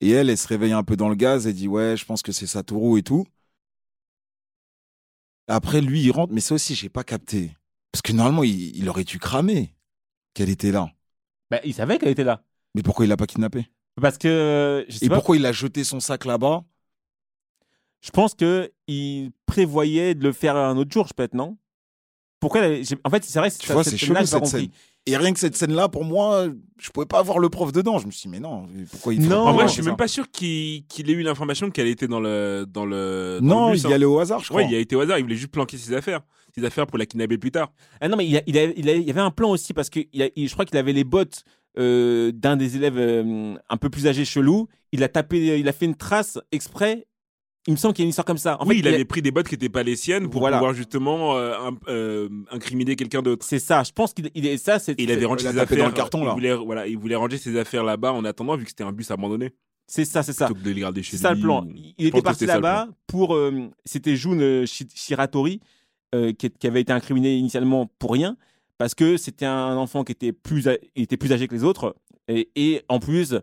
Et 0.00 0.10
elle, 0.10 0.28
elle 0.28 0.36
se 0.36 0.48
réveille 0.48 0.72
un 0.72 0.82
peu 0.82 0.96
dans 0.96 1.08
le 1.08 1.14
gaz 1.14 1.46
et 1.46 1.52
dit 1.52 1.68
Ouais, 1.68 1.96
je 1.96 2.04
pense 2.04 2.22
que 2.22 2.32
c'est 2.32 2.46
Satoru 2.48 2.98
et 2.98 3.02
tout. 3.04 3.24
Après, 5.48 5.80
lui, 5.80 6.02
il 6.02 6.10
rentre, 6.10 6.32
mais 6.32 6.40
ça 6.40 6.54
aussi, 6.54 6.74
j'ai 6.74 6.88
pas 6.88 7.04
capté. 7.04 7.52
Parce 7.92 8.02
que 8.02 8.12
normalement, 8.12 8.44
il, 8.44 8.76
il 8.76 8.88
aurait 8.88 9.04
dû 9.04 9.18
cramer 9.18 9.74
qu'elle 10.34 10.50
était 10.50 10.72
là. 10.72 10.90
bah, 11.50 11.60
Il 11.64 11.74
savait 11.74 11.98
qu'elle 11.98 12.10
était 12.10 12.24
là. 12.24 12.42
Mais 12.74 12.82
pourquoi 12.82 13.04
il 13.06 13.08
l'a 13.08 13.16
pas 13.16 13.26
kidnappé? 13.26 13.70
Parce 14.00 14.18
que, 14.18 14.84
je 14.88 14.96
sais 14.96 15.06
Et 15.06 15.08
pas, 15.08 15.16
pourquoi 15.16 15.36
il 15.36 15.46
a 15.46 15.52
jeté 15.52 15.84
son 15.84 16.00
sac 16.00 16.24
là-bas? 16.24 16.64
Je 18.02 18.10
pense 18.10 18.34
qu'il 18.34 19.32
prévoyait 19.46 20.14
de 20.14 20.22
le 20.22 20.32
faire 20.32 20.56
un 20.56 20.76
autre 20.76 20.90
jour, 20.92 21.12
peut-être, 21.14 21.34
non? 21.34 21.56
Pourquoi 22.40 22.62
elle- 22.62 22.84
j'ai- 22.84 22.98
En 23.04 23.10
fait, 23.10 23.24
c'est 23.24 23.38
vrai, 23.38 23.50
Tu 23.50 23.72
vois, 23.72 23.84
c'est 23.84 23.96
chelou 23.98 24.26
cette 24.26 24.40
compris. 24.40 24.50
scène. 24.66 24.70
Et 25.08 25.16
rien 25.16 25.32
que 25.32 25.38
cette 25.38 25.56
scène-là, 25.56 25.88
pour 25.88 26.04
moi, 26.04 26.46
je 26.78 26.90
pouvais 26.90 27.06
pas 27.06 27.20
avoir 27.20 27.38
le 27.38 27.48
prof 27.48 27.70
dedans. 27.70 27.98
Je 27.98 28.06
me 28.06 28.10
suis 28.10 28.22
dit, 28.22 28.28
mais 28.28 28.40
non, 28.40 28.66
pourquoi 28.90 29.14
il 29.14 29.20
Non, 29.28 29.38
En 29.46 29.52
vrai, 29.52 29.68
je 29.68 29.72
suis 29.74 29.82
même 29.82 29.96
pas 29.96 30.08
sûr 30.08 30.28
qu'il 30.30 30.82
ait 30.98 31.12
eu 31.12 31.22
l'information 31.22 31.70
qu'elle 31.70 31.86
était 31.86 32.08
dans 32.08 32.18
le, 32.18 32.64
dans 32.68 32.84
le, 32.84 33.38
dans 33.40 33.46
Non, 33.46 33.66
le 33.68 33.72
bus, 33.74 33.82
il 33.82 33.86
hein. 33.86 33.90
y 33.90 33.94
allait 33.94 34.04
au 34.04 34.18
hasard, 34.18 34.40
je 34.40 34.48
crois. 34.48 34.62
Ouais, 34.62 34.68
il 34.68 34.74
a 34.74 34.78
été 34.80 34.96
au 34.96 35.00
hasard, 35.00 35.18
il 35.18 35.22
voulait 35.22 35.36
juste 35.36 35.52
planquer 35.52 35.78
ses 35.78 35.94
affaires. 35.94 36.22
Ses 36.56 36.64
affaires 36.64 36.86
pour 36.88 36.98
la 36.98 37.06
kidnapper 37.06 37.38
plus 37.38 37.50
tard. 37.52 37.70
Ah 38.00 38.08
non, 38.08 38.16
mais 38.16 38.26
il, 38.26 38.36
a- 38.36 38.42
il, 38.46 38.58
a- 38.58 38.64
il, 38.64 38.88
a- 38.88 38.94
il 38.94 39.02
y 39.04 39.10
avait 39.10 39.20
un 39.20 39.30
plan 39.30 39.50
aussi 39.50 39.74
parce 39.74 39.90
que 39.90 40.00
il 40.12 40.22
a- 40.22 40.28
il- 40.34 40.48
je 40.48 40.52
crois 40.54 40.64
qu'il 40.64 40.76
avait 40.78 40.92
les 40.94 41.04
bottes 41.04 41.44
euh, 41.78 42.32
d'un 42.32 42.56
des 42.56 42.76
élèves 42.76 42.96
euh, 42.98 43.54
un 43.68 43.76
peu 43.76 43.90
plus 43.90 44.06
âgé 44.06 44.24
chelou. 44.24 44.66
Il 44.92 45.04
a 45.04 45.08
tapé, 45.08 45.58
il 45.60 45.68
a 45.68 45.72
fait 45.72 45.84
une 45.84 45.94
trace 45.94 46.38
exprès. 46.50 47.06
Il 47.68 47.72
me 47.72 47.76
semble 47.76 47.94
qu'il 47.94 48.02
y 48.02 48.04
a 48.04 48.06
une 48.06 48.10
histoire 48.10 48.24
comme 48.24 48.38
ça. 48.38 48.60
En 48.60 48.66
oui, 48.66 48.76
fait, 48.76 48.80
il 48.80 48.88
a- 48.88 48.94
avait 48.94 49.04
pris 49.04 49.22
des 49.22 49.30
bottes 49.32 49.48
qui 49.48 49.54
n'étaient 49.54 49.68
pas 49.68 49.82
les 49.82 49.96
siennes 49.96 50.30
pour 50.30 50.40
Voilà. 50.40 50.58
pouvoir 50.58 50.72
justement 50.74 51.36
euh, 51.36 51.70
euh, 51.88 52.28
incriminer 52.50 52.94
quelqu'un 52.94 53.22
d'autre. 53.22 53.44
c'est 53.44 53.58
ça. 53.58 53.82
Je 53.82 53.90
pense 53.92 54.12
qu'il 54.14 54.30
il 54.34 54.46
est 54.46 54.56
ça. 54.58 54.78
C'est 54.78 54.94
il 54.98 55.10
avait 55.10 55.24
rangé 55.24 55.44
il 55.44 55.48
a 55.48 55.52
ses 55.52 55.58
affaires. 55.58 55.78
dans 55.78 55.86
le 55.86 55.92
carton, 55.92 56.20
il 56.22 56.26
là. 56.26 56.32
voulait, 56.34 56.54
voilà, 56.54 56.86
il 56.86 56.96
voulait 56.96 57.16
ranger 57.16 57.38
ses 57.38 57.58
affaires 57.58 57.82
là-bas 57.82 58.12
en 58.12 58.24
attendant, 58.24 58.56
vu 58.56 58.64
que 58.64 58.70
c'était 58.70 58.84
un 58.84 58.92
bus 58.92 59.10
abandonné. 59.10 59.52
c'est 59.88 60.04
ça, 60.04 60.22
c'est 60.22 60.32
ça. 60.32 60.46
Plutôt 60.46 60.60
que 60.60 60.64
de 60.64 60.70
les 60.72 60.80
garder 60.80 61.02
chez 61.02 61.16
C'est 61.16 61.22
ça 61.24 61.30
le 61.30 61.36
lui 61.36 61.42
plan. 61.42 61.64
ou- 61.64 61.72
Il 61.98 62.06
était 62.06 62.22
parti 62.22 62.44
le 62.44 62.48
là-bas 62.52 62.88
pour. 63.08 63.34
euh, 63.34 63.68
C'était 63.84 64.14
Jun 64.16 64.38
euh, 64.40 64.64
Shi- 64.66 64.88
Shiratori 64.94 65.60
euh, 66.14 66.32
qui, 66.32 66.50
qui 66.50 66.66
avait 66.68 66.80
été 66.82 66.92
incriminé 66.92 67.36
initialement 67.36 67.90
pour 67.98 68.12
rien 68.12 68.36
parce 68.78 68.94
que 68.94 69.16
c'était 69.16 69.44
un 69.46 69.76
enfant 69.76 70.04
qui 70.04 70.12
était 70.12 70.32
plus, 70.32 70.68
a- 70.68 70.76
il 70.94 71.02
était 71.02 71.16
plus 71.16 71.32
âgé 71.32 71.48
que 71.48 71.54
les 71.54 71.64
autres. 71.64 71.96
Et, 72.28 72.48
et 72.56 72.82
en 72.88 72.98
plus, 73.00 73.34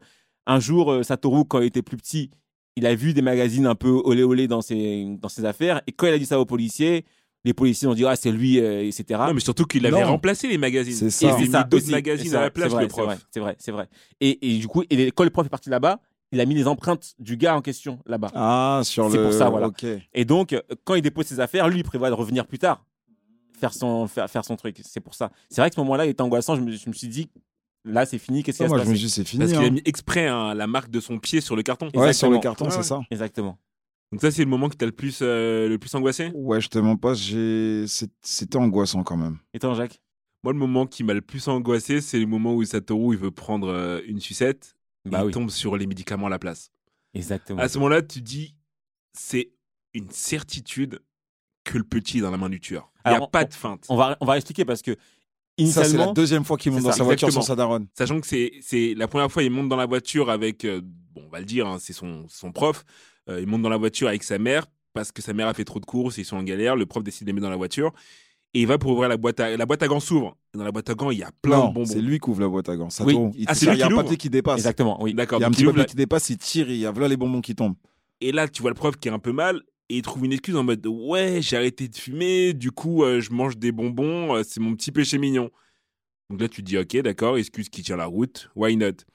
un 0.45 0.59
jour, 0.61 0.93
Satoru, 1.03 1.43
quand 1.45 1.59
il 1.59 1.65
était 1.67 1.81
plus 1.81 1.97
petit, 1.97 2.29
il 2.75 2.85
a 2.85 2.95
vu 2.95 3.13
des 3.13 3.21
magazines 3.21 3.65
un 3.67 3.75
peu 3.75 3.89
olé 4.03 4.23
olé 4.23 4.47
dans 4.47 4.61
ses, 4.61 5.05
dans 5.21 5.29
ses 5.29 5.45
affaires. 5.45 5.81
Et 5.87 5.91
quand 5.91 6.07
il 6.07 6.13
a 6.13 6.17
dit 6.17 6.25
ça 6.25 6.39
aux 6.39 6.45
policiers, 6.45 7.05
les 7.45 7.53
policiers 7.53 7.87
ont 7.87 7.93
dit 7.93 8.05
Ah, 8.05 8.15
c'est 8.15 8.31
lui, 8.31 8.59
euh, 8.59 8.83
etc. 8.85 9.19
Non, 9.27 9.33
mais 9.33 9.39
surtout 9.41 9.65
qu'il 9.65 9.85
avait 9.85 10.01
Non. 10.01 10.07
remplacé 10.07 10.47
les 10.47 10.57
magazines. 10.57 10.93
C'est 10.95 11.09
ça. 11.09 11.27
il 11.39 11.45
c'est 11.51 11.57
mis 11.57 11.65
d'autres 11.69 11.91
magazines 11.91 12.33
à 12.33 12.37
vrai, 12.37 12.45
la 12.45 12.51
place, 12.51 12.69
c'est 12.69 12.73
vrai, 12.75 12.81
le 12.83 12.87
prof. 12.87 13.25
C'est 13.31 13.39
vrai, 13.39 13.55
c'est 13.59 13.71
vrai. 13.71 13.87
Et, 14.21 14.55
et 14.55 14.57
du 14.59 14.67
coup, 14.67 14.83
et 14.89 15.11
quand 15.11 15.23
le 15.23 15.29
prof 15.29 15.45
est 15.45 15.49
parti 15.49 15.69
là-bas, 15.69 15.99
il 16.31 16.39
a 16.41 16.45
mis 16.45 16.55
les 16.55 16.67
empreintes 16.67 17.13
du 17.19 17.37
gars 17.37 17.55
en 17.55 17.61
question 17.61 17.99
là-bas. 18.07 18.31
Ah, 18.33 18.81
sur 18.83 19.11
C'est 19.11 19.17
le. 19.17 19.23
pour 19.23 19.33
ça, 19.33 19.49
voilà. 19.49 19.67
Ok. 19.67 19.85
Et 20.13 20.25
donc, 20.25 20.55
quand 20.83 20.95
il 20.95 21.01
dépose 21.03 21.25
ses 21.27 21.39
affaires, 21.39 21.67
lui, 21.69 21.79
il 21.79 21.83
prévoit 21.83 22.09
de 22.09 22.15
revenir 22.15 22.47
plus 22.47 22.57
tard, 22.59 22.83
faire 23.59 23.71
son, 23.73 24.07
faire, 24.07 24.27
faire 24.29 24.43
son 24.43 24.55
truc. 24.55 24.77
C'est 24.83 24.99
pour 24.99 25.13
ça. 25.13 25.31
C'est 25.49 25.61
vrai 25.61 25.69
que 25.69 25.75
ce 25.75 25.81
moment-là, 25.81 26.05
il 26.05 26.09
était 26.09 26.21
angoissant. 26.21 26.55
Je 26.55 26.61
me, 26.61 26.71
je 26.71 26.89
me 26.89 26.93
suis 26.93 27.07
dit, 27.07 27.29
là, 27.85 28.05
c'est 28.05 28.17
fini. 28.17 28.43
Qu'est-ce 28.43 28.57
qui 28.57 28.63
Ah, 28.63 28.67
moi, 28.67 28.77
je 28.79 28.83
me 28.83 28.89
passer 28.89 29.03
dis, 29.03 29.09
c'est 29.09 29.23
fini. 29.25 29.39
Parce 29.39 29.51
qu'il 29.51 29.61
hein. 29.61 29.67
a 29.67 29.71
mis 29.71 29.81
exprès 29.85 30.27
hein, 30.27 30.53
la 30.53 30.67
marque 30.67 30.89
de 30.89 30.99
son 30.99 31.19
pied 31.19 31.41
sur 31.41 31.55
le 31.55 31.63
carton. 31.63 31.89
Ouais, 31.93 32.13
sur 32.13 32.29
le 32.29 32.39
carton, 32.39 32.65
Ouais, 32.65 32.71
c'est 32.71 32.77
ouais. 32.77 32.83
ça. 32.83 33.01
Exactement. 33.11 33.57
Donc 34.11 34.21
ça, 34.21 34.29
c'est 34.29 34.43
le 34.43 34.49
moment 34.49 34.69
qui 34.69 34.77
t'a 34.77 34.85
le 34.85 34.91
plus, 34.91 35.19
euh, 35.21 35.67
le 35.67 35.77
plus 35.79 35.93
angoissé? 35.95 36.31
Ouais, 36.35 36.61
je 36.61 36.67
te 36.67 36.77
mens 36.77 36.97
pas, 36.97 37.15
j'ai... 37.15 37.85
c'était 38.21 38.57
angoissant 38.57 39.03
quand 39.03 39.17
même. 39.17 39.39
Et 39.53 39.59
toi, 39.59 39.73
Jacques? 39.73 39.99
Moi, 40.43 40.53
le 40.53 40.59
moment 40.59 40.85
qui 40.85 41.03
m'a 41.03 41.13
le 41.13 41.21
plus 41.21 41.47
angoissé, 41.47 41.99
c'est 41.99 42.19
le 42.19 42.27
moment 42.27 42.53
où 42.53 42.63
Satoru 42.63 43.15
il 43.15 43.19
veut 43.19 43.31
prendre 43.31 43.69
euh, 43.69 44.01
une 44.05 44.19
sucette. 44.19 44.75
Bah 45.05 45.19
et 45.19 45.23
oui. 45.23 45.31
il 45.31 45.33
tombe 45.33 45.49
sur 45.49 45.77
les 45.77 45.87
médicaments 45.87 46.27
à 46.27 46.29
la 46.29 46.37
place. 46.39 46.69
Exactement. 47.13 47.59
À 47.59 47.67
ce 47.69 47.77
moment-là, 47.79 48.01
tu 48.01 48.21
dis, 48.21 48.55
c'est 49.13 49.51
une 49.93 50.09
certitude 50.09 51.01
que 51.63 51.77
le 51.77 51.83
petit 51.83 52.19
est 52.19 52.21
dans 52.21 52.31
la 52.31 52.37
main 52.37 52.49
du 52.49 52.59
tueur. 52.59 52.91
Il 53.05 53.09
n'y 53.11 53.17
a 53.17 53.27
pas 53.27 53.45
de 53.45 53.53
feinte. 53.53 53.85
On 53.89 53.95
va, 53.95 54.17
on 54.21 54.25
va 54.25 54.35
expliquer 54.37 54.65
parce 54.65 54.81
que 54.81 54.95
Ça, 55.67 55.83
c'est 55.83 55.97
la 55.97 56.07
deuxième 56.13 56.43
fois 56.43 56.57
qu'il 56.57 56.71
monte 56.71 56.83
dans 56.83 56.91
ça, 56.91 56.97
sa 56.97 57.03
voiture 57.03 57.31
sans 57.31 57.41
sa 57.41 57.55
daronne. 57.55 57.87
Sachant 57.97 58.19
que 58.19 58.27
c'est 58.27 58.93
la 58.95 59.07
première 59.07 59.31
fois 59.31 59.43
il 59.43 59.51
monte 59.51 59.69
dans 59.69 59.75
la 59.75 59.85
voiture 59.85 60.29
avec 60.29 60.65
euh, 60.65 60.81
bon 61.13 61.23
on 61.27 61.29
va 61.29 61.39
le 61.39 61.45
dire 61.45 61.67
hein, 61.67 61.77
c'est 61.79 61.93
son 61.93 62.25
son 62.29 62.51
prof 62.51 62.83
Euh, 63.29 63.39
il 63.39 63.47
monte 63.47 63.61
dans 63.61 63.69
la 63.69 63.77
voiture 63.77 64.07
avec 64.09 64.21
sa 64.23 64.37
mère 64.37 64.65
parce 64.93 65.11
que 65.13 65.21
sa 65.21 65.31
mère 65.33 65.47
a 65.47 65.53
fait 65.53 65.63
trop 65.63 65.79
de 65.79 65.85
courses 65.85 66.17
ils 66.17 66.25
sont 66.25 66.35
en 66.37 66.43
galère 66.43 66.75
le 66.75 66.85
prof 66.85 67.03
décide 67.03 67.25
de 67.25 67.29
les 67.29 67.33
mettre 67.33 67.43
dans 67.45 67.49
la 67.51 67.55
voiture 67.55 67.93
et 68.53 68.61
il 68.61 68.67
va 68.67 68.77
pour 68.77 68.91
ouvrir 68.91 69.07
la 69.09 69.15
boîte 69.17 69.39
à 69.39 69.55
la 69.55 69.65
boîte 69.65 69.81
à 69.83 69.87
gants 69.87 70.01
s'ouvre 70.01 70.35
dans 70.53 70.63
la 70.65 70.71
boîte 70.71 70.89
à 70.89 70.93
gants 70.95 71.09
il 71.11 71.19
y 71.19 71.23
a 71.23 71.31
plein 71.41 71.57
non, 71.57 71.69
de 71.69 71.73
bonbons 71.73 71.85
c'est 71.85 72.01
lui 72.01 72.19
qui 72.19 72.29
ouvre 72.29 72.41
la 72.41 72.49
boîte 72.49 72.67
à 72.69 72.75
gants. 72.75 72.89
Ça 72.89 73.03
Oui. 73.05 73.13
tourne. 73.13 73.31
Il 73.37 73.45
Ah, 73.47 73.53
c'est 73.55 73.61
tire, 73.61 73.69
lui 73.71 73.77
il 73.77 73.79
y 73.79 73.83
a 73.83 73.87
un 73.87 73.95
papier 73.95 74.17
qui 74.17 74.29
dépasse. 74.29 74.57
exactement, 74.57 75.01
oui. 75.01 75.13
d'accord 75.13 75.39
Il 75.39 75.43
y 75.43 75.45
a 75.45 75.47
un 75.47 75.51
petit 75.51 75.63
papier 75.65 75.79
la- 75.79 75.85
qui 75.85 75.95
dépasse, 75.95 76.29
il 76.29 76.37
tire, 76.37 76.69
il 76.69 76.75
y 76.77 76.85
a 76.85 76.91
voilà 76.91 77.07
les 77.07 77.15
bonbons 77.17 77.39
qui 77.41 77.55
tombent. 77.55 77.75
et 78.19 78.31
là 78.33 78.47
tu 78.49 78.61
vois 78.61 78.71
le 78.71 78.75
prof 78.75 78.97
qui 78.97 79.07
est 79.07 79.11
un 79.11 79.19
peu 79.19 79.31
mal 79.31 79.61
et 79.93 79.97
il 79.97 80.01
trouve 80.01 80.25
une 80.25 80.33
excuse 80.33 80.55
en 80.55 80.63
mode 80.63 80.85
ouais 80.87 81.39
j'ai 81.41 81.55
arrêté 81.55 81.87
de 81.87 81.95
fumer 81.95 82.53
du 82.53 82.71
coup 82.71 83.03
euh, 83.03 83.21
je 83.21 83.31
mange 83.31 83.57
des 83.57 83.71
bonbons 83.71 84.35
euh, 84.35 84.41
c'est 84.43 84.59
mon 84.59 84.75
petit 84.75 84.91
péché 84.91 85.19
mignon 85.19 85.51
donc 86.29 86.41
là 86.41 86.49
tu 86.49 86.63
te 86.63 86.67
dis 86.67 86.79
ok 86.79 86.97
d'accord 86.97 87.37
excuse 87.37 87.69
qui 87.69 87.83
tient 87.83 87.95
la 87.95 88.07
route 88.07 88.49
why 88.55 88.75
not? 88.75 89.05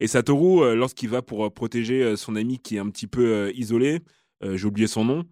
Et 0.00 0.06
Satoru 0.06 0.62
euh, 0.62 0.74
lorsqu'il 0.74 1.10
va 1.10 1.20
pour 1.20 1.52
protéger 1.52 2.16
son 2.16 2.34
ami 2.34 2.58
qui 2.58 2.76
est 2.76 2.78
un 2.78 2.88
petit 2.88 3.06
peu 3.06 3.52
isolé 3.54 4.00
j'ai 4.42 4.64
oublié 4.66 4.86
son 4.86 5.04
nom 5.04 5.24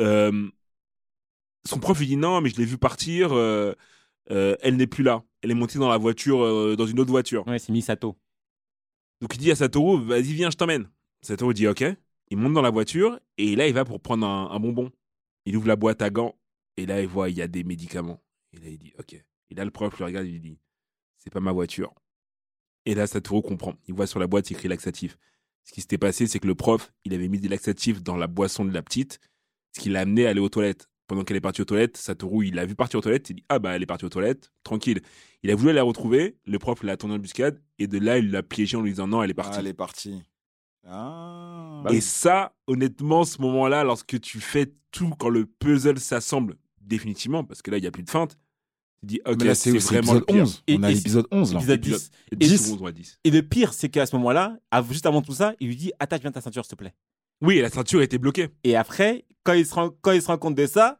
son 0.00 1.78
prof 1.80 1.98
lui 1.98 2.06
dit 2.06 2.16
non 2.16 2.40
mais 2.40 2.50
je 2.50 2.56
l'ai 2.56 2.64
vu 2.64 2.76
partir 2.76 3.32
elle 4.28 4.76
n'est 4.76 4.86
plus 4.88 5.04
là 5.04 5.22
elle 5.42 5.52
est 5.52 5.54
montée 5.54 5.78
dans 5.78 5.88
la 5.88 5.98
voiture 5.98 6.76
dans 6.76 6.86
une 6.86 6.98
autre 6.98 7.10
voiture 7.10 7.46
Ouais, 7.46 7.60
c'est 7.60 7.70
Misato. 7.72 8.16
donc 9.20 9.34
il 9.34 9.38
dit 9.38 9.50
à 9.50 9.54
Satoru, 9.54 10.02
vas-y, 10.04 10.32
viens, 10.32 10.50
je 10.50 10.56
t'emmène. 10.56 10.88
Satoru 11.20 11.54
dit 11.54 11.68
ok. 11.68 11.84
Il 12.28 12.38
monte 12.38 12.54
dans 12.54 12.62
la 12.62 12.70
voiture 12.70 13.18
et 13.38 13.56
là, 13.56 13.66
il 13.66 13.74
va 13.74 13.84
pour 13.84 14.00
prendre 14.00 14.26
un, 14.26 14.50
un 14.50 14.60
bonbon. 14.60 14.90
Il 15.46 15.56
ouvre 15.56 15.68
la 15.68 15.76
boîte 15.76 16.02
à 16.02 16.10
gants 16.10 16.34
et 16.76 16.86
là, 16.86 17.00
il 17.00 17.08
voit, 17.08 17.30
il 17.30 17.36
y 17.36 17.42
a 17.42 17.48
des 17.48 17.64
médicaments. 17.64 18.22
Et 18.52 18.58
là, 18.58 18.68
il 18.68 18.78
dit 18.78 18.92
ok. 18.98 19.14
Et 19.14 19.54
là, 19.54 19.64
le 19.64 19.70
prof 19.70 19.98
le 19.98 20.06
regarde 20.06 20.26
et 20.26 20.30
lui 20.30 20.40
dit, 20.40 20.58
c'est 21.18 21.30
pas 21.30 21.40
ma 21.40 21.52
voiture. 21.52 21.94
Et 22.86 22.94
là, 22.94 23.06
Satoru 23.06 23.42
comprend. 23.42 23.74
Il 23.86 23.94
voit 23.94 24.06
sur 24.06 24.20
la 24.20 24.26
boîte 24.26 24.50
écrit 24.50 24.68
laxatif. 24.68 25.16
Ce 25.64 25.72
qui 25.72 25.80
s'était 25.80 25.98
passé, 25.98 26.26
c'est 26.26 26.38
que 26.38 26.46
le 26.46 26.54
prof, 26.54 26.92
il 27.04 27.14
avait 27.14 27.28
mis 27.28 27.38
des 27.38 27.48
laxatifs 27.48 28.02
dans 28.02 28.16
la 28.16 28.26
boisson 28.26 28.64
de 28.64 28.72
la 28.74 28.82
petite, 28.82 29.20
ce 29.74 29.80
qui 29.80 29.88
l'a 29.88 30.00
amené 30.00 30.26
à 30.26 30.30
aller 30.30 30.40
aux 30.40 30.50
toilettes. 30.50 30.88
Pendant 31.06 31.24
qu'elle 31.24 31.36
est 31.36 31.42
partie 31.42 31.62
aux 31.62 31.66
toilettes, 31.66 31.96
Satoru, 31.96 32.46
il 32.46 32.54
l'a 32.54 32.64
vu 32.64 32.74
partir 32.74 32.98
aux 32.98 33.02
toilettes, 33.02 33.28
il 33.30 33.36
dit 33.36 33.44
Ah 33.48 33.58
bah 33.58 33.76
elle 33.76 33.82
est 33.82 33.86
partie 33.86 34.04
aux 34.04 34.10
toilettes, 34.10 34.52
tranquille. 34.62 35.00
Il 35.42 35.50
a 35.50 35.54
voulu 35.54 35.72
la 35.72 35.82
retrouver, 35.82 36.36
le 36.46 36.58
prof 36.58 36.82
l'a 36.82 36.96
tourné 36.96 37.14
en 37.14 37.18
embuscade, 37.18 37.62
et 37.78 37.86
de 37.86 37.98
là, 37.98 38.18
il 38.18 38.30
l'a 38.30 38.42
piégé 38.42 38.76
en 38.76 38.82
lui 38.82 38.90
disant 38.90 39.06
Non, 39.06 39.22
elle 39.22 39.30
est 39.30 39.34
partie. 39.34 39.56
Ah, 39.56 39.60
elle 39.60 39.66
est 39.66 39.74
partie. 39.74 40.22
Ah. 40.86 41.82
Et 41.90 42.00
ça, 42.00 42.52
honnêtement, 42.66 43.24
ce 43.24 43.40
moment-là, 43.42 43.84
lorsque 43.84 44.20
tu 44.20 44.40
fais 44.40 44.72
tout, 44.90 45.10
quand 45.18 45.28
le 45.28 45.46
puzzle 45.46 45.98
s'assemble 45.98 46.56
définitivement, 46.80 47.44
parce 47.44 47.62
que 47.62 47.70
là, 47.70 47.78
il 47.78 47.80
n'y 47.80 47.86
a 47.86 47.90
plus 47.90 48.02
de 48.02 48.10
feinte, 48.10 48.36
tu 49.00 49.06
dis, 49.06 49.20
ok, 49.26 49.36
Mais 49.40 49.46
là, 49.46 49.54
c'est 49.54 49.70
vraiment 49.78 50.12
le 50.14 50.18
l'épisode 50.20 50.26
pire. 50.26 50.42
11. 50.44 50.62
Et- 50.66 50.76
On 50.78 50.82
a 50.82 50.90
et- 50.90 50.94
l'épisode 50.94 51.26
11 51.30 51.52
là. 51.54 51.58
Épisode 51.60 51.78
Épisode 51.78 52.00
10. 52.00 52.10
10 52.38 52.48
10. 52.48 52.70
ou 52.70 52.74
11 52.74 52.82
ou 52.82 52.90
10. 52.92 53.18
Et 53.24 53.30
le 53.30 53.42
pire, 53.42 53.72
c'est 53.74 53.88
qu'à 53.88 54.06
ce 54.06 54.16
moment-là, 54.16 54.58
juste 54.90 55.06
avant 55.06 55.22
tout 55.22 55.32
ça, 55.34 55.54
il 55.60 55.68
lui 55.68 55.76
dit 55.76 55.92
Attache 55.98 56.20
bien 56.20 56.30
ta 56.32 56.40
ceinture, 56.40 56.64
s'il 56.64 56.70
te 56.70 56.76
plaît. 56.76 56.94
Oui, 57.40 57.56
et 57.58 57.62
la 57.62 57.68
ceinture 57.70 58.00
était 58.02 58.18
bloquée. 58.18 58.48
Et 58.62 58.76
après, 58.76 59.24
quand 59.42 59.52
il 59.54 59.66
se 59.66 59.74
rend, 59.74 59.90
quand 60.00 60.12
il 60.12 60.22
se 60.22 60.28
rend 60.28 60.38
compte 60.38 60.54
de 60.54 60.66
ça, 60.66 60.98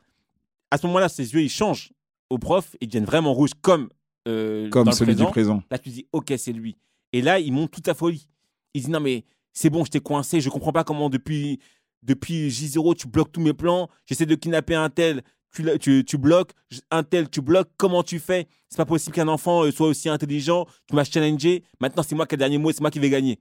à 0.70 0.78
ce 0.78 0.86
moment-là, 0.86 1.08
ses 1.08 1.32
yeux, 1.32 1.40
ils 1.42 1.48
changent 1.50 1.92
au 2.30 2.38
prof, 2.38 2.74
ils 2.80 2.88
deviennent 2.88 3.04
vraiment 3.04 3.32
rouges 3.32 3.54
comme, 3.62 3.88
euh, 4.28 4.68
Comme 4.70 4.84
dans 4.84 4.90
le 4.90 4.96
celui 4.96 5.12
présent. 5.14 5.24
du 5.26 5.30
présent. 5.30 5.62
Là, 5.70 5.78
tu 5.78 5.88
dis, 5.90 6.06
ok, 6.12 6.32
c'est 6.36 6.52
lui. 6.52 6.76
Et 7.12 7.22
là, 7.22 7.38
il 7.38 7.52
monte 7.52 7.70
toute 7.70 7.86
à 7.88 7.94
folie. 7.94 8.26
Il 8.74 8.82
dit, 8.82 8.90
non, 8.90 9.00
mais 9.00 9.24
c'est 9.54 9.70
bon, 9.70 9.84
je 9.84 9.90
t'ai 9.90 10.00
coincé, 10.00 10.40
je 10.42 10.50
comprends 10.50 10.72
pas 10.72 10.84
comment 10.84 11.08
depuis, 11.08 11.58
depuis 12.02 12.48
J0, 12.50 12.94
tu 12.96 13.08
bloques 13.08 13.32
tous 13.32 13.40
mes 13.40 13.54
plans. 13.54 13.88
J'essaie 14.04 14.26
de 14.26 14.34
kidnapper 14.34 14.74
un 14.74 14.90
tel, 14.90 15.22
tu, 15.54 15.62
la- 15.62 15.78
tu, 15.78 16.04
tu 16.04 16.18
bloques, 16.18 16.50
un 16.90 17.02
tel, 17.04 17.30
tu 17.30 17.40
bloques. 17.40 17.70
Comment 17.78 18.02
tu 18.02 18.18
fais? 18.18 18.46
C'est 18.68 18.76
pas 18.76 18.84
possible 18.84 19.14
qu'un 19.14 19.28
enfant 19.28 19.62
euh, 19.64 19.70
soit 19.70 19.86
aussi 19.86 20.08
intelligent. 20.08 20.66
Tu 20.88 20.94
m'as 20.96 21.04
challengé. 21.04 21.62
Maintenant, 21.80 22.02
c'est 22.02 22.14
moi 22.14 22.26
qui 22.26 22.34
ai 22.34 22.36
le 22.36 22.40
dernier 22.40 22.58
mot, 22.58 22.72
c'est 22.72 22.80
moi 22.80 22.90
qui 22.90 22.98
vais 22.98 23.08
gagner. 23.10 23.38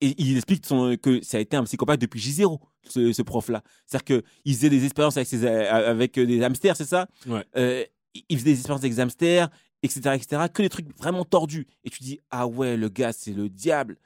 Et 0.00 0.14
il 0.16 0.36
explique 0.36 0.64
son- 0.64 0.96
que 1.00 1.20
ça 1.22 1.36
a 1.38 1.40
été 1.40 1.56
un 1.56 1.64
psychopathe 1.64 2.00
depuis 2.00 2.20
J0, 2.20 2.58
ce, 2.88 3.12
ce 3.12 3.22
prof-là. 3.22 3.62
C'est-à-dire 3.86 4.22
qu'il 4.44 4.54
faisait 4.54 4.70
des 4.70 4.84
expériences 4.84 5.16
avec, 5.16 5.28
ses, 5.28 5.44
euh, 5.44 5.90
avec 5.90 6.16
euh, 6.18 6.24
des 6.26 6.42
hamsters, 6.42 6.76
c'est 6.76 6.84
ça? 6.84 7.08
Ouais. 7.26 7.44
Euh, 7.56 7.84
il- 8.14 8.24
Il 8.30 8.38
faisait 8.38 8.52
des 8.52 8.58
expériences 8.58 8.80
avec 8.82 8.94
des 8.94 9.00
hamsters, 9.00 9.50
etc., 9.82 10.00
etc. 10.14 10.42
Que 10.54 10.62
des 10.62 10.68
trucs 10.68 10.96
vraiment 10.96 11.24
tordus. 11.24 11.66
Et 11.84 11.90
tu 11.90 12.02
dis, 12.02 12.18
ah 12.30 12.46
ouais, 12.46 12.76
le 12.76 12.88
gars, 12.88 13.12
c'est 13.12 13.32
le 13.32 13.48
diable. 13.48 13.98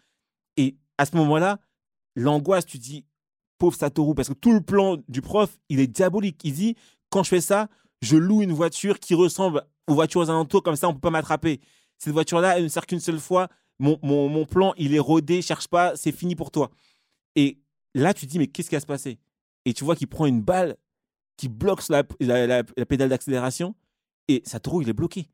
À 1.03 1.05
ce 1.05 1.17
moment-là, 1.17 1.59
l'angoisse, 2.15 2.65
tu 2.65 2.79
dis, 2.79 3.05
pauvre 3.59 3.77
Satoru, 3.77 4.15
parce 4.15 4.29
que 4.29 4.35
tout 4.35 4.53
le 4.53 4.61
plan 4.61 4.99
du 5.09 5.21
prof, 5.21 5.59
il 5.69 5.81
est 5.81 5.89
diabolique. 5.89 6.41
Il 6.45 6.53
dit, 6.55 6.77
quand 7.11 7.25
je 7.25 7.29
fais 7.29 7.41
ça, 7.41 7.69
je 8.03 8.17
loue 8.17 8.41
une 8.43 8.53
voiture 8.53 9.01
qui 9.01 9.17
ressemble 9.17 9.65
aux 9.89 9.95
voitures 9.95 10.21
aux 10.21 10.31
alentours, 10.31 10.63
comme 10.63 10.77
ça, 10.77 10.89
on 10.89 10.93
peut 10.95 11.01
pas 11.01 11.11
m'attraper. 11.11 11.61
Cette 11.99 12.13
voiture-là, 12.13 12.57
elle 12.57 12.63
ne 12.63 12.69
sert 12.69 12.87
qu'une 12.87 13.01
seule 13.01 13.19
fois. 13.19 13.49
Mon, 13.81 14.47
plan, 14.47 14.75
il 14.77 14.95
est 14.95 15.01
rodé, 15.01 15.43
cherche 15.43 15.67
pas, 15.67 15.97
c'est 15.97 16.13
fini 16.13 16.37
pour 16.37 16.53
toi. 16.53 16.71
Et 17.35 17.59
là, 17.97 18.15
tu 18.15 18.27
dis, 18.27 18.39
mais 18.39 18.47
qu'est-ce 18.47 18.69
qui 18.69 18.77
va 18.77 18.81
se 18.81 18.87
passer? 18.87 19.19
Et 19.65 19.75
tu 19.75 19.83
vois 19.83 19.97
qu'il 19.97 20.07
prend 20.07 20.27
une 20.27 20.41
balle 20.41 20.77
qui 21.37 21.49
bloque 21.49 21.83
la, 21.89 22.05
la, 22.21 22.47
la- 22.47 22.63
la 22.77 22.87
pédale 22.87 23.09
d'accélération, 23.09 23.75
et 24.29 24.41
Satoru, 24.45 24.85
il 24.85 24.89
est 24.89 24.93
bloqué. 24.93 25.27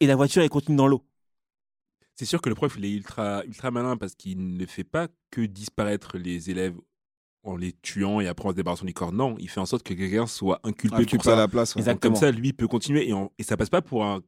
Et 0.00 0.06
la 0.06 0.14
voiture, 0.14 0.42
elle 0.42 0.50
continue 0.50 0.76
dans 0.76 0.88
l'eau. 0.88 1.02
C'est 2.20 2.26
sûr 2.26 2.42
que 2.42 2.50
le 2.50 2.54
prof, 2.54 2.74
il 2.76 2.84
est 2.84 2.90
ultra, 2.92 3.42
ultra 3.46 3.70
malin 3.70 3.96
parce 3.96 4.14
qu'il 4.14 4.56
ne 4.58 4.66
fait 4.66 4.84
pas 4.84 5.08
que 5.30 5.40
disparaître 5.40 6.18
les 6.18 6.50
élèves 6.50 6.74
en 7.44 7.56
les 7.56 7.72
tuant 7.80 8.20
et 8.20 8.28
après 8.28 8.46
en 8.46 8.50
se 8.50 8.56
débarrassant 8.56 8.84
du 8.84 8.92
corps. 8.92 9.10
Non, 9.10 9.36
il 9.38 9.48
fait 9.48 9.60
en 9.60 9.64
sorte 9.64 9.82
que 9.84 9.94
quelqu'un 9.94 10.26
soit 10.26 10.60
inculpé 10.62 11.06
pour 11.06 11.24
ça. 11.24 11.32
à 11.32 11.36
la 11.36 11.48
place. 11.48 11.74
ouais. 11.74 11.96
Comme 11.98 12.14
ça, 12.16 12.30
lui, 12.30 12.48
il 12.48 12.52
peut 12.52 12.68
continuer 12.68 13.08
et, 13.08 13.14
en- 13.14 13.32
et 13.38 13.42
ça 13.42 13.56
passe 13.56 13.70
pas 13.70 13.80
pour 13.80 14.04
un, 14.04 14.20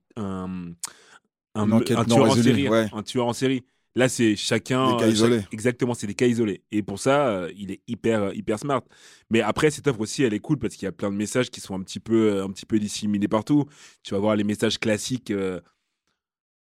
tueur 1.54 2.30
en 2.30 2.34
série. 2.34 2.68
ouais. 2.70 2.86
Un 2.94 3.02
tueur 3.02 3.26
en 3.26 3.34
série. 3.34 3.62
Là, 3.94 4.08
c'est 4.08 4.36
chacun. 4.36 4.92
Des 4.92 4.96
cas 4.96 5.00
chaque- 5.04 5.12
isolés. 5.12 5.40
exactement, 5.52 5.92
c'est 5.92 6.06
des 6.06 6.14
cas 6.14 6.26
isolés. 6.26 6.62
Et 6.72 6.82
pour 6.82 6.98
ça, 6.98 7.26
euh, 7.28 7.52
il 7.54 7.70
est 7.72 7.82
hyper, 7.86 8.22
euh, 8.22 8.34
hyper 8.34 8.58
smart. 8.58 8.80
Mais 9.28 9.42
après, 9.42 9.70
cette 9.70 9.86
œuvre 9.86 10.00
aussi, 10.00 10.22
elle 10.22 10.32
est 10.32 10.40
cool 10.40 10.58
parce 10.58 10.76
qu'il 10.76 10.86
y 10.86 10.88
a 10.88 10.92
plein 10.92 11.10
de 11.10 11.16
messages 11.16 11.50
qui 11.50 11.60
sont 11.60 11.74
un 11.74 11.82
petit 11.82 12.00
peu, 12.00 12.32
euh, 12.32 12.44
un 12.46 12.50
petit 12.50 12.64
peu 12.64 12.78
disséminés 12.78 13.28
partout. 13.28 13.66
Tu 14.02 14.14
vas 14.14 14.18
voir 14.20 14.34
les 14.34 14.44
messages 14.44 14.78
classiques. 14.78 15.30
euh, 15.30 15.60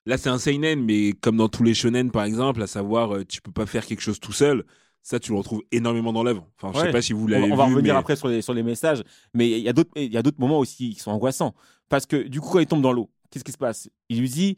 Là, 0.05 0.17
c'est 0.17 0.29
un 0.29 0.39
seinen, 0.39 0.83
mais 0.83 1.13
comme 1.13 1.37
dans 1.37 1.47
tous 1.49 1.63
les 1.63 1.73
shonen, 1.73 2.09
par 2.11 2.23
exemple, 2.23 2.61
à 2.63 2.67
savoir, 2.67 3.15
euh, 3.15 3.25
tu 3.25 3.41
peux 3.41 3.51
pas 3.51 3.65
faire 3.65 3.85
quelque 3.85 4.01
chose 4.01 4.19
tout 4.19 4.31
seul. 4.33 4.65
Ça, 5.03 5.19
tu 5.19 5.31
le 5.31 5.37
retrouves 5.37 5.61
énormément 5.71 6.11
dans 6.13 6.23
l'œuvre. 6.23 6.47
Enfin, 6.57 6.71
je 6.73 6.79
sais 6.79 6.85
Ouais. 6.87 6.91
pas 6.91 7.01
si 7.01 7.13
vous 7.13 7.25
On, 7.25 7.27
l'avez 7.27 7.41
va- 7.41 7.47
vu. 7.47 7.53
on 7.53 7.55
va 7.55 7.65
revenir 7.65 7.93
mais- 7.93 7.99
après 7.99 8.15
sur 8.15 8.27
les, 8.27 8.41
sur 8.41 8.53
les 8.53 8.63
messages, 8.63 9.03
mais 9.33 9.49
il 9.49 9.59
y 9.63 9.69
a 9.69 9.73
d'autres 9.73 9.91
il 9.95 10.11
y 10.11 10.17
a 10.17 10.21
d'autres 10.23 10.39
moments 10.39 10.59
aussi 10.59 10.93
qui 10.93 10.99
sont 10.99 11.11
angoissants. 11.11 11.53
Parce 11.89 12.05
que 12.05 12.15
du 12.27 12.39
coup, 12.41 12.49
quand 12.49 12.59
il 12.59 12.67
tombe 12.67 12.81
dans 12.81 12.93
l'eau, 12.93 13.09
qu'est-ce 13.29 13.43
qui 13.43 13.51
se 13.51 13.57
passe? 13.57 13.89
Il 14.09 14.19
lui 14.19 14.29
dit 14.29 14.57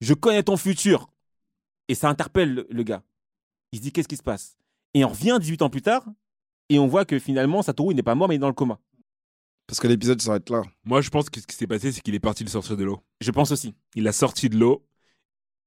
Je 0.00 0.14
connais 0.14 0.42
ton 0.42 0.56
futur. 0.56 1.08
Et 1.88 1.94
ça 1.94 2.08
interpelle 2.08 2.52
le, 2.54 2.66
le 2.70 2.82
gars. 2.82 3.02
Il 3.72 3.78
se 3.78 3.82
dit 3.82 3.92
Qu'est-ce 3.92 4.08
qui 4.08 4.16
se 4.16 4.22
passe? 4.22 4.56
Et 4.94 5.04
on 5.04 5.08
revient 5.08 5.36
18 5.40 5.62
ans 5.62 5.70
plus 5.70 5.82
tard, 5.82 6.06
et 6.70 6.78
on 6.78 6.86
voit 6.86 7.04
que 7.04 7.18
finalement, 7.18 7.62
Satoru, 7.62 7.92
il 7.92 7.96
n'est 7.96 8.02
pas 8.02 8.14
mort, 8.14 8.28
mais 8.28 8.34
il 8.34 8.38
est 8.38 8.40
dans 8.40 8.48
le 8.48 8.54
coma. 8.54 8.78
Parce 9.66 9.80
que 9.80 9.88
l'épisode 9.88 10.20
s'arrête 10.22 10.48
là. 10.50 10.62
Moi, 10.84 11.00
je 11.00 11.10
pense 11.10 11.28
que 11.28 11.40
ce 11.40 11.46
qui 11.46 11.56
s'est 11.56 11.66
passé, 11.66 11.90
c'est 11.90 12.00
qu'il 12.00 12.14
est 12.14 12.20
parti 12.20 12.44
le 12.44 12.50
sortir 12.50 12.76
de 12.76 12.84
l'eau. 12.84 13.00
Je 13.20 13.30
pense 13.30 13.50
aussi. 13.50 13.74
Il 13.94 14.06
a 14.06 14.12
sorti 14.12 14.48
de 14.48 14.56
l'eau 14.56 14.86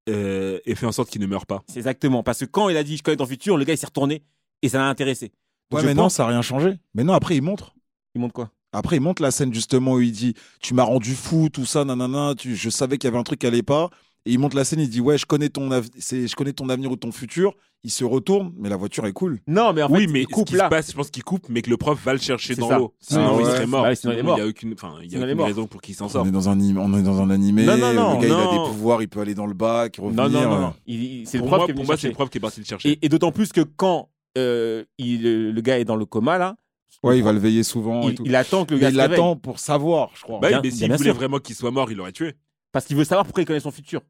euh, 0.07 0.59
et 0.65 0.75
fait 0.75 0.85
en 0.85 0.91
sorte 0.91 1.09
qu'il 1.09 1.21
ne 1.21 1.27
meure 1.27 1.45
pas. 1.45 1.63
C'est 1.67 1.79
exactement. 1.79 2.23
Parce 2.23 2.39
que 2.39 2.45
quand 2.45 2.69
il 2.69 2.77
a 2.77 2.83
dit 2.83 2.97
Je 2.97 3.03
connais 3.03 3.17
ton 3.17 3.25
futur, 3.25 3.57
le 3.57 3.65
gars, 3.65 3.73
il 3.73 3.77
s'est 3.77 3.85
retourné 3.85 4.23
et 4.61 4.69
ça 4.69 4.77
l'a 4.77 4.87
intéressé. 4.87 5.31
Donc 5.69 5.81
Ouais, 5.81 5.85
mais 5.85 5.93
non, 5.93 6.09
ça 6.09 6.23
n'a 6.23 6.29
rien 6.29 6.41
changé. 6.41 6.79
Mais 6.93 7.03
non, 7.03 7.13
après, 7.13 7.35
il 7.35 7.41
montre. 7.41 7.75
Il 8.15 8.21
montre 8.21 8.33
quoi? 8.33 8.51
Après, 8.71 8.97
il 8.97 9.01
montre 9.01 9.21
la 9.21 9.31
scène 9.31 9.53
justement 9.53 9.93
où 9.93 10.01
il 10.01 10.11
dit 10.11 10.33
Tu 10.61 10.73
m'as 10.73 10.83
rendu 10.83 11.13
fou, 11.13 11.49
tout 11.49 11.65
ça, 11.65 11.83
nanana. 11.83 12.35
Tu, 12.37 12.55
je 12.55 12.69
savais 12.69 12.97
qu'il 12.97 13.07
y 13.07 13.11
avait 13.11 13.19
un 13.19 13.23
truc 13.23 13.39
qui 13.39 13.47
allait 13.47 13.63
pas. 13.63 13.89
Et 14.29 14.33
il 14.33 14.39
montre 14.39 14.55
la 14.55 14.63
scène, 14.63 14.79
il 14.79 14.89
dit 14.89 15.01
Ouais, 15.01 15.17
je 15.17 15.25
connais 15.25 15.49
ton, 15.49 15.69
je 15.71 16.35
connais 16.35 16.53
ton 16.53 16.69
avenir 16.69 16.91
ou 16.91 16.95
ton 16.95 17.11
futur. 17.11 17.53
Il 17.83 17.89
se 17.89 18.03
retourne, 18.03 18.51
mais 18.57 18.67
la 18.69 18.75
voiture 18.75 19.05
est 19.07 19.13
cool. 19.13 19.39
Non, 19.47 19.71
mais 19.73 19.81
en 19.81 19.89
oui, 19.89 20.01
fait, 20.01 20.07
mais 20.11 20.21
il 20.23 20.27
coupe 20.27 20.49
ce 20.49 20.51
qui 20.53 20.57
là. 20.57 20.65
se 20.65 20.69
passe, 20.69 20.91
je 20.91 20.95
pense 20.97 21.09
qu'il 21.09 21.23
coupe, 21.23 21.47
mais 21.49 21.61
que 21.61 21.69
le 21.69 21.77
prof 21.77 21.97
va 22.03 22.11
le 22.11 22.19
chercher 22.19 22.53
dans 22.55 22.69
l'eau. 22.77 22.93
Sinon, 22.99 23.21
Ah 23.21 23.37
il 23.39 23.45
ouais. 23.45 23.51
serait 23.51 23.65
mort. 23.67 23.83
Bah 23.83 23.89
oui, 23.91 23.95
sinon 23.95 24.13
il 24.13 24.19
est 24.19 24.23
mort. 24.23 24.35
n'y 24.35 24.41
a 24.43 24.47
aucune, 24.47 24.73
enfin, 24.73 24.95
il 25.01 25.05
y 25.07 25.09
Sinon 25.11 25.23
a 25.23 25.27
il 25.27 25.31
aucune 25.33 25.45
raison 25.45 25.67
pour 25.67 25.81
qu'il 25.81 25.95
s'en 25.95 26.05
On 26.05 26.09
sorte. 26.09 26.27
est, 26.27 26.31
dans 26.31 26.49
un, 26.49 26.59
on 26.77 26.97
est 26.97 27.01
dans 27.03 27.21
un 27.21 27.29
animé. 27.29 27.63
Non, 27.65 27.77
non, 27.77 27.93
non, 27.93 28.15
le 28.19 28.21
gars, 28.21 28.27
il 28.27 28.33
a 28.33 28.51
des 28.51 28.69
pouvoirs, 28.69 29.01
il 29.01 29.07
peut 29.07 29.21
aller 29.21 29.33
dans 29.33 29.47
le 29.47 29.53
bac, 29.53 29.95
revenir. 29.97 30.29
Non, 30.29 30.29
non, 30.29 30.59
non. 30.59 30.73
Il- 30.87 31.03
il- 31.21 31.27
C'est 31.27 31.37
le 31.37 31.43
Pour 31.43 31.47
prof 31.51 31.59
moi, 31.59 31.65
qui 31.67 31.71
est 31.71 31.75
pour 31.75 31.85
moi, 31.85 31.97
c'est 31.97 32.07
le 32.09 32.13
prof 32.13 32.29
qui 32.29 32.37
est 32.37 32.41
parti 32.41 32.59
le 32.59 32.65
chercher. 32.65 32.89
Et, 32.91 33.05
et 33.05 33.09
d'autant 33.09 33.31
plus 33.31 33.51
que 33.53 33.61
quand 33.61 34.09
euh, 34.37 34.83
il, 34.97 35.51
le 35.51 35.61
gars 35.61 35.79
est 35.79 35.85
dans 35.85 35.95
le 35.95 36.05
coma, 36.05 36.37
là, 36.37 36.55
Ouais, 37.01 37.17
il 37.17 37.23
va 37.23 37.31
le 37.31 37.39
veiller 37.39 37.63
souvent. 37.63 38.01
et 38.03 38.07
il, 38.11 38.15
tout. 38.15 38.23
il 38.25 38.35
attend 38.35 38.65
que 38.65 38.71
le 38.73 38.77
Mais 38.77 38.81
gars 38.81 38.89
il 38.89 38.95
se 38.95 38.99
réveille. 38.99 39.17
l'attend 39.17 39.35
pour 39.37 39.59
savoir, 39.59 40.09
je 40.15 40.23
crois. 40.23 40.39
bah 40.41 40.47
oui, 40.47 40.53
bien- 40.55 40.61
mais 40.65 40.69
s'il 40.71 40.91
voulait 40.91 41.11
sûr. 41.11 41.13
vraiment 41.15 41.39
qu'il 41.39 41.55
soit 41.55 41.71
mort, 41.71 41.89
il 41.89 41.95
l'aurait 41.97 42.11
tué. 42.11 42.33
Parce 42.73 42.85
qu'il 42.85 42.97
veut 42.97 43.05
savoir 43.05 43.23
pourquoi 43.25 43.41
il 43.41 43.45
connaît 43.45 43.61
son 43.61 43.71
futur. 43.71 44.01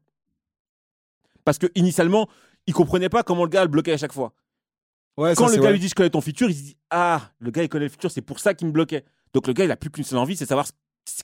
Parce 1.44 1.58
que 1.58 1.66
initialement, 1.74 2.28
il 2.66 2.74
comprenait 2.74 3.08
pas 3.08 3.22
comment 3.22 3.44
le 3.44 3.50
gars 3.50 3.62
le 3.62 3.68
bloquait 3.68 3.92
à 3.92 3.98
chaque 3.98 4.12
fois. 4.12 4.32
Ouais, 5.16 5.34
Quand 5.36 5.46
ça, 5.48 5.52
le 5.52 5.56
gars 5.56 5.62
vrai. 5.68 5.72
lui 5.72 5.80
dit 5.80 5.88
je 5.88 5.94
connais 5.94 6.10
ton 6.10 6.20
futur, 6.20 6.48
il 6.48 6.54
se 6.56 6.62
dit 6.62 6.76
ah 6.90 7.30
le 7.40 7.50
gars 7.50 7.62
il 7.62 7.68
connaît 7.68 7.86
le 7.86 7.90
futur, 7.90 8.10
c'est 8.10 8.22
pour 8.22 8.38
ça 8.40 8.54
qu'il 8.54 8.66
me 8.68 8.72
bloquait. 8.72 9.04
Donc 9.34 9.46
le 9.46 9.52
gars 9.52 9.64
il 9.64 9.70
a 9.70 9.76
plus 9.76 9.90
qu'une 9.90 10.04
seule 10.04 10.18
envie, 10.18 10.36
c'est 10.36 10.46
savoir 10.46 10.66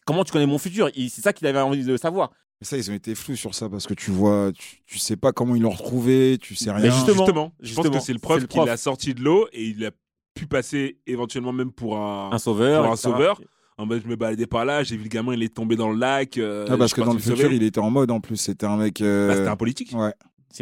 comment 0.05 0.25
tu 0.25 0.33
connais 0.33 0.47
mon 0.47 0.59
futur. 0.59 0.89
Et 0.95 1.09
C'est 1.09 1.21
ça 1.23 1.33
qu'il 1.33 1.47
avait 1.47 1.61
envie 1.61 1.85
de 1.85 1.97
savoir. 1.97 2.31
Mais 2.61 2.67
ça, 2.67 2.77
ils 2.79 2.91
ont 2.91 2.95
été 2.95 3.14
flous 3.14 3.37
sur 3.37 3.55
ça 3.55 3.69
parce 3.69 3.87
que 3.87 3.93
tu 3.95 4.11
vois, 4.11 4.51
tu, 4.59 4.83
tu 4.87 4.99
sais 4.99 5.17
pas 5.17 5.33
comment 5.33 5.55
ils 5.57 5.62
l'ont 5.62 5.71
retrouvé, 5.71 6.39
tu 6.41 6.55
sais 6.55 6.71
rien. 6.71 6.81
Mais 6.83 6.91
justement, 6.91 7.25
Justement, 7.27 7.53
je 7.61 7.75
pense 7.75 7.89
que 7.91 8.01
c'est 8.01 8.12
le 8.14 8.19
prof 8.19 8.37
c'est 8.37 8.41
le 8.43 8.47
qui 8.47 8.57
prof. 8.57 8.67
l'a 8.67 8.77
sorti 8.79 9.12
de 9.14 9.23
l'eau 9.23 9.47
et 9.53 9.64
il 9.67 9.85
a 9.85 9.91
pu 10.35 10.47
passer 10.47 10.99
éventuellement 11.07 11.53
même 11.53 11.71
pour 11.71 11.99
un, 11.99 12.31
Un 12.33 12.39
sauveur. 12.39 12.83
pour 12.85 12.93
un 12.93 12.97
sauveur. 12.97 13.41
En 13.79 13.85
mode, 13.87 14.03
je 14.03 14.09
me 14.09 14.16
baladais 14.16 14.47
par 14.47 14.64
là, 14.64 14.83
j'ai 14.83 14.97
vu 14.97 15.03
le 15.03 15.09
gamin, 15.09 15.35
il 15.35 15.43
est 15.43 15.55
tombé 15.55 15.77
dans 15.77 15.91
le 15.91 15.99
lac. 15.99 16.39
euh, 16.39 16.66
Ah, 16.70 16.77
parce 16.79 16.95
que 16.95 17.03
dans 17.03 17.12
le 17.12 17.18
futur, 17.18 17.53
il 17.53 17.62
était 17.62 17.79
en 17.79 17.91
mode 17.91 18.11
en 18.11 18.20
plus. 18.20 18.37
C'était 18.39 18.64
un 18.66 18.77
mec. 18.79 19.01
euh, 19.03 19.29
Bah, 19.29 19.37
c'était 19.37 19.49
un 19.49 19.57
politique. 19.57 19.93
Ouais. 19.95 20.14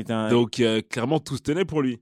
Un... 0.09 0.29
Donc, 0.29 0.59
euh, 0.59 0.83
clairement, 0.83 1.21
tout 1.21 1.37
se 1.37 1.43
tenait 1.43 1.65
pour 1.65 1.81
lui. 1.81 2.01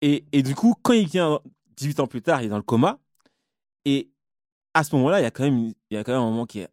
Et, 0.00 0.24
et 0.32 0.42
du 0.42 0.54
coup, 0.54 0.74
quand 0.82 0.94
il 0.94 1.06
vient 1.06 1.40
18 1.76 2.00
ans 2.00 2.06
plus 2.06 2.22
tard, 2.22 2.40
il 2.42 2.46
est 2.46 2.48
dans 2.48 2.56
le 2.56 2.62
coma. 2.62 2.98
Et 3.84 4.10
à 4.72 4.84
ce 4.84 4.94
moment-là, 4.96 5.20
il 5.20 5.24
y 5.24 5.26
a 5.26 5.30
quand 5.30 5.44
même, 5.44 5.72
il 5.90 5.94
y 5.94 5.96
a 5.98 6.04
quand 6.04 6.12
même 6.12 6.22
un 6.22 6.30
moment 6.30 6.46
qui 6.46 6.60
est 6.60 6.68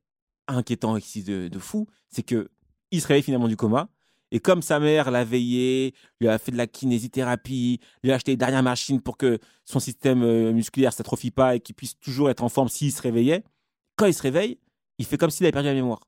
inquiétant 0.47 0.95
ici 0.95 1.23
de, 1.23 1.49
de 1.49 1.59
fou. 1.59 1.87
C'est 2.09 2.23
que 2.23 2.49
il 2.91 3.01
se 3.01 3.07
réveille 3.07 3.23
finalement 3.23 3.49
du 3.49 3.57
coma. 3.57 3.89
Et 4.31 4.39
comme 4.39 4.61
sa 4.61 4.79
mère 4.79 5.11
l'a 5.11 5.25
veillé, 5.25 5.93
lui 6.21 6.29
a 6.29 6.37
fait 6.37 6.53
de 6.53 6.57
la 6.57 6.67
kinésithérapie, 6.67 7.81
lui 8.03 8.11
a 8.13 8.15
acheté 8.15 8.31
des 8.31 8.37
dernières 8.37 8.63
machines 8.63 9.01
pour 9.01 9.17
que 9.17 9.39
son 9.65 9.81
système 9.81 10.23
euh, 10.23 10.53
musculaire 10.53 10.93
s'atrophie 10.93 11.31
pas 11.31 11.55
et 11.57 11.59
qu'il 11.59 11.75
puisse 11.75 11.99
toujours 11.99 12.29
être 12.29 12.41
en 12.43 12.47
forme 12.47 12.69
s'il 12.69 12.93
se 12.93 13.01
réveillait, 13.01 13.43
quand 13.95 14.05
il 14.05 14.13
se 14.13 14.21
réveille, 14.21 14.57
il 14.97 15.05
fait 15.05 15.17
comme 15.17 15.29
s'il 15.29 15.45
avait 15.45 15.51
perdu 15.51 15.67
la 15.67 15.73
mémoire. 15.73 15.99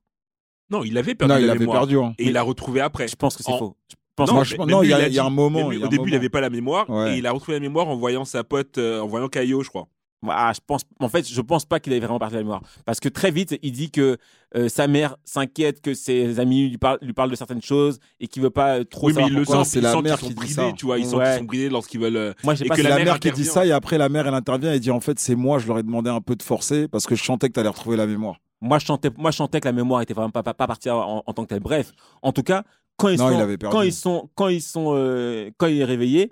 Non, 0.70 0.82
il 0.84 0.96
avait 0.96 1.14
perdu 1.14 1.32
Non, 1.34 1.38
il 1.40 1.46
la 1.46 1.52
avait 1.52 1.58
mémoire. 1.60 1.78
perdu. 1.80 1.98
hein. 1.98 2.14
Et 2.18 2.26
il 2.26 2.32
l'a 2.32 2.42
retrouvé 2.42 2.80
après. 2.80 3.06
Je 3.08 3.16
pense 3.16 3.36
que 3.36 3.42
c'est 3.42 3.52
En- 3.52 3.58
faux. 3.58 3.76
Je 3.90 3.94
pense 4.16 4.30
Moi, 4.32 4.42
que- 4.42 4.48
je- 4.48 4.56
mais- 4.58 4.66
non, 4.66 4.82
il 4.82 4.90
y 4.90 4.94
a- 4.94 5.08
il 5.08 5.12
y 5.14 5.18
a 5.18 5.24
un 5.24 5.30
moment, 5.30 5.68
mais 5.68 5.74
il 5.74 5.78
y 5.78 5.78
lui, 5.78 5.82
a 5.82 5.84
au 5.84 5.86
un 5.86 5.90
début, 5.90 6.02
il 6.02 6.06
moment. 6.06 6.12
n'avait 6.16 6.28
pas 6.30 6.40
la 6.40 6.50
mémoire 6.50 6.88
Ouais. 6.88 7.14
et 7.14 7.18
il 7.18 7.26
a 7.26 7.32
retrouvé 7.32 7.54
la 7.56 7.60
mémoire 7.60 7.88
en 7.88 7.96
voyant 7.96 8.24
sa 8.24 8.44
pote, 8.44 8.78
euh, 8.78 9.00
en 9.00 9.06
voyant 9.08 9.28
Caillot, 9.28 9.62
je 9.62 9.68
crois. 9.70 9.88
Ah, 10.30 10.52
je 10.54 10.60
pense, 10.66 10.82
en 11.00 11.08
fait, 11.08 11.28
je 11.28 11.40
pense 11.40 11.64
pas 11.64 11.80
qu'il 11.80 11.92
avait 11.92 12.00
vraiment 12.00 12.18
perdu 12.18 12.34
la 12.36 12.40
mémoire. 12.42 12.62
Parce 12.84 13.00
que 13.00 13.08
très 13.08 13.30
vite, 13.30 13.58
il 13.62 13.72
dit 13.72 13.90
que 13.90 14.16
euh, 14.56 14.68
sa 14.68 14.86
mère 14.86 15.16
s'inquiète 15.24 15.80
que 15.80 15.94
ses 15.94 16.38
amis 16.40 16.68
lui 16.68 16.78
parlent, 16.78 16.98
lui 17.02 17.12
parlent 17.12 17.30
de 17.30 17.36
certaines 17.36 17.62
choses 17.62 17.98
et 18.20 18.28
qu'il 18.28 18.42
veut 18.42 18.50
pas 18.50 18.78
euh, 18.78 18.84
trop 18.84 19.08
Oui, 19.08 19.12
mais 19.14 19.22
savoir 19.22 19.30
il 19.30 19.36
le 19.38 19.44
sent, 19.44 19.64
c'est 19.64 19.80
la 19.80 19.92
sent 19.92 20.02
mère 20.02 20.18
qu'ils 20.18 20.28
qui 20.28 20.34
sont 20.34 20.40
dit 20.40 20.54
bridés, 20.54 20.70
ça. 20.70 20.76
tu 20.76 20.86
vois. 20.86 20.98
Ils 20.98 21.06
sentent 21.06 21.18
Ouais. 21.20 21.30
qu'ils 21.30 21.38
sont 21.38 21.44
bridés 21.44 21.68
lorsqu'ils 21.68 22.00
veulent. 22.00 22.16
euh, 22.16 22.32
Moi, 22.44 22.54
j'ai 22.54 22.64
et 22.64 22.68
pas 22.68 22.74
que 22.76 22.82
C'est 22.82 22.88
la 22.88 22.90
la, 22.90 22.96
mère 22.96 23.04
mère 23.14 23.20
qui 23.20 23.30
dit 23.32 23.44
ça 23.44 23.66
et 23.66 23.72
après 23.72 23.98
la 23.98 24.08
mère 24.08 24.26
elle 24.28 24.34
intervient 24.34 24.72
et 24.72 24.78
dit 24.80 24.90
en 24.90 25.00
fait 25.00 25.18
c'est 25.18 25.34
moi 25.34 25.58
je 25.58 25.66
leur 25.66 25.78
ai 25.78 25.82
demandé 25.82 26.08
un 26.10 26.20
peu 26.20 26.36
de 26.36 26.42
forcer 26.42 26.86
parce 26.88 27.06
que 27.06 27.14
je 27.14 27.24
sentais 27.24 27.48
que 27.48 27.52
t'allais 27.54 27.68
retrouver 27.68 27.96
la 27.96 28.06
mémoire. 28.06 28.36
Moi, 28.60 28.78
je 28.78 28.86
chantais, 28.86 29.10
moi, 29.18 29.30
je 29.30 29.36
chantais 29.36 29.60
que 29.60 29.66
la 29.68 29.72
mémoire 29.72 30.00
était 30.00 30.14
vraiment 30.14 30.30
pas, 30.30 30.42
pas, 30.42 30.54
pas 30.54 30.66
partie 30.66 30.88
en, 30.88 31.22
en 31.26 31.32
tant 31.34 31.42
que 31.42 31.48
telle. 31.48 31.60
Bref, 31.60 31.92
en 32.22 32.32
tout 32.32 32.42
cas, 32.42 32.62
quand 32.96 33.08
ils 33.08 33.18
Non, 33.18 33.28
sont, 33.28 33.34
il 33.34 33.40
avait 33.42 33.58
perdu. 33.58 33.74
quand 33.76 33.82
ils 33.82 33.92
sont, 33.92 34.30
quand 34.36 34.48
ils 34.48 34.62
sont, 34.62 34.92
euh, 34.96 35.50
quand 35.58 35.66
il 35.66 35.78
est 35.80 35.84
réveillé, 35.84 36.30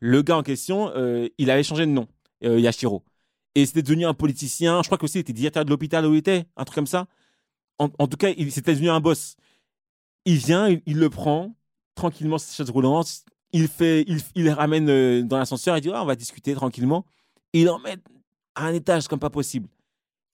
le 0.00 0.22
gars 0.22 0.36
en 0.38 0.42
question, 0.42 0.90
euh, 0.96 1.28
il 1.38 1.50
avait 1.52 1.62
changé 1.62 1.86
de 1.86 1.90
nom, 1.92 2.08
euh, 2.44 2.58
Yashiro, 2.58 3.02
et 3.54 3.66
c'était 3.66 3.82
devenu 3.82 4.06
un 4.06 4.14
politicien. 4.14 4.82
Je 4.82 4.88
crois 4.88 4.98
que 4.98 5.04
aussi 5.04 5.18
il 5.18 5.20
était 5.22 5.32
directeur 5.32 5.64
de 5.64 5.70
l'hôpital 5.70 6.06
où 6.06 6.14
il 6.14 6.18
était, 6.18 6.44
un 6.56 6.64
truc 6.64 6.74
comme 6.76 6.86
ça. 6.86 7.06
En, 7.78 7.88
en 7.98 8.06
tout 8.06 8.16
cas, 8.16 8.30
il 8.36 8.50
s'était 8.52 8.72
devenu 8.72 8.90
un 8.90 9.00
boss. 9.00 9.36
Il 10.24 10.36
vient, 10.36 10.68
il, 10.68 10.82
il 10.86 10.98
le 10.98 11.10
prend 11.10 11.54
tranquillement 11.94 12.38
sa 12.38 12.54
chaise 12.54 12.70
roulante. 12.70 13.24
Il 13.52 13.68
fait, 13.68 14.04
il, 14.06 14.20
il 14.34 14.44
le 14.44 14.52
ramène 14.52 14.88
euh, 14.88 15.22
dans 15.22 15.38
l'ascenseur. 15.38 15.76
Il 15.76 15.80
dit, 15.80 15.90
Ah, 15.92 16.02
on 16.02 16.06
va 16.06 16.14
discuter 16.16 16.54
tranquillement. 16.54 17.04
Et 17.52 17.60
il 17.60 17.66
l'emmène 17.66 18.00
à 18.54 18.66
un 18.66 18.72
étage 18.74 19.08
comme 19.08 19.18
pas 19.18 19.30
possible. 19.30 19.68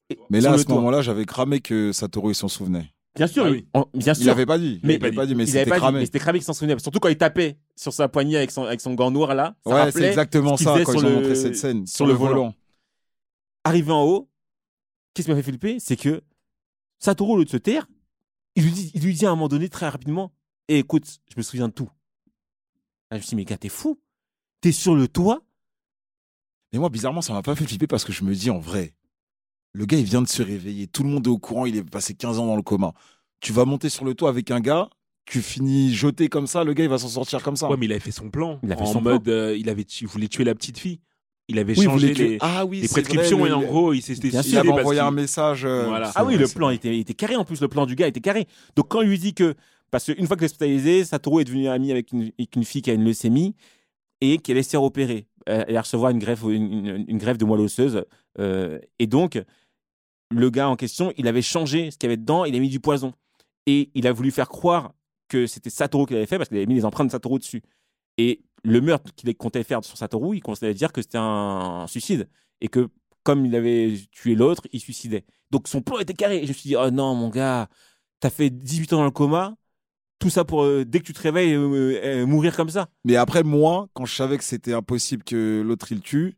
Et- 0.09 0.17
Mais 0.29 0.41
là 0.41 0.53
à 0.53 0.57
ce 0.57 0.67
moment-là 0.69 1.01
j'avais 1.01 1.25
cramé 1.25 1.59
que 1.59 1.91
Satoru 1.91 2.31
il 2.31 2.35
s'en 2.35 2.47
souvenait. 2.47 2.91
Bien 3.15 3.27
sûr, 3.27 3.43
Ah 3.45 3.49
il- 3.49 3.51
oui. 3.53 3.67
en- 3.73 3.85
bien 3.93 4.13
Il 4.13 4.23
sûr. 4.23 4.31
avait 4.31 4.45
pas 4.45 4.57
dit. 4.57 4.79
Mais- 4.83 4.95
il 4.95 5.03
avait 5.05 5.11
pas 5.15 5.25
dit 5.25 5.35
mais 5.35 5.43
il 5.43 5.47
c'était 5.49 5.69
cramé. 5.69 5.99
mais 5.99 6.05
c'était 6.05 6.19
cramé 6.19 6.39
qu'il 6.39 6.45
s'en 6.45 6.53
souvenait. 6.53 6.77
Surtout 6.79 6.99
quand 6.99 7.09
il 7.09 7.17
tapait 7.17 7.57
sur 7.75 7.91
sa 7.93 8.07
poignée 8.07 8.37
avec 8.37 8.51
son, 8.51 8.63
avec 8.63 8.79
son 8.81 8.93
gant 8.93 9.11
noir 9.11 9.35
là. 9.35 9.55
Ça 9.65 9.85
Ouais 9.85 9.91
c'est 9.91 10.03
exactement 10.09 10.55
ça 10.57 10.77
quand 10.85 10.93
ils 10.93 11.05
ont 11.05 11.09
montré 11.11 11.35
cette 11.35 11.55
scène 11.55 11.85
sur 11.87 12.05
le 12.07 12.13
volant. 12.13 12.53
Arrivé 13.63 13.91
en 13.91 14.03
haut, 14.03 14.29
qu'est-ce 15.13 15.27
qui 15.27 15.31
m'a 15.31 15.37
fait 15.37 15.43
flipper? 15.43 15.79
C'est 15.79 15.95
que 15.97 16.21
Satoru, 16.99 17.33
au 17.33 17.37
lieu 17.37 17.45
de 17.45 17.49
se 17.49 17.57
taire, 17.57 17.87
il 18.55 18.63
lui, 18.63 18.71
dit, 18.71 18.91
il 18.93 19.03
lui 19.03 19.13
dit 19.13 19.25
à 19.25 19.29
un 19.29 19.35
moment 19.35 19.47
donné 19.47 19.69
très 19.69 19.87
rapidement 19.89 20.33
Eh, 20.67 20.79
écoute, 20.79 21.19
je 21.29 21.35
me 21.37 21.41
souviens 21.41 21.67
de 21.67 21.73
tout. 21.73 21.89
Là, 23.11 23.17
je 23.17 23.17
me 23.17 23.21
suis 23.21 23.29
dit 23.29 23.35
Mais 23.35 23.45
gars, 23.45 23.57
t'es 23.57 23.69
fou 23.69 23.99
T'es 24.61 24.71
sur 24.71 24.95
le 24.95 25.07
toit 25.07 25.41
Mais 26.73 26.79
moi, 26.79 26.89
bizarrement, 26.89 27.21
ça 27.21 27.33
m'a 27.33 27.41
pas 27.41 27.55
fait 27.55 27.65
flipper 27.65 27.87
parce 27.87 28.03
que 28.03 28.11
je 28.11 28.23
me 28.23 28.33
dis 28.33 28.49
en 28.49 28.59
vrai, 28.59 28.93
le 29.73 29.85
gars, 29.85 29.97
il 29.97 30.05
vient 30.05 30.21
de 30.21 30.27
se 30.27 30.41
réveiller. 30.41 30.87
Tout 30.87 31.03
le 31.03 31.09
monde 31.09 31.25
est 31.27 31.29
au 31.29 31.37
courant. 31.37 31.65
Il 31.65 31.75
est 31.77 31.83
passé 31.83 32.13
15 32.15 32.39
ans 32.39 32.45
dans 32.47 32.55
le 32.55 32.61
coma. 32.63 32.93
Tu 33.39 33.53
vas 33.53 33.65
monter 33.65 33.89
sur 33.89 34.03
le 34.03 34.13
toit 34.15 34.29
avec 34.29 34.51
un 34.51 34.59
gars, 34.59 34.89
tu 35.25 35.41
finis 35.41 35.93
jeté 35.93 36.27
comme 36.27 36.47
ça, 36.47 36.63
le 36.65 36.73
gars, 36.73 36.83
il 36.83 36.89
va 36.89 36.97
s'en 36.97 37.07
sortir 37.07 37.41
comme 37.43 37.55
ça. 37.55 37.69
Ouais, 37.69 37.77
mais 37.77 37.85
il 37.85 37.91
avait 37.91 38.01
fait 38.01 38.11
son 38.11 38.29
plan. 38.29 38.59
Il 38.63 38.71
a 38.71 38.75
fait 38.75 38.81
en 38.81 38.85
son 38.93 39.01
mode, 39.01 39.29
euh, 39.29 39.55
il 39.57 39.69
avait, 39.69 39.85
tu- 39.85 40.03
il 40.03 40.07
voulait 40.07 40.27
tuer 40.27 40.43
la 40.43 40.55
petite 40.55 40.77
fille. 40.77 40.99
Il 41.49 41.59
avait 41.59 41.77
Oui, 41.77 41.85
changé 41.85 42.13
les, 42.13 42.37
Ah 42.41 42.63
oui, 42.65 42.79
les 42.81 42.87
c'est 42.87 42.93
vrai, 42.93 43.01
prescriptions 43.01 43.43
le- 43.43 43.49
et 43.49 43.53
en 43.53 43.61
gros, 43.61 43.91
il 43.93 44.01
s'était 44.01 44.27
il 44.29 44.57
avait 44.57 44.69
envoyé 44.69 44.99
un 45.01 45.11
message. 45.11 45.65
euh, 45.65 45.85
Voilà. 45.87 46.11
Ah 46.15 46.23
oui, 46.23 46.35
vrai, 46.35 46.43
le 46.43 46.49
plan 46.53 46.67
vrai. 46.67 46.75
était, 46.75 46.97
était 46.97 47.13
carré 47.15 47.35
en 47.35 47.43
plus, 47.43 47.59
le 47.59 47.67
plan 47.67 47.85
du 47.85 47.95
gars 47.95 48.07
était 48.07 48.21
carré. 48.21 48.47
Donc 48.75 48.87
quand 48.89 49.01
il 49.01 49.09
lui 49.09 49.17
dit 49.19 49.33
que, 49.33 49.55
parce 49.91 50.05
qu'une 50.05 50.27
fois 50.27 50.35
qu'il 50.37 50.43
est 50.43 50.45
hospitalisé, 50.45 51.03
Satoru 51.03 51.41
est 51.41 51.45
devenu 51.45 51.67
ami 51.67 51.91
avec 51.91 52.11
une, 52.11 52.31
avec 52.37 52.55
une 52.55 52.63
fille 52.63 52.81
qui 52.83 52.91
a 52.91 52.93
une 52.93 53.03
leucémie 53.03 53.55
et 54.21 54.37
qu'elle 54.37 54.57
est 54.57 54.63
se 54.63 54.69
faire 54.69 54.83
opérer. 54.83 55.25
Euh, 55.49 55.63
Elle 55.67 55.73
va 55.73 55.81
recevoir 55.81 56.11
une 56.11 56.19
greffe, 56.19 56.43
une, 56.43 56.85
une- 56.85 57.05
une 57.07 57.17
greffe 57.17 57.37
de 57.39 57.45
moelle 57.45 57.61
osseuse. 57.61 58.05
euh, 58.39 58.77
et 58.99 59.07
donc, 59.07 59.41
le 60.31 60.49
gars 60.51 60.69
en 60.69 60.75
question, 60.75 61.11
il 61.17 61.27
avait 61.27 61.41
changé 61.41 61.89
ce 61.89 61.97
qu'il 61.97 62.07
y 62.07 62.13
avait 62.13 62.17
dedans, 62.17 62.45
il 62.45 62.55
a 62.55 62.59
mis 62.59 62.69
du 62.69 62.79
poison. 62.79 63.13
Et 63.65 63.89
il 63.95 64.05
a 64.07 64.11
voulu 64.11 64.29
faire 64.31 64.49
croire 64.49 64.93
que 65.27 65.47
c'était 65.47 65.69
Satoru 65.71 66.05
qui 66.05 66.13
l'avait 66.13 66.25
fait 66.27 66.37
parce 66.37 66.49
qu'il 66.49 66.57
avait 66.57 66.65
mis 66.67 66.75
les 66.75 66.85
empreintes 66.85 67.07
de 67.07 67.11
Satoru 67.11 67.39
dessus. 67.39 67.61
Et 68.17 68.41
le 68.63 68.81
meurtre 68.81 69.13
qu'il 69.15 69.33
comptait 69.35 69.63
faire 69.63 69.83
sur 69.83 69.97
Satoru, 69.97 70.35
il 70.35 70.41
considérait 70.41 70.73
dire 70.73 70.91
que 70.91 71.01
c'était 71.01 71.17
un 71.19 71.85
suicide. 71.87 72.29
Et 72.61 72.67
que 72.67 72.89
comme 73.23 73.45
il 73.45 73.55
avait 73.55 73.93
tué 74.11 74.35
l'autre, 74.35 74.63
il 74.71 74.79
suicidait. 74.79 75.25
Donc 75.51 75.67
son 75.67 75.81
plan 75.81 75.99
était 75.99 76.13
carré. 76.13 76.37
Et 76.37 76.43
je 76.43 76.49
me 76.49 76.53
suis 76.53 76.69
dit, 76.69 76.75
oh 76.75 76.89
non, 76.89 77.15
mon 77.15 77.29
gars, 77.29 77.69
t'as 78.19 78.29
fait 78.29 78.49
18 78.49 78.93
ans 78.93 78.97
dans 78.97 79.05
le 79.05 79.11
coma, 79.11 79.55
tout 80.19 80.29
ça 80.29 80.43
pour, 80.43 80.63
euh, 80.63 80.85
dès 80.85 80.99
que 80.99 81.05
tu 81.05 81.13
te 81.13 81.21
réveilles, 81.21 81.53
euh, 81.53 81.99
euh, 82.03 82.25
mourir 82.25 82.55
comme 82.55 82.69
ça. 82.69 82.89
Mais 83.05 83.15
après, 83.15 83.43
moi, 83.43 83.87
quand 83.93 84.05
je 84.05 84.15
savais 84.15 84.37
que 84.37 84.43
c'était 84.43 84.73
impossible 84.73 85.23
que 85.23 85.61
l'autre 85.65 85.91
il 85.91 85.95
le 85.95 86.01
tue, 86.01 86.37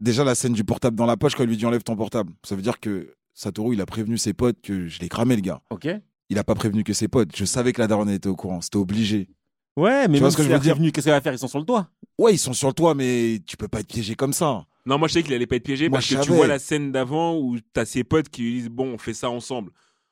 déjà 0.00 0.24
la 0.24 0.34
scène 0.34 0.52
du 0.52 0.64
portable 0.64 0.96
dans 0.96 1.06
la 1.06 1.16
poche, 1.16 1.34
quand 1.34 1.42
il 1.42 1.48
lui 1.48 1.56
dit 1.56 1.66
enlève 1.66 1.82
ton 1.82 1.96
portable, 1.96 2.32
ça 2.44 2.54
veut 2.54 2.62
dire 2.62 2.80
que 2.80 3.14
Satoru, 3.34 3.74
il 3.74 3.80
a 3.80 3.86
prévenu 3.86 4.18
ses 4.18 4.34
potes 4.34 4.60
que 4.60 4.88
je 4.88 5.00
l'ai 5.00 5.08
cramé, 5.08 5.36
le 5.36 5.42
gars. 5.42 5.62
Ok. 5.70 5.88
Il 6.30 6.38
a 6.38 6.44
pas 6.44 6.54
prévenu 6.54 6.84
que 6.84 6.92
ses 6.92 7.08
potes. 7.08 7.34
Je 7.34 7.44
savais 7.46 7.72
que 7.72 7.80
la 7.80 7.86
daronne 7.86 8.10
était 8.10 8.28
au 8.28 8.36
courant. 8.36 8.60
C'était 8.60 8.76
obligé. 8.76 9.30
Ouais, 9.78 10.08
mais 10.08 10.14
Tu 10.14 10.20
vois 10.20 10.32
ce 10.32 10.36
que 10.36 10.42
je 10.42 10.48
veux 10.48 10.54
a 10.56 10.58
dire 10.58 10.76
qu'est-ce 10.92 11.04
qu'elle 11.04 11.14
va 11.14 11.20
faire? 11.20 11.32
Ils 11.32 11.38
sont 11.38 11.46
sur 11.46 11.60
le 11.60 11.64
toit. 11.64 11.88
Ouais, 12.18 12.34
ils 12.34 12.38
sont 12.38 12.52
sur 12.52 12.66
le 12.66 12.74
toit, 12.74 12.94
mais 12.96 13.40
tu 13.46 13.56
peux 13.56 13.68
pas 13.68 13.78
être 13.78 13.86
piégé 13.86 14.16
comme 14.16 14.32
ça. 14.32 14.66
Non, 14.84 14.98
moi 14.98 15.06
je 15.06 15.12
sais 15.12 15.22
qu'il 15.22 15.32
allait 15.34 15.46
pas 15.46 15.56
être 15.56 15.62
piégé 15.64 15.88
Moi, 15.88 15.98
parce 15.98 16.08
que 16.08 16.20
tu 16.20 16.32
vois 16.32 16.48
la 16.48 16.58
scène 16.58 16.90
d'avant 16.90 17.36
où 17.36 17.58
t'as 17.72 17.84
ses 17.84 18.02
potes 18.02 18.28
qui 18.28 18.42
lui 18.42 18.52
disent 18.54 18.70
bon, 18.70 18.94
on 18.94 18.98
fait 18.98 19.14
ça 19.14 19.30
ensemble. 19.30 19.70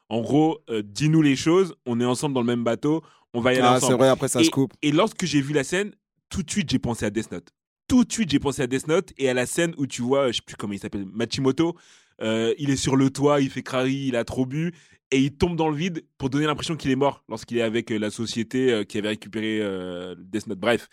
En 0.09 0.21
gros, 0.21 0.59
euh, 0.71 0.83
dis-nous 0.85 1.21
les 1.21 1.35
choses, 1.35 1.75
on 1.85 2.01
est 2.01 2.05
ensemble 2.05 2.35
dans 2.35 2.43
le 2.43 2.47
même 2.47 2.63
bateau, 2.63 3.03
on 3.35 3.41
va 3.41 3.55
y 3.55 3.57
aller 3.57 3.67
Ah, 3.69 3.81
c'est 3.81 3.95
vrai, 3.95 4.09
après 4.09 4.29
ça 4.29 4.45
se 4.45 4.51
coupe. 4.51 4.73
Et 4.83 4.93
lorsque 4.93 5.25
j'ai 5.25 5.41
vu 5.41 5.53
la 5.53 5.65
scène, 5.65 5.93
tout 6.29 6.45
de 6.45 6.51
suite 6.51 6.71
j'ai 6.71 6.79
pensé 6.79 7.05
à 7.05 7.11
Death 7.11 7.33
Note. 7.33 7.49
Tout 7.89 8.05
de 8.05 8.13
suite 8.13 8.31
j'ai 8.31 8.39
pensé 8.39 8.63
à 8.63 8.69
Death 8.69 8.87
Note 8.87 9.13
et 9.19 9.29
à 9.29 9.35
la 9.35 9.47
scène 9.47 9.75
où 9.79 9.87
tu 9.89 10.03
vois, 10.03 10.31
je 10.31 10.37
sais 10.37 10.43
plus 10.47 10.55
comment 10.55 10.75
il 10.75 10.79
s'appelle, 10.79 11.07
Machimoto, 11.13 11.75
euh, 12.23 12.55
il 12.59 12.71
est 12.71 12.77
sur 12.77 12.95
le 12.95 13.11
toit, 13.11 13.41
il 13.41 13.51
fait 13.51 13.63
crari, 13.63 14.07
il 14.07 14.17
a 14.17 14.25
trop 14.25 14.47
bu 14.47 14.73
et 15.11 15.21
il 15.21 15.37
tombe 15.37 15.57
dans 15.57 15.69
le 15.69 15.77
vide 15.77 16.05
pour 16.19 16.31
donner 16.31 16.47
l'impression 16.47 16.77
qu'il 16.77 16.91
est 16.91 16.97
mort 16.97 17.25
lorsqu'il 17.29 17.59
est 17.59 17.63
avec 17.63 17.91
euh, 17.93 17.99
la 17.99 18.11
société 18.11 18.73
euh, 18.73 18.85
qui 18.85 18.99
avait 18.99 19.09
récupéré 19.09 19.61
euh, 19.61 20.15
Death 20.19 20.47
Note. 20.47 20.59
Bref, 20.59 20.89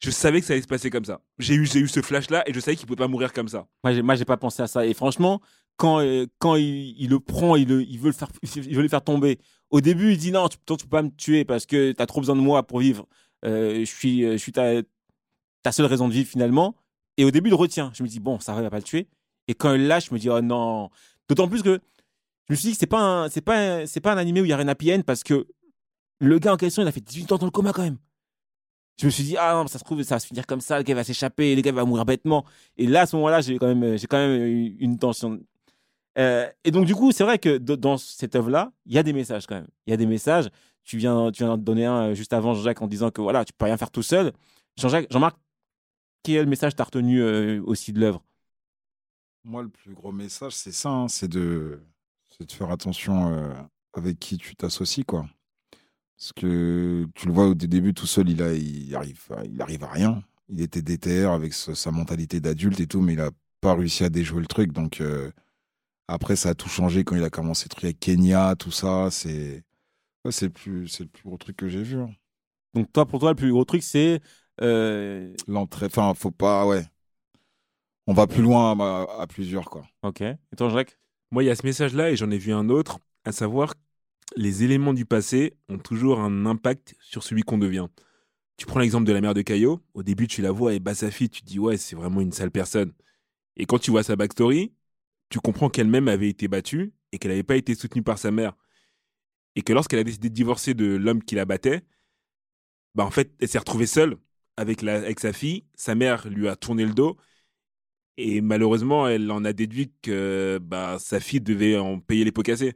je 0.00 0.10
savais 0.10 0.40
que 0.40 0.46
ça 0.46 0.52
allait 0.52 0.62
se 0.62 0.66
passer 0.68 0.90
comme 0.90 1.04
ça. 1.04 1.20
J'ai 1.38 1.54
eu, 1.54 1.62
eu 1.62 1.88
ce 1.88 2.02
flash 2.02 2.30
là 2.30 2.42
et 2.46 2.52
je 2.52 2.60
savais 2.60 2.76
qu'il 2.76 2.86
pouvait 2.86 2.96
pas 2.96 3.08
mourir 3.08 3.32
comme 3.32 3.48
ça. 3.48 3.66
Moi, 3.84 3.94
j'ai, 3.94 4.02
moi, 4.02 4.14
j'ai 4.14 4.24
pas 4.24 4.36
pensé 4.36 4.62
à 4.62 4.66
ça. 4.66 4.86
Et 4.86 4.94
franchement, 4.94 5.40
quand, 5.76 6.00
quand 6.38 6.56
il, 6.56 7.08
le 7.08 7.20
prend, 7.20 7.56
il, 7.56 7.68
le- 7.68 7.84
veut 7.98 8.06
le 8.08 8.12
faire, 8.12 8.28
il 8.42 8.76
veut 8.76 8.82
le 8.82 8.88
faire 8.88 9.02
tomber. 9.02 9.38
Au 9.70 9.80
début, 9.80 10.12
il 10.12 10.18
dit 10.18 10.32
non, 10.32 10.48
tu, 10.48 10.56
tu 10.58 10.84
peux 10.84 10.88
pas 10.90 11.02
me 11.02 11.10
tuer 11.10 11.44
parce 11.44 11.66
que 11.66 11.92
tu 11.92 12.02
as 12.02 12.06
trop 12.06 12.20
besoin 12.20 12.36
de 12.36 12.40
moi 12.40 12.62
pour 12.66 12.80
vivre. 12.80 13.06
Je 13.42 13.84
suis, 13.84 14.22
je 14.22 14.36
suis 14.36 14.52
ta, 14.52 14.82
ta 15.62 15.72
seule 15.72 15.86
raison 15.86 16.08
de 16.08 16.12
vivre 16.12 16.28
finalement. 16.28 16.76
Et 17.16 17.24
au 17.24 17.30
début, 17.30 17.50
il 17.50 17.54
retient. 17.54 17.90
Je 17.94 18.02
me 18.02 18.08
dis 18.08 18.20
bon, 18.20 18.38
ça 18.40 18.52
va, 18.52 18.60
il 18.60 18.64
va 18.64 18.70
pas 18.70 18.78
le 18.78 18.82
tuer. 18.82 19.08
Et 19.48 19.54
quand 19.54 19.74
il 19.74 19.86
lâche, 19.86 20.08
je 20.08 20.14
me 20.14 20.18
dis 20.18 20.28
oh 20.30 20.40
non. 20.40 20.90
D'autant 21.28 21.48
plus 21.48 21.62
que 21.62 21.80
je 22.50 22.54
me 22.54 22.56
suis 22.56 22.68
dit 22.70 22.72
que 22.72 22.80
c'est 22.80 22.86
pas 22.86 23.00
un, 23.00 23.28
c'est 23.28 23.42
pas, 23.42 23.86
c'est 23.86 24.00
pas 24.00 24.12
un 24.12 24.16
animé 24.16 24.40
où 24.40 24.44
il 24.44 24.48
y 24.48 24.52
a 24.52 24.58
happy 24.58 24.92
end 24.92 25.02
parce 25.06 25.22
que 25.22 25.46
le 26.18 26.38
gars 26.40 26.52
en 26.52 26.56
question, 26.56 26.82
il 26.82 26.88
a 26.88 26.90
fait 26.90 27.00
18 27.00 27.30
ans 27.30 27.38
dans 27.38 27.46
le 27.46 27.52
coma 27.52 27.72
quand 27.72 27.82
même. 27.82 27.98
Je 29.00 29.06
me 29.06 29.10
suis 29.10 29.22
dit, 29.22 29.36
ah 29.36 29.54
non, 29.54 29.68
ça 29.68 29.78
se 29.78 29.84
trouve, 29.84 30.02
ça 30.02 30.16
va 30.16 30.18
se 30.18 30.26
finir 30.26 30.46
comme 30.48 30.60
ça, 30.60 30.76
le 30.76 30.82
gars 30.82 30.96
va 30.96 31.04
s'échapper, 31.04 31.54
le 31.54 31.62
gars 31.62 31.70
va 31.70 31.84
mourir 31.84 32.04
bêtement. 32.04 32.44
Et 32.76 32.88
là, 32.88 33.02
à 33.02 33.06
ce 33.06 33.14
moment-là, 33.16 33.40
j'ai 33.40 33.56
quand 33.56 33.72
même, 33.72 33.96
j'ai 33.96 34.08
quand 34.08 34.18
même 34.18 34.42
eu 34.42 34.76
une 34.80 34.98
tension. 34.98 35.40
Euh, 36.18 36.50
et 36.64 36.72
donc, 36.72 36.86
du 36.86 36.94
coup, 36.96 37.12
c'est 37.12 37.22
vrai 37.22 37.38
que 37.38 37.56
dans 37.56 37.96
cette 37.96 38.34
œuvre-là, 38.34 38.72
il 38.84 38.94
y 38.94 38.98
a 38.98 39.04
des 39.04 39.12
messages 39.12 39.46
quand 39.46 39.54
même. 39.54 39.68
Il 39.86 39.90
y 39.90 39.94
a 39.94 39.96
des 39.96 40.06
messages. 40.06 40.50
Tu 40.82 40.96
viens, 40.96 41.30
tu 41.30 41.44
viens 41.44 41.56
de 41.56 41.62
donner 41.62 41.86
un 41.86 42.10
euh, 42.10 42.14
juste 42.14 42.32
avant, 42.32 42.52
Jean-Jacques, 42.54 42.82
en 42.82 42.88
disant 42.88 43.12
que 43.12 43.20
voilà, 43.20 43.44
tu 43.44 43.52
peux 43.52 43.64
rien 43.64 43.76
faire 43.76 43.92
tout 43.92 44.02
seul. 44.02 44.32
Jean-Jacques, 44.76 45.06
Jean-Marc, 45.08 45.36
quel 46.24 46.48
message 46.48 46.74
t'as 46.74 46.84
retenu 46.84 47.22
euh, 47.22 47.62
aussi 47.64 47.92
de 47.92 48.00
l'œuvre? 48.00 48.24
Moi, 49.44 49.62
le 49.62 49.68
plus 49.68 49.94
gros 49.94 50.10
message, 50.10 50.52
c'est 50.52 50.72
ça, 50.72 50.90
hein, 50.90 51.08
c'est 51.08 51.28
de, 51.28 51.80
c'est 52.40 52.46
de 52.46 52.52
faire 52.52 52.70
attention 52.70 53.32
euh, 53.34 53.52
avec 53.94 54.18
qui 54.18 54.38
tu 54.38 54.56
t'associes, 54.56 55.04
quoi. 55.04 55.26
Parce 56.18 56.32
que 56.34 57.06
tu 57.14 57.26
le 57.28 57.32
vois 57.34 57.48
au 57.48 57.54
dé- 57.54 57.68
début, 57.68 57.94
tout 57.94 58.06
seul, 58.06 58.28
il, 58.30 58.42
a, 58.42 58.54
il, 58.54 58.94
arrive, 58.94 59.22
à- 59.36 59.44
il 59.44 59.60
arrive 59.62 59.84
à 59.84 59.90
rien. 59.90 60.22
Il 60.50 60.60
était 60.62 60.82
déter 60.82 61.24
avec 61.24 61.54
sa, 61.54 61.74
sa 61.74 61.90
mentalité 61.92 62.40
d'adulte 62.40 62.80
et 62.80 62.86
tout, 62.86 63.00
mais 63.02 63.14
il 63.14 63.20
a 63.20 63.30
pas 63.60 63.74
réussi 63.74 64.04
à 64.04 64.10
déjouer 64.10 64.40
le 64.40 64.46
truc. 64.46 64.72
Donc, 64.72 65.00
euh, 65.00 65.30
après, 66.08 66.36
ça 66.36 66.50
a 66.50 66.54
tout 66.54 66.68
changé 66.68 67.04
quand 67.04 67.16
il 67.16 67.24
a 67.24 67.30
commencé 67.30 67.64
le 67.66 67.70
truc 67.70 67.84
avec 67.84 68.00
Kenya, 68.00 68.56
tout 68.58 68.72
ça. 68.72 69.10
C'est 69.10 69.64
ouais, 70.24 70.32
c'est 70.32 70.46
le, 70.46 70.52
plus- 70.52 71.00
le 71.00 71.06
plus 71.06 71.22
gros 71.24 71.36
truc 71.38 71.56
que 71.56 71.68
j'ai 71.68 71.82
vu. 71.82 72.00
hein. 72.00 72.10
Donc, 72.74 72.92
toi, 72.92 73.06
pour 73.06 73.20
toi, 73.20 73.30
le 73.30 73.36
plus 73.36 73.50
gros 73.52 73.64
truc, 73.64 73.82
c'est. 73.82 74.20
euh, 74.62 75.34
L'entrée, 75.46 75.84
enfin, 75.86 76.14
faut 76.14 76.30
pas, 76.30 76.64
ouais. 76.66 76.86
on 78.06 78.12
va 78.12 78.26
plus 78.26 78.42
loin 78.42 78.78
à, 78.78 79.22
à 79.22 79.26
plusieurs, 79.26 79.70
quoi. 79.70 79.84
Ok. 80.02 80.20
Et 80.22 80.38
toi, 80.56 80.68
Jacques? 80.70 80.98
Moi, 81.30 81.44
il 81.44 81.46
y 81.46 81.50
a 81.50 81.54
ce 81.54 81.64
message-là 81.64 82.10
et 82.10 82.16
j'en 82.16 82.30
ai 82.30 82.38
vu 82.38 82.52
un 82.52 82.68
autre, 82.68 82.98
à 83.24 83.32
savoir 83.32 83.74
les 84.36 84.64
éléments 84.64 84.94
du 84.94 85.06
passé 85.06 85.54
ont 85.68 85.78
toujours 85.78 86.20
un 86.20 86.46
impact 86.46 86.94
sur 87.00 87.22
celui 87.22 87.42
qu'on 87.42 87.58
devient. 87.58 87.88
Tu 88.56 88.66
prends 88.66 88.80
l'exemple 88.80 89.06
de 89.06 89.12
la 89.12 89.20
mère 89.20 89.34
de 89.34 89.42
Caillot, 89.42 89.82
au 89.94 90.02
début 90.02 90.28
tu 90.28 90.42
la 90.42 90.52
vois 90.52 90.74
et 90.74 90.80
bat 90.80 90.94
sa 90.94 91.10
fille, 91.10 91.30
tu 91.30 91.42
te 91.42 91.46
dis 91.46 91.58
ouais, 91.58 91.76
c'est 91.76 91.96
vraiment 91.96 92.20
une 92.20 92.32
sale 92.32 92.50
personne. 92.50 92.92
Et 93.56 93.66
quand 93.66 93.78
tu 93.78 93.90
vois 93.90 94.02
sa 94.02 94.16
backstory, 94.16 94.72
tu 95.30 95.40
comprends 95.40 95.70
qu'elle-même 95.70 96.08
avait 96.08 96.28
été 96.28 96.48
battue 96.48 96.92
et 97.12 97.18
qu'elle 97.18 97.32
n'avait 97.32 97.42
pas 97.44 97.56
été 97.56 97.74
soutenue 97.74 98.02
par 98.02 98.18
sa 98.18 98.30
mère. 98.30 98.56
Et 99.56 99.62
que 99.62 99.72
lorsqu'elle 99.72 100.00
a 100.00 100.04
décidé 100.04 100.28
de 100.28 100.34
divorcer 100.34 100.74
de 100.74 100.86
l'homme 100.96 101.22
qui 101.22 101.34
la 101.34 101.44
battait, 101.44 101.82
bah 102.94 103.04
en 103.04 103.10
fait, 103.10 103.32
elle 103.40 103.48
s'est 103.48 103.58
retrouvée 103.58 103.86
seule 103.86 104.16
avec, 104.56 104.82
la, 104.82 104.96
avec 104.96 105.20
sa 105.20 105.32
fille. 105.32 105.64
Sa 105.74 105.94
mère 105.94 106.28
lui 106.28 106.48
a 106.48 106.56
tourné 106.56 106.84
le 106.84 106.94
dos. 106.94 107.16
Et 108.16 108.40
malheureusement, 108.40 109.08
elle 109.08 109.30
en 109.30 109.44
a 109.44 109.52
déduit 109.52 109.92
que 110.02 110.58
bah, 110.62 110.98
sa 110.98 111.20
fille 111.20 111.40
devait 111.40 111.78
en 111.78 112.00
payer 112.00 112.24
les 112.24 112.32
pots 112.32 112.42
cassés. 112.42 112.74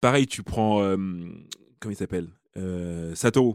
Pareil, 0.00 0.26
tu 0.26 0.42
prends. 0.42 0.80
Comment 0.80 1.92
il 1.92 1.96
s'appelle 1.96 2.28
euh, 2.56 3.14
Satoru. 3.14 3.54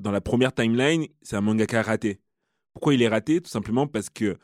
Dans 0.00 0.10
la 0.10 0.20
première 0.20 0.52
timeline, 0.52 1.06
c'est 1.22 1.36
un 1.36 1.40
mangaka 1.40 1.82
raté. 1.82 2.20
Pourquoi 2.72 2.94
il 2.94 3.02
est 3.02 3.08
raté? 3.08 3.40
Tout 3.40 3.50
simplement 3.50 3.86
parce 3.86 4.10
que 4.10 4.36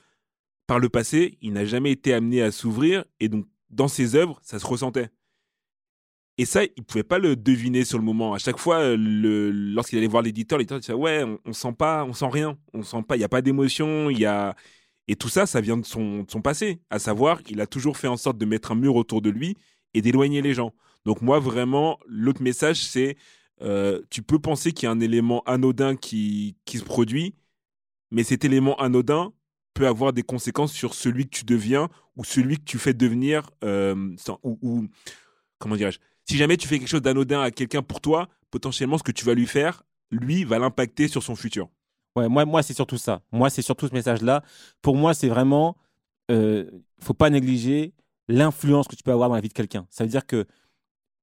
par 0.67 0.79
le 0.79 0.89
passé, 0.89 1.39
il 1.43 1.53
n'a 1.53 1.65
jamais 1.65 1.91
été 1.91 2.15
amené 2.15 2.43
à 2.43 2.53
s'ouvrir 2.53 3.05
et 3.19 3.29
donc 3.29 3.47
dans 3.71 3.89
ses 3.89 4.15
œuvres, 4.15 4.39
ça 4.43 4.59
se 4.59 4.67
ressentait. 4.67 5.11
Et 6.39 6.45
ça, 6.45 6.63
il 6.65 6.85
pouvait 6.85 7.03
pas 7.03 7.19
le 7.19 7.37
deviner 7.37 7.85
sur 7.85 7.99
le 7.99 8.05
moment. 8.05 8.33
À 8.33 8.39
chaque 8.39 8.59
fois, 8.59 8.97
lorsqu'il 8.97 9.99
allait 9.99 10.07
voir 10.07 10.23
l'éditeur, 10.23 10.59
l'éditeur 10.59 10.79
disait 10.79 10.95
ouais, 10.95 11.23
on, 11.25 11.39
on, 11.45 11.53
sent 11.53 11.73
pas, 11.73 12.05
on 12.05 12.13
sent 12.13 12.29
rien, 12.31 12.57
on 12.73 12.83
sent 12.83 13.03
pas, 13.07 13.17
il 13.17 13.21
y 13.21 13.25
a 13.25 13.29
pas 13.29 13.43
d'émotion, 13.43 14.09
il 14.09 14.19
y 14.19 14.25
a 14.25 14.55
et 15.11 15.17
tout 15.17 15.29
ça, 15.29 15.45
ça 15.45 15.61
vient 15.61 15.77
de 15.77 15.85
son, 15.85 16.25
passé. 16.41 16.79
À 16.89 17.01
savoir, 17.01 17.41
il 17.49 17.61
a 17.61 17.67
toujours 17.67 17.97
fait 17.97 18.07
en 18.07 18.17
sorte 18.17 18.39
de 18.39 18.45
mettre 18.45 18.71
un 18.71 18.77
mur 18.77 18.95
autour 18.95 19.21
de 19.21 19.29
lui 19.29 19.57
et 19.93 20.03
d'éloigner 20.03 20.41
les 20.41 20.55
gens. 20.55 20.73
Donc 21.05 21.21
moi, 21.21 21.41
vraiment, 21.41 21.99
l'autre 22.07 22.41
message, 22.43 22.85
c'est 22.85 23.17
euh, 23.61 24.03
tu 24.09 24.23
peux 24.23 24.39
penser 24.39 24.71
qu'il 24.71 24.87
y 24.87 24.89
a 24.89 24.93
un 24.93 25.01
élément 25.01 25.43
anodin 25.47 25.97
qui, 25.97 26.55
qui 26.65 26.79
se 26.79 26.85
produit, 26.85 27.35
mais 28.13 28.23
cet 28.23 28.45
élément 28.45 28.77
anodin 28.77 29.33
peut 29.75 29.89
avoir 29.89 30.13
des 30.13 30.23
conséquences 30.23 30.73
sur 30.73 30.95
celui 30.95 31.25
que 31.25 31.37
tu 31.37 31.45
deviens 31.45 31.89
ou 32.15 32.23
celui 32.23 32.59
que 32.59 32.65
tu 32.65 32.79
fais 32.79 32.95
devenir. 32.95 33.51
Euh, 33.65 34.15
ou, 34.45 34.87
comment 35.59 35.75
dirais-je 35.75 35.99
Si 36.29 36.37
jamais 36.37 36.57
tu 36.57 36.69
fais 36.69 36.79
quelque 36.79 36.87
chose 36.87 37.03
d'anodin 37.03 37.41
à 37.41 37.51
quelqu'un 37.51 37.83
pour 37.83 38.01
toi, 38.01 38.29
potentiellement 38.53 38.97
ce 38.97 39.03
que 39.03 39.11
tu 39.11 39.25
vas 39.25 39.35
lui 39.35 39.49
faire, 39.49 39.83
lui, 40.13 40.45
va 40.45 40.61
l'impacter 40.61 41.09
sur 41.09 41.25
son 41.25 41.35
futur. 41.35 41.69
Ouais, 42.17 42.29
moi, 42.29 42.45
moi 42.45 42.63
c'est 42.63 42.75
surtout 42.75 42.99
ça. 42.99 43.23
Moi, 43.33 43.51
c'est 43.51 43.63
surtout 43.63 43.89
ce 43.89 43.95
message-là. 43.95 44.43
Pour 44.83 44.97
moi, 44.97 45.15
c'est 45.15 45.29
vraiment. 45.29 45.77
Euh, 46.31 46.71
faut 47.01 47.15
pas 47.15 47.31
négliger 47.31 47.93
l'influence 48.29 48.87
que 48.87 48.95
tu 48.95 49.03
peux 49.03 49.13
avoir 49.13 49.29
dans 49.29 49.35
la 49.35 49.41
vie 49.41 49.49
de 49.49 49.55
quelqu'un. 49.55 49.87
Ça 49.91 50.05
veut 50.05 50.11
dire 50.11 50.27
que 50.27 50.47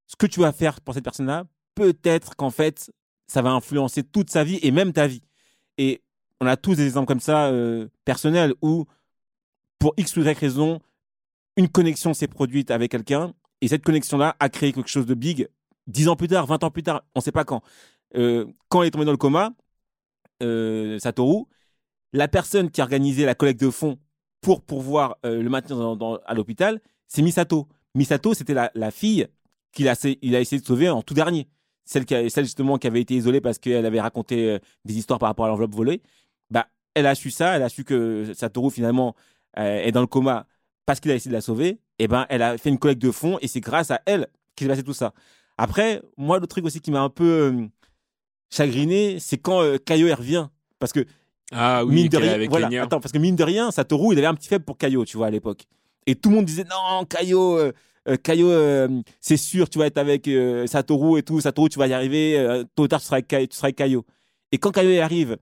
ce 0.08 0.16
que 0.16 0.26
tu 0.26 0.40
vas 0.40 0.52
faire 0.52 0.82
pour 0.82 0.94
cette 0.94 1.04
personne-là, 1.04 1.46
peut-être 1.76 2.36
qu'en 2.36 2.50
fait, 2.50 2.92
ça 3.28 3.42
va 3.42 3.52
influencer 3.52 4.04
toute 4.04 4.30
sa 4.30 4.44
vie 4.44 4.60
et 4.62 4.72
même 4.72 4.94
ta 4.94 5.08
vie. 5.08 5.22
Et 5.78 6.02
on 6.42 6.48
a 6.48 6.58
tous 6.58 6.76
des 6.76 6.86
exemples 6.86 7.08
comme 7.08 7.20
ça 7.20 7.48
euh, 7.48 7.88
personnels 8.06 8.54
où, 8.62 8.86
pour 9.80 9.94
X 9.98 10.16
ou 10.18 10.22
Y 10.22 10.38
raison, 10.38 10.80
une 11.56 11.68
connexion 11.68 12.14
s'est 12.14 12.28
produite 12.28 12.72
avec 12.72 12.92
quelqu'un 12.92 13.34
et 13.62 13.68
cette 13.68 13.84
connexion-là 13.84 14.36
a 14.40 14.50
créé 14.50 14.74
quelque 14.74 14.90
chose 14.90 15.06
de 15.06 15.14
big. 15.14 15.48
Dix 15.88 16.08
ans 16.08 16.16
plus 16.16 16.28
tard, 16.28 16.46
20 16.46 16.64
ans 16.64 16.72
plus 16.72 16.84
tard, 16.84 17.04
on 17.16 17.20
ne 17.20 17.24
sait 17.24 17.32
pas 17.32 17.46
quand. 17.46 17.62
Euh, 18.16 18.46
quand 18.70 18.84
il 18.84 18.88
est 18.88 18.92
tombé 18.92 19.06
dans 19.06 19.12
le 19.12 19.18
coma, 19.18 19.54
euh, 20.44 21.00
Satoru, 21.00 21.46
la 22.14 22.28
personne 22.28 22.72
qui 22.72 22.82
a 22.82 22.84
organisé 22.84 23.26
la 23.26 23.36
collecte 23.36 23.62
de 23.62 23.70
fonds 23.70 23.98
pour 24.42 24.62
pouvoir 24.62 25.18
le 25.24 25.48
maintenir 25.50 25.98
à 26.26 26.34
l'hôpital, 26.34 26.80
c'est 27.08 27.22
Misato. 27.22 27.68
Misato, 27.96 28.34
c'était 28.34 28.54
la, 28.54 28.92
fille 28.92 29.28
qu'il 29.72 29.90
a, 29.90 29.96
il 30.22 30.36
a 30.36 30.40
essayé 30.40 30.62
de 30.62 30.66
sauver 30.66 30.90
en 30.90 31.02
tout 31.02 31.14
dernier. 31.14 31.48
Celle, 31.86 32.06
qui 32.06 32.30
celle 32.30 32.44
justement 32.44 32.78
qui 32.78 32.88
avait 32.88 33.00
été 33.00 33.16
isolée 33.16 33.40
parce 33.40 33.60
qu'elle 33.60 33.86
avait 33.86 34.02
raconté 34.02 34.50
euh, 34.50 34.60
des 34.84 34.98
histoires 34.98 35.20
par 35.20 35.30
rapport 35.30 35.46
à 35.46 35.48
l'enveloppe 35.48 35.74
volée. 35.74 36.02
Bah, 36.50 36.68
elle 36.96 37.06
a 37.06 37.16
su 37.16 37.32
ça, 37.32 37.56
elle 37.56 37.64
a 37.64 37.70
su 37.70 37.86
que 37.86 38.34
Satoru 38.34 38.72
finalement 38.72 39.16
euh, 39.58 39.80
est 39.80 39.94
dans 39.94 40.02
le 40.02 40.08
coma 40.08 40.48
parce 40.86 41.00
qu'il 41.00 41.12
a 41.12 41.16
essayé 41.16 41.30
de 41.30 41.36
la 41.36 41.42
sauver. 41.42 41.80
Et 41.98 42.08
ben, 42.08 42.26
elle 42.30 42.42
a 42.42 42.58
fait 42.58 42.70
une 42.70 42.78
collecte 42.78 43.02
de 43.02 43.12
fonds 43.12 43.38
et 43.42 43.48
c'est 43.48 43.62
grâce 43.62 43.90
à 43.90 44.02
elle 44.06 44.28
qu'il 44.56 44.66
s'est 44.66 44.70
passé 44.70 44.84
tout 44.84 44.94
ça. 44.94 45.14
Après, 45.58 46.02
moi, 46.18 46.40
le 46.40 46.48
truc 46.48 46.66
aussi 46.66 46.82
qui 46.82 46.92
m'a 46.92 47.02
un 47.02 47.10
peu 47.10 47.52
euh, 47.54 47.68
chagriné, 48.50 49.20
c'est 49.20 49.38
quand 49.38 49.62
Kaio 49.86 50.14
revient. 50.16 50.48
Parce 50.80 50.94
que 50.94 51.06
ah 51.52 51.86
oui, 51.86 51.96
mine 51.96 52.10
de 52.10 52.18
rien, 52.18 52.48
voilà, 52.50 52.84
attends, 52.84 53.00
parce 53.00 53.12
que 53.12 53.18
mine 53.18 53.36
de 53.36 53.44
rien, 53.44 53.72
Satoru, 53.72 54.14
il 54.14 54.18
avait 54.18 54.28
un 54.28 54.36
petit 54.36 54.50
faible 54.50 54.66
pour 54.66 54.78
Kaio, 54.78 55.06
tu 55.06 55.18
vois, 55.18 55.28
à 55.28 55.30
l'époque. 55.30 55.64
Et 56.06 56.16
tout 56.16 56.30
le 56.30 56.36
monde 56.36 56.46
disait 56.46 56.66
non, 56.66 57.06
Kaio, 57.06 57.72
Kaio, 58.24 58.50
euh, 58.50 58.88
euh, 58.88 59.02
c'est 59.20 59.38
sûr, 59.38 59.70
tu 59.70 59.80
vas 59.80 59.88
être 59.88 59.98
avec 59.98 60.28
euh, 60.28 60.66
Satoru 60.68 61.20
et 61.20 61.24
tout. 61.24 61.42
Satoru, 61.42 61.70
tu 61.70 61.78
vas 61.80 61.88
y 61.88 61.94
arriver. 61.94 62.64
tôt 62.76 62.84
ou 62.84 62.88
tard, 62.88 63.02
tu 63.02 63.06
seras, 63.06 63.18
avec, 63.18 63.50
tu 63.50 63.58
seras. 63.58 63.72
Et 64.52 64.58
quand 64.58 64.72
Kaio 64.72 65.02
arrive, 65.02 65.38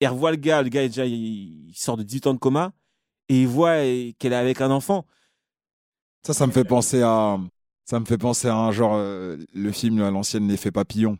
il 0.00 0.08
revoit 0.08 0.32
le 0.32 0.36
gars. 0.36 0.62
Le 0.62 0.68
gars, 0.68 0.86
déjà, 0.88 1.06
il, 1.06 1.72
sort 1.74 1.96
de 1.96 2.02
18 2.02 2.26
ans 2.26 2.34
de 2.34 2.38
coma. 2.38 2.72
Et 3.28 3.42
il 3.42 3.48
voit 3.48 3.76
qu'elle 4.18 4.32
est 4.32 4.34
avec 4.34 4.60
un 4.60 4.70
enfant. 4.70 5.06
Ça, 6.26 6.34
ça 6.34 6.46
me 6.46 6.52
fait 6.52 6.64
penser 6.64 7.02
à. 7.02 7.38
Ça 7.84 7.98
me 8.00 8.04
fait 8.04 8.18
penser 8.18 8.48
à 8.48 8.56
un 8.56 8.72
genre. 8.72 8.98
le 8.98 9.72
film 9.72 10.02
à 10.02 10.10
l'ancienne 10.10 10.48
L'effet 10.48 10.72
papillon. 10.72 11.16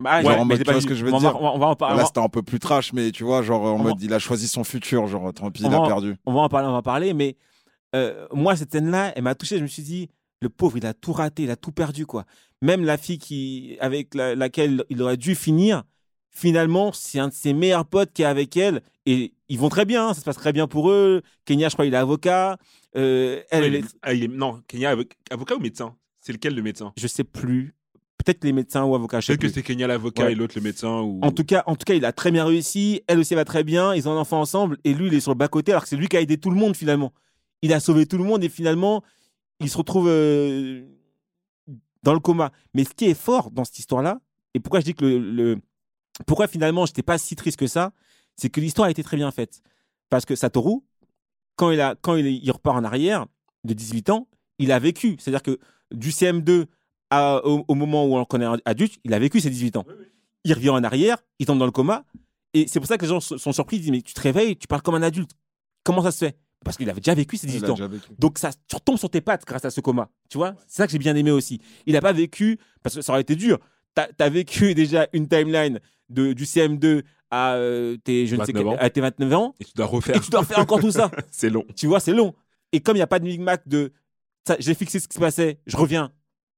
Bah, 0.00 0.22
genre 0.22 0.40
en 0.40 0.44
mode, 0.44 0.62
tu 0.62 0.70
vois 0.70 0.80
ce 0.80 0.86
que 0.86 0.94
je 0.94 1.04
veux 1.04 1.12
dire 1.12 1.40
on 1.40 1.58
va, 1.58 1.66
en 1.66 1.76
parler. 1.76 1.98
Là, 1.98 2.04
c'était 2.04 2.20
un 2.20 2.28
peu 2.28 2.42
plus 2.42 2.58
trash, 2.58 2.92
mais 2.92 3.10
tu 3.12 3.24
vois, 3.24 3.42
genre 3.42 3.62
en 3.62 3.78
mode, 3.78 4.02
il 4.02 4.12
a 4.12 4.18
choisi 4.18 4.48
son 4.48 4.64
futur, 4.64 5.06
genre 5.06 5.32
tant 5.32 5.50
pis, 5.50 5.62
il 5.62 5.74
a 5.74 5.80
perdu. 5.82 6.16
On 6.26 6.34
va 6.34 6.40
en 6.40 6.48
parler, 6.48 6.68
on 6.68 6.72
va 6.72 6.78
en 6.78 6.82
parler, 6.82 7.14
mais 7.14 7.36
moi, 8.32 8.56
cette 8.56 8.72
scène-là, 8.72 9.12
elle 9.16 9.22
m'a 9.22 9.34
touché. 9.34 9.58
Je 9.58 9.62
me 9.62 9.68
suis 9.68 9.82
dit, 9.82 10.08
le 10.40 10.48
pauvre, 10.48 10.76
il 10.76 10.86
a 10.86 10.94
tout 10.94 11.12
raté, 11.12 11.44
il 11.44 11.50
a 11.50 11.56
tout 11.56 11.72
perdu, 11.72 12.06
quoi. 12.06 12.24
Même 12.60 12.84
la 12.84 12.96
fille 12.96 13.18
qui, 13.18 13.76
avec 13.80 14.14
laquelle 14.14 14.84
il 14.88 15.02
aurait 15.02 15.16
dû 15.16 15.34
finir, 15.34 15.84
finalement, 16.30 16.92
c'est 16.92 17.18
un 17.18 17.28
de 17.28 17.32
ses 17.32 17.52
meilleurs 17.52 17.84
potes 17.86 18.12
qui 18.12 18.22
est 18.22 18.26
avec 18.26 18.56
elle. 18.56 18.82
Et 19.06 19.34
ils 19.48 19.58
vont 19.58 19.68
très 19.68 19.84
bien, 19.84 20.08
hein, 20.08 20.14
ça 20.14 20.20
se 20.20 20.24
passe 20.24 20.36
très 20.36 20.52
bien 20.52 20.66
pour 20.66 20.90
eux. 20.90 21.22
Kenya, 21.44 21.68
je 21.68 21.74
crois, 21.74 21.86
il 21.86 21.94
est 21.94 21.98
avocat. 21.98 22.58
Euh, 22.96 23.42
elle, 23.50 23.84
ah, 24.02 24.14
non, 24.14 24.62
Kenya, 24.66 24.96
avocat 25.30 25.56
ou 25.56 25.60
médecin? 25.60 25.94
C'est 26.20 26.32
lequel 26.32 26.54
le 26.54 26.62
médecin? 26.62 26.92
Je 26.96 27.06
sais 27.06 27.24
plus. 27.24 27.73
Peut-être 28.18 28.44
les 28.44 28.52
médecins 28.52 28.84
ou 28.84 28.94
avocats. 28.94 29.18
Peut-être 29.18 29.40
que 29.40 29.48
c'est 29.48 29.62
Kenya 29.62 29.86
l'avocat 29.86 30.30
et 30.30 30.34
l'autre 30.34 30.54
le 30.56 30.62
médecin. 30.62 31.00
Ou... 31.00 31.20
En 31.22 31.32
tout 31.32 31.44
cas, 31.44 31.62
en 31.66 31.76
tout 31.76 31.84
cas, 31.84 31.94
il 31.94 32.04
a 32.04 32.12
très 32.12 32.30
bien 32.30 32.44
réussi. 32.44 33.02
Elle 33.06 33.18
aussi 33.18 33.34
va 33.34 33.44
très 33.44 33.64
bien. 33.64 33.94
Ils 33.94 34.08
ont 34.08 34.12
un 34.12 34.18
enfant 34.18 34.40
ensemble 34.40 34.78
et 34.84 34.94
lui, 34.94 35.08
il 35.08 35.14
est 35.14 35.20
sur 35.20 35.32
le 35.32 35.36
bas 35.36 35.48
côté 35.48 35.72
alors 35.72 35.82
que 35.82 35.88
c'est 35.88 35.96
lui 35.96 36.08
qui 36.08 36.16
a 36.16 36.20
aidé 36.20 36.38
tout 36.38 36.50
le 36.50 36.56
monde 36.56 36.76
finalement. 36.76 37.12
Il 37.62 37.72
a 37.72 37.80
sauvé 37.80 38.06
tout 38.06 38.18
le 38.18 38.24
monde 38.24 38.44
et 38.44 38.48
finalement, 38.48 39.02
il 39.60 39.68
se 39.68 39.76
retrouve 39.76 40.08
euh, 40.08 40.84
dans 42.02 42.14
le 42.14 42.20
coma. 42.20 42.52
Mais 42.72 42.84
ce 42.84 42.94
qui 42.94 43.06
est 43.06 43.14
fort 43.14 43.50
dans 43.50 43.64
cette 43.64 43.78
histoire-là, 43.78 44.20
et 44.54 44.60
pourquoi 44.60 44.80
je 44.80 44.84
dis 44.84 44.94
que 44.94 45.04
le, 45.04 45.58
pourquoi 46.26 46.46
finalement 46.46 46.86
je 46.86 46.92
n'étais 46.92 47.02
pas 47.02 47.18
si 47.18 47.34
triste 47.34 47.58
que 47.58 47.66
ça, 47.66 47.92
c'est 48.36 48.48
que 48.48 48.60
l'histoire 48.60 48.86
a 48.86 48.90
été 48.90 49.02
très 49.02 49.16
bien 49.16 49.30
faite. 49.30 49.62
Parce 50.08 50.24
que 50.24 50.36
Satoru, 50.36 50.80
quand 51.56 51.70
il, 51.70 51.80
a, 51.80 51.94
quand 52.00 52.16
il, 52.16 52.50
repart 52.50 52.76
en 52.76 52.84
arrière 52.84 53.26
de 53.64 53.74
18 53.74 54.10
ans, 54.10 54.28
il 54.58 54.72
a 54.72 54.78
vécu. 54.78 55.16
C'est-à-dire 55.18 55.42
que 55.42 55.58
du 55.92 56.10
CM2 56.10 56.66
au, 57.44 57.74
moment 57.74 58.04
où 58.04 58.16
on 58.16 58.18
le 58.18 58.24
connaît 58.24 58.46
adulte, 58.64 58.98
il 59.04 59.14
a 59.14 59.18
vécu 59.18 59.40
ses 59.40 59.50
18 59.50 59.76
ans. 59.76 59.84
Il 60.44 60.52
revient 60.52 60.70
en 60.70 60.84
arrière, 60.84 61.18
il 61.38 61.46
tombe 61.46 61.58
dans 61.58 61.64
le 61.64 61.70
coma. 61.70 62.04
Et 62.52 62.66
c'est 62.68 62.78
pour 62.78 62.86
ça 62.86 62.96
que 62.96 63.02
les 63.02 63.08
gens 63.08 63.20
sont 63.20 63.52
surpris. 63.52 63.76
Ils 63.76 63.80
disent 63.80 63.90
Mais 63.90 64.02
tu 64.02 64.14
te 64.14 64.20
réveilles, 64.20 64.56
tu 64.56 64.66
parles 64.66 64.82
comme 64.82 64.94
un 64.94 65.02
adulte. 65.02 65.32
Comment 65.82 66.02
ça 66.02 66.12
se 66.12 66.24
fait? 66.24 66.38
Parce 66.64 66.76
qu'il 66.76 66.88
avait 66.88 67.00
déjà 67.00 67.14
vécu 67.14 67.36
ses 67.36 67.46
18 67.46 67.70
ans. 67.70 67.76
Donc 68.18 68.38
ça, 68.38 68.50
tu 68.66 68.76
retombes 68.76 68.96
sur 68.96 69.10
tes 69.10 69.20
pattes 69.20 69.44
grâce 69.44 69.64
à 69.64 69.70
ce 69.70 69.80
coma. 69.80 70.08
Tu 70.30 70.38
vois? 70.38 70.54
C'est 70.66 70.78
ça 70.78 70.86
que 70.86 70.92
j'ai 70.92 70.98
bien 70.98 71.14
aimé 71.14 71.30
aussi. 71.30 71.60
Il 71.86 71.92
n'a 71.92 72.00
pas 72.00 72.12
vécu, 72.12 72.58
parce 72.82 72.94
que 72.94 73.02
ça 73.02 73.12
aurait 73.12 73.20
été 73.20 73.36
dur. 73.36 73.58
Tu 73.96 74.02
as, 74.18 74.30
vécu 74.30 74.74
déjà 74.74 75.06
une 75.12 75.28
timeline 75.28 75.78
de, 76.08 76.32
du 76.32 76.44
CM2 76.44 77.02
à, 77.30 77.54
euh, 77.54 77.96
tes, 77.98 78.26
je 78.26 78.36
ne 78.36 78.44
sais 78.44 78.52
à 78.78 78.90
tes 78.90 79.00
29 79.00 79.32
ans. 79.34 79.54
Et 79.60 79.64
tu 79.64 79.72
dois 79.74 79.86
refaire. 79.86 80.16
Et 80.16 80.20
tu 80.20 80.30
dois 80.30 80.40
refaire 80.40 80.58
encore 80.58 80.80
tout 80.80 80.90
ça. 80.90 81.10
c'est 81.30 81.50
long. 81.50 81.64
Tu 81.76 81.86
vois, 81.86 82.00
c'est 82.00 82.14
long. 82.14 82.34
Et 82.72 82.80
comme 82.80 82.96
il 82.96 83.00
n'y 83.00 83.02
a 83.02 83.06
pas 83.06 83.18
de 83.18 83.24
micmac 83.24 83.66
de 83.68 83.92
j'ai 84.58 84.74
fixé 84.74 85.00
ce 85.00 85.08
qui 85.08 85.14
se 85.14 85.20
passait, 85.20 85.58
je 85.66 85.76
reviens 85.76 86.12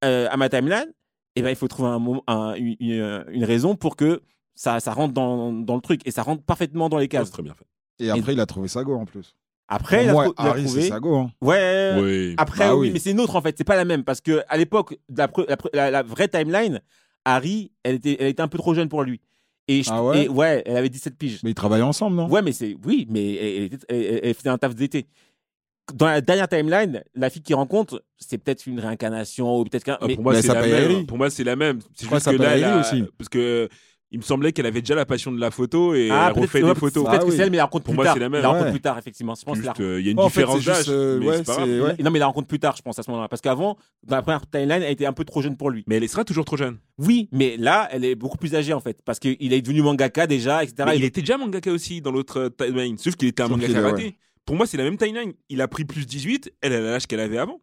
euh, 0.04 0.28
à 0.30 0.36
ma 0.36 0.48
timeline, 0.48 0.88
et 1.34 1.40
eh 1.40 1.42
ben, 1.42 1.50
il 1.50 1.56
faut 1.56 1.68
trouver 1.68 1.90
un, 2.26 2.54
une, 2.54 3.44
raison 3.44 3.76
pour 3.76 3.96
que 3.96 4.22
ça, 4.54 4.80
ça 4.80 4.92
rentre 4.92 5.12
dans, 5.12 5.52
dans, 5.52 5.74
le 5.74 5.82
truc. 5.82 6.00
Et 6.06 6.10
ça 6.10 6.22
rentre 6.22 6.42
parfaitement 6.42 6.88
dans 6.88 6.96
les 6.96 7.08
cases. 7.08 7.30
très 7.30 7.42
bien 7.42 7.52
fait. 7.52 7.66
Et 7.98 8.10
après, 8.10 8.32
il 8.32 8.40
a 8.40 8.46
trouvé 8.46 8.68
ça 8.68 8.84
go 8.84 8.94
en 8.94 9.04
plus. 9.04 9.36
Après, 9.68 10.04
il 10.04 10.08
a, 10.08 10.12
moi, 10.12 10.32
Harry, 10.36 10.68
c'est 10.68 10.82
Sago. 10.82 11.16
Hein. 11.16 11.30
Ouais. 11.40 12.34
Après, 12.36 12.68
bah 12.68 12.76
oui. 12.76 12.90
mais 12.92 12.98
c'est 12.98 13.10
une 13.10 13.20
autre 13.20 13.36
en 13.36 13.42
fait. 13.42 13.56
C'est 13.58 13.64
pas 13.64 13.76
la 13.76 13.84
même 13.84 14.04
parce 14.04 14.20
que 14.20 14.42
à 14.48 14.56
l'époque, 14.56 14.96
la, 15.14 15.90
la, 15.90 16.02
vraie 16.02 16.28
timeline, 16.28 16.80
Harry, 17.24 17.72
elle 17.82 17.96
était, 17.96 18.16
elle 18.20 18.28
était 18.28 18.42
un 18.42 18.48
peu 18.48 18.58
trop 18.58 18.74
jeune 18.74 18.88
pour 18.88 19.02
lui. 19.02 19.20
Et, 19.68 19.82
ah 19.88 20.04
ouais, 20.04 20.28
ouais 20.28 20.62
elle 20.64 20.76
avait 20.76 20.88
17 20.88 21.18
piges. 21.18 21.40
Mais 21.42 21.50
ils 21.50 21.54
travaillaient 21.54 21.82
ensemble, 21.82 22.16
non? 22.16 22.28
Ouais, 22.28 22.42
mais 22.42 22.52
c'est 22.52 22.76
oui, 22.84 23.06
mais 23.10 23.68
elle, 23.88 24.20
elle, 24.22 24.34
faisait 24.34 24.48
un 24.48 24.58
taf 24.58 24.76
d'été. 24.76 25.06
Dans 25.94 26.06
la 26.06 26.20
dernière 26.20 26.48
timeline, 26.48 27.04
la 27.14 27.30
fille 27.30 27.42
qu'il 27.42 27.54
rencontre, 27.54 28.02
c'est 28.18 28.38
peut-être 28.38 28.66
une 28.66 28.80
réincarnation 28.80 29.58
ou 29.60 29.64
peut-être 29.64 29.84
qu'un. 29.84 29.98
Ah, 30.00 30.06
pour, 30.08 30.22
moi, 30.22 30.40
c'est 30.42 30.48
la 30.52 30.62
même. 30.66 31.06
pour 31.06 31.16
moi, 31.18 31.30
c'est 31.30 31.44
la 31.44 31.56
même. 31.56 31.78
C'est 31.94 32.08
juste 32.08 32.26
que 32.30 32.42
là, 32.42 32.80
aussi. 32.80 33.04
parce 33.16 33.28
que 33.28 33.68
il 34.12 34.18
me 34.18 34.22
semblait 34.24 34.52
qu'elle 34.52 34.66
avait 34.66 34.80
déjà 34.80 34.94
la 34.94 35.04
passion 35.04 35.32
de 35.32 35.40
la 35.40 35.50
photo 35.50 35.92
et 35.94 36.08
Ah, 36.12 36.32
elle 36.34 36.40
refait 36.40 36.60
des 36.60 36.64
ouais, 36.66 36.74
photos. 36.76 37.04
Peut-être 37.04 37.14
Ah 37.14 37.18
que 37.24 37.30
oui. 37.30 37.36
c'est 37.36 37.42
elle, 37.42 37.50
mais 37.50 37.56
la 37.56 37.64
rencontre 37.64 37.84
Pour 37.84 37.92
plus 37.92 37.96
moi, 37.96 38.04
tard. 38.04 38.14
c'est 38.14 38.20
la 38.20 38.28
même. 38.28 38.40
La 38.42 38.48
rencontre 38.48 38.66
Ouais. 38.66 38.70
plus 38.72 38.80
tard, 38.80 38.98
effectivement. 38.98 39.34
Je 39.34 39.44
pense 39.44 39.58
euh, 39.80 40.00
il 40.00 40.06
y 40.06 40.08
a 40.08 40.12
une 40.12 40.18
En 40.20 40.28
fait, 40.28 40.40
différence 40.40 40.60
c'est 40.62 40.74
juste, 40.74 40.86
d'âge, 40.88 40.94
euh, 40.96 41.18
mais 41.20 41.26
ouais, 41.26 41.36
c'est 41.38 41.44
pas 41.44 41.54
c'est- 41.54 41.58
grave. 41.78 41.88
ouais. 41.98 42.02
Non, 42.04 42.10
mais 42.12 42.18
il 42.18 42.20
la 42.20 42.26
rencontre 42.26 42.46
plus 42.48 42.58
tard, 42.60 42.76
je 42.76 42.82
pense, 42.82 42.98
à 42.98 43.02
ce 43.02 43.10
moment-là. 43.10 43.28
Parce 43.28 43.42
qu'avant, 43.42 43.76
dans 44.04 44.16
la 44.16 44.22
première 44.22 44.48
timeline, 44.48 44.82
elle 44.82 44.92
était 44.92 45.06
un 45.06 45.12
peu 45.12 45.24
trop 45.24 45.42
jeune 45.42 45.56
pour 45.56 45.70
lui. 45.70 45.82
Mais 45.88 45.96
elle 45.96 46.08
sera 46.08 46.24
toujours 46.24 46.44
trop 46.44 46.56
jeune. 46.56 46.78
Oui, 46.98 47.28
mais 47.32 47.56
là, 47.58 47.88
elle 47.90 48.04
est 48.04 48.14
beaucoup 48.14 48.38
plus 48.38 48.54
âgée, 48.54 48.72
en 48.72 48.80
fait. 48.80 48.98
Parce 49.04 49.18
qu'il 49.18 49.52
est 49.52 49.60
devenu 49.60 49.82
mangaka 49.82 50.26
déjà, 50.28 50.62
etc. 50.62 50.84
Mais 50.86 50.96
Il 50.98 51.04
était 51.04 51.20
déjà 51.20 51.36
mangaka 51.36 51.70
aussi 51.72 52.00
dans 52.00 52.12
l'autre 52.12 52.48
timeline, 52.56 52.96
sauf 52.98 53.16
qu'il 53.16 53.28
était 53.28 53.42
un 53.42 53.48
mangaka 53.48 53.80
raté. 53.80 54.16
Pour 54.46 54.56
moi, 54.56 54.66
c'est 54.66 54.76
la 54.78 54.84
même 54.84 54.96
timeline. 54.96 55.34
Il 55.50 55.60
a 55.60 55.68
pris 55.68 55.84
plus 55.84 56.06
18, 56.06 56.52
elle 56.62 56.72
elle 56.72 56.86
a 56.86 56.90
l'âge 56.92 57.06
qu'elle 57.06 57.20
avait 57.20 57.36
avant. 57.38 57.60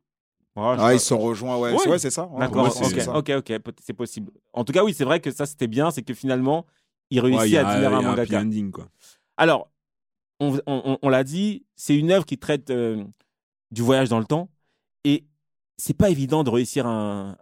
Ah, 0.55 0.91
ils 0.93 0.99
se 0.99 1.07
sont 1.07 1.17
rejoints, 1.17 1.57
ouais, 1.57 1.71
Ouais. 1.71 1.77
c'est 1.81 1.89
ouais, 1.89 1.97
c'est 1.97 2.11
ça. 2.11 2.27
Ouais, 2.27 2.41
D'accord, 2.41 2.67
ok, 2.67 2.99
ça. 3.01 3.17
ok, 3.17 3.51
c'est 3.81 3.93
possible. 3.93 4.31
En 4.53 4.63
tout 4.63 4.71
cas, 4.71 4.83
oui, 4.83 4.93
c'est 4.93 5.03
vrai 5.03 5.19
que 5.19 5.31
ça, 5.31 5.47
c'était 5.47 5.65
bien, 5.67 5.89
c'est 5.89 6.03
que 6.03 6.13
finalement, 6.13 6.67
il 7.09 7.19
réussit 7.21 7.47
il 7.47 7.53
y 7.53 7.57
a, 7.57 7.67
à 7.67 7.71
a 7.71 7.77
un 7.89 7.93
un 7.93 8.01
mangaka. 8.03 8.39
ending, 8.41 8.69
quoi. 8.69 8.87
Alors, 9.35 9.71
on, 10.39 10.55
on- 10.67 10.81
on- 10.85 10.97
on 11.01 11.09
l'a 11.09 11.23
dit, 11.23 11.65
c'est 11.75 11.95
une 11.97 12.11
œuvre 12.11 12.25
qui 12.25 12.37
traite 12.37 12.69
euh, 12.69 13.03
du 13.71 13.81
voyage 13.81 14.09
dans 14.09 14.19
le 14.19 14.25
temps, 14.25 14.49
et 15.05 15.25
c'est 15.77 15.97
pas 15.97 16.11
évident 16.11 16.43
de 16.43 16.51
réussir 16.51 16.85
un- 16.85 17.35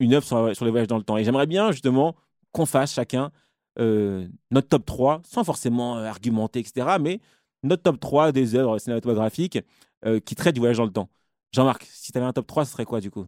une 0.00 0.14
œuvre 0.14 0.26
sur, 0.26 0.56
sur 0.56 0.64
le 0.64 0.72
voyage 0.72 0.88
dans 0.88 0.96
le 0.98 1.04
temps. 1.04 1.16
Et 1.18 1.22
j'aimerais 1.24 1.46
bien, 1.46 1.70
justement, 1.70 2.16
qu'on 2.50 2.66
fasse 2.66 2.92
chacun 2.94 3.30
euh, 3.78 4.26
notre 4.50 4.68
top 4.68 4.86
3, 4.86 5.22
sans 5.24 5.44
forcément 5.44 5.98
euh, 5.98 6.06
argumenter, 6.06 6.58
etc., 6.60 6.96
mais 7.00 7.20
notre 7.62 7.82
top 7.82 8.00
3 8.00 8.32
des 8.32 8.54
œuvres 8.54 8.78
cinématographiques 8.78 9.58
euh, 10.04 10.20
qui 10.20 10.34
traitent 10.34 10.54
du 10.54 10.60
voyage 10.60 10.76
dans 10.76 10.84
le 10.84 10.92
temps. 10.92 11.08
Jean-Marc, 11.52 11.86
si 11.90 12.12
tu 12.12 12.18
avais 12.18 12.26
un 12.26 12.32
top 12.32 12.46
3, 12.46 12.64
ce 12.64 12.72
serait 12.72 12.84
quoi, 12.84 13.00
du 13.00 13.10
coup? 13.10 13.24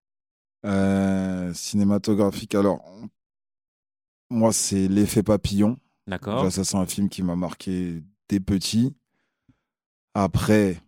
Euh, 0.67 1.53
cinématographique, 1.55 2.55
alors, 2.55 2.85
moi, 4.31 4.53
c'est 4.53 4.89
L'effet 4.89 5.23
papillon. 5.23 5.77
D'accord 6.07 6.51
ça, 6.51 6.65
c'est 6.65 6.77
un 6.77 6.87
film 6.87 7.09
qui 7.09 7.23
m'a 7.23 7.37
marqué 7.37 8.03
dès 8.29 8.41
petit. 8.41 8.95
Après, 10.15 10.81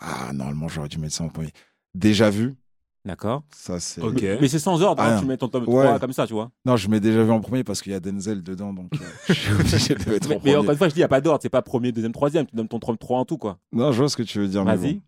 ah, 0.00 0.32
normalement, 0.32 0.68
j'aurais 0.68 0.88
dû 0.88 0.98
mettre 0.98 1.14
ça 1.14 1.24
en 1.24 1.28
premier. 1.28 1.52
Déjà 1.94 2.30
vu, 2.30 2.56
D'accord. 3.06 3.44
ça, 3.54 3.80
c'est. 3.80 4.02
Ok. 4.02 4.20
Mais 4.40 4.48
c'est 4.48 4.58
sans 4.58 4.82
ordre, 4.82 5.00
hein, 5.02 5.14
Ah, 5.16 5.20
tu 5.20 5.26
mets 5.26 5.36
ton 5.36 5.48
top 5.48 5.66
ouais. 5.68 5.84
3 5.84 5.98
comme 6.00 6.12
ça, 6.12 6.26
tu 6.26 6.32
vois. 6.34 6.50
Non, 6.64 6.76
je 6.76 6.88
mets 6.90 7.00
déjà 7.00 7.22
vu 7.22 7.30
en 7.30 7.40
premier 7.40 7.64
parce 7.64 7.80
qu'il 7.80 7.92
y 7.92 7.94
a 7.94 8.00
Denzel 8.00 8.42
dedans, 8.42 8.72
donc 8.74 8.90
euh, 8.94 8.98
je 9.28 9.32
suis 9.32 9.52
obligé 9.54 9.94
de 9.94 10.10
mettre 10.10 10.28
Mais, 10.28 10.34
en 10.34 10.38
mais 10.38 10.38
premier. 10.38 10.56
encore 10.56 10.70
une 10.72 10.76
fois, 10.78 10.88
je 10.88 10.92
dis, 10.94 10.98
il 10.98 11.02
n'y 11.02 11.04
a 11.04 11.08
pas 11.08 11.20
d'ordre, 11.20 11.40
c'est 11.40 11.48
pas 11.48 11.62
premier, 11.62 11.92
deuxième, 11.92 12.12
troisième, 12.12 12.46
tu 12.46 12.54
donnes 12.56 12.68
ton 12.68 12.78
top 12.80 12.98
3 12.98 13.18
en 13.20 13.24
tout, 13.24 13.38
quoi. 13.38 13.58
Non, 13.72 13.92
je 13.92 13.98
vois 13.98 14.08
ce 14.08 14.16
que 14.16 14.22
tu 14.24 14.38
veux 14.40 14.48
dire. 14.48 14.64
mais 14.64 14.76
Vas-y. 14.76 14.94
bon. 14.94 15.00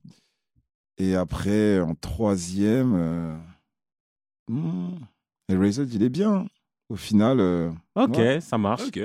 Et 0.99 1.15
après, 1.17 1.81
en 1.81 1.95
troisième, 1.95 2.95
euh... 2.97 3.37
hmm, 4.49 4.97
Erased, 5.49 5.93
il 5.93 6.03
est 6.03 6.09
bien. 6.09 6.47
Au 6.89 6.97
final, 6.97 7.39
euh, 7.41 7.71
Ok, 7.97 8.17
Ouais. 8.17 8.41
ça 8.41 8.59
marche. 8.59 8.83
Ok. 8.87 9.01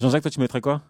Jean-Jacques, 0.00 0.22
toi, 0.22 0.30
tu 0.30 0.40
mettrais 0.40 0.60
quoi? 0.60 0.82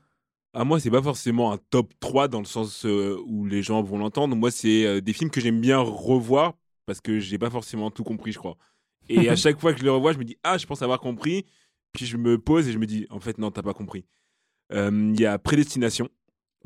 Ah, 0.55 0.65
moi, 0.65 0.81
c'est 0.81 0.91
pas 0.91 1.03
forcément 1.03 1.53
un 1.53 1.59
top 1.71 1.93
3 2.01 2.29
dans 2.29 2.39
le 2.39 2.45
sens 2.45 2.85
euh, 2.87 3.19
où 3.27 3.47
les 3.47 3.63
gens 3.63 3.83
vont 3.83 3.99
l'entendre. 3.99 4.35
Moi, 4.37 4.51
c'est 4.51 4.85
euh, 4.87 5.01
des 5.01 5.13
films 5.13 5.31
que 5.31 5.41
j'aime 5.41 5.61
bien 5.61 5.79
revoir 5.79 6.55
parce 6.87 7.01
que 7.01 7.19
j'ai 7.19 7.39
pas 7.39 7.51
forcément 7.51 7.91
tout 7.91 8.05
compris, 8.05 8.33
je 8.33 8.39
crois. 8.39 8.57
Et 9.09 9.29
à 9.29 9.37
chaque 9.37 9.59
fois 9.59 9.73
que 9.73 9.81
je 9.81 9.85
le 9.85 9.93
revois, 9.93 10.13
je 10.13 10.19
me 10.19 10.25
dis, 10.25 10.37
ah, 10.43 10.59
je 10.59 10.67
pense 10.67 10.83
avoir 10.83 11.01
compris. 11.01 11.45
Puis 11.93 12.07
je 12.07 12.17
me 12.17 12.39
pose 12.39 12.69
et 12.69 12.73
je 12.73 12.79
me 12.79 12.87
dis, 12.87 13.07
en 13.11 13.21
fait, 13.21 13.39
non, 13.39 13.51
t'as 13.51 13.63
pas 13.63 13.75
compris. 13.75 14.07
Euh, 14.73 15.13
Il 15.15 15.21
y 15.21 15.27
a 15.27 15.39
Prédestination. 15.39 16.09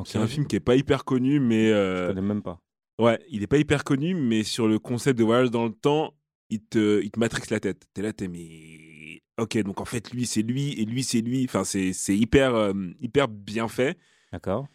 C'est 0.04 0.18
un 0.18 0.26
film 0.26 0.46
qui 0.46 0.56
est 0.56 0.60
pas 0.60 0.76
hyper 0.76 1.04
connu, 1.04 1.40
mais. 1.40 1.68
Je 1.68 1.74
euh, 1.74 2.08
connais 2.08 2.20
même 2.20 2.42
pas. 2.42 2.60
Ouais, 2.98 3.18
il 3.30 3.42
est 3.42 3.46
pas 3.46 3.58
hyper 3.58 3.84
connu, 3.84 4.14
mais 4.14 4.42
sur 4.42 4.68
le 4.68 4.78
concept 4.78 5.18
de 5.18 5.24
voyage 5.24 5.50
dans 5.50 5.64
le 5.64 5.72
temps, 5.72 6.14
il 6.50 6.62
te, 6.62 7.02
il 7.02 7.10
te 7.10 7.18
matrixe 7.18 7.50
la 7.50 7.60
tête. 7.60 7.86
T'es 7.94 8.02
là, 8.02 8.12
t'es 8.12 8.28
mais. 8.28 9.22
Ok, 9.38 9.56
donc 9.62 9.80
en 9.80 9.84
fait, 9.84 10.12
lui, 10.12 10.26
c'est 10.26 10.42
lui, 10.42 10.72
et 10.80 10.84
lui, 10.84 11.02
c'est 11.02 11.20
lui. 11.20 11.44
Enfin, 11.44 11.64
c'est 11.64 11.92
c'est 11.92 12.16
hyper, 12.16 12.54
euh, 12.54 12.72
hyper 13.00 13.28
bien 13.28 13.68
fait. 13.68 13.98
D'accord. 14.32 14.66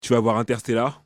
Tu 0.00 0.12
vas 0.12 0.20
voir 0.20 0.38
Interstellar, 0.38 1.04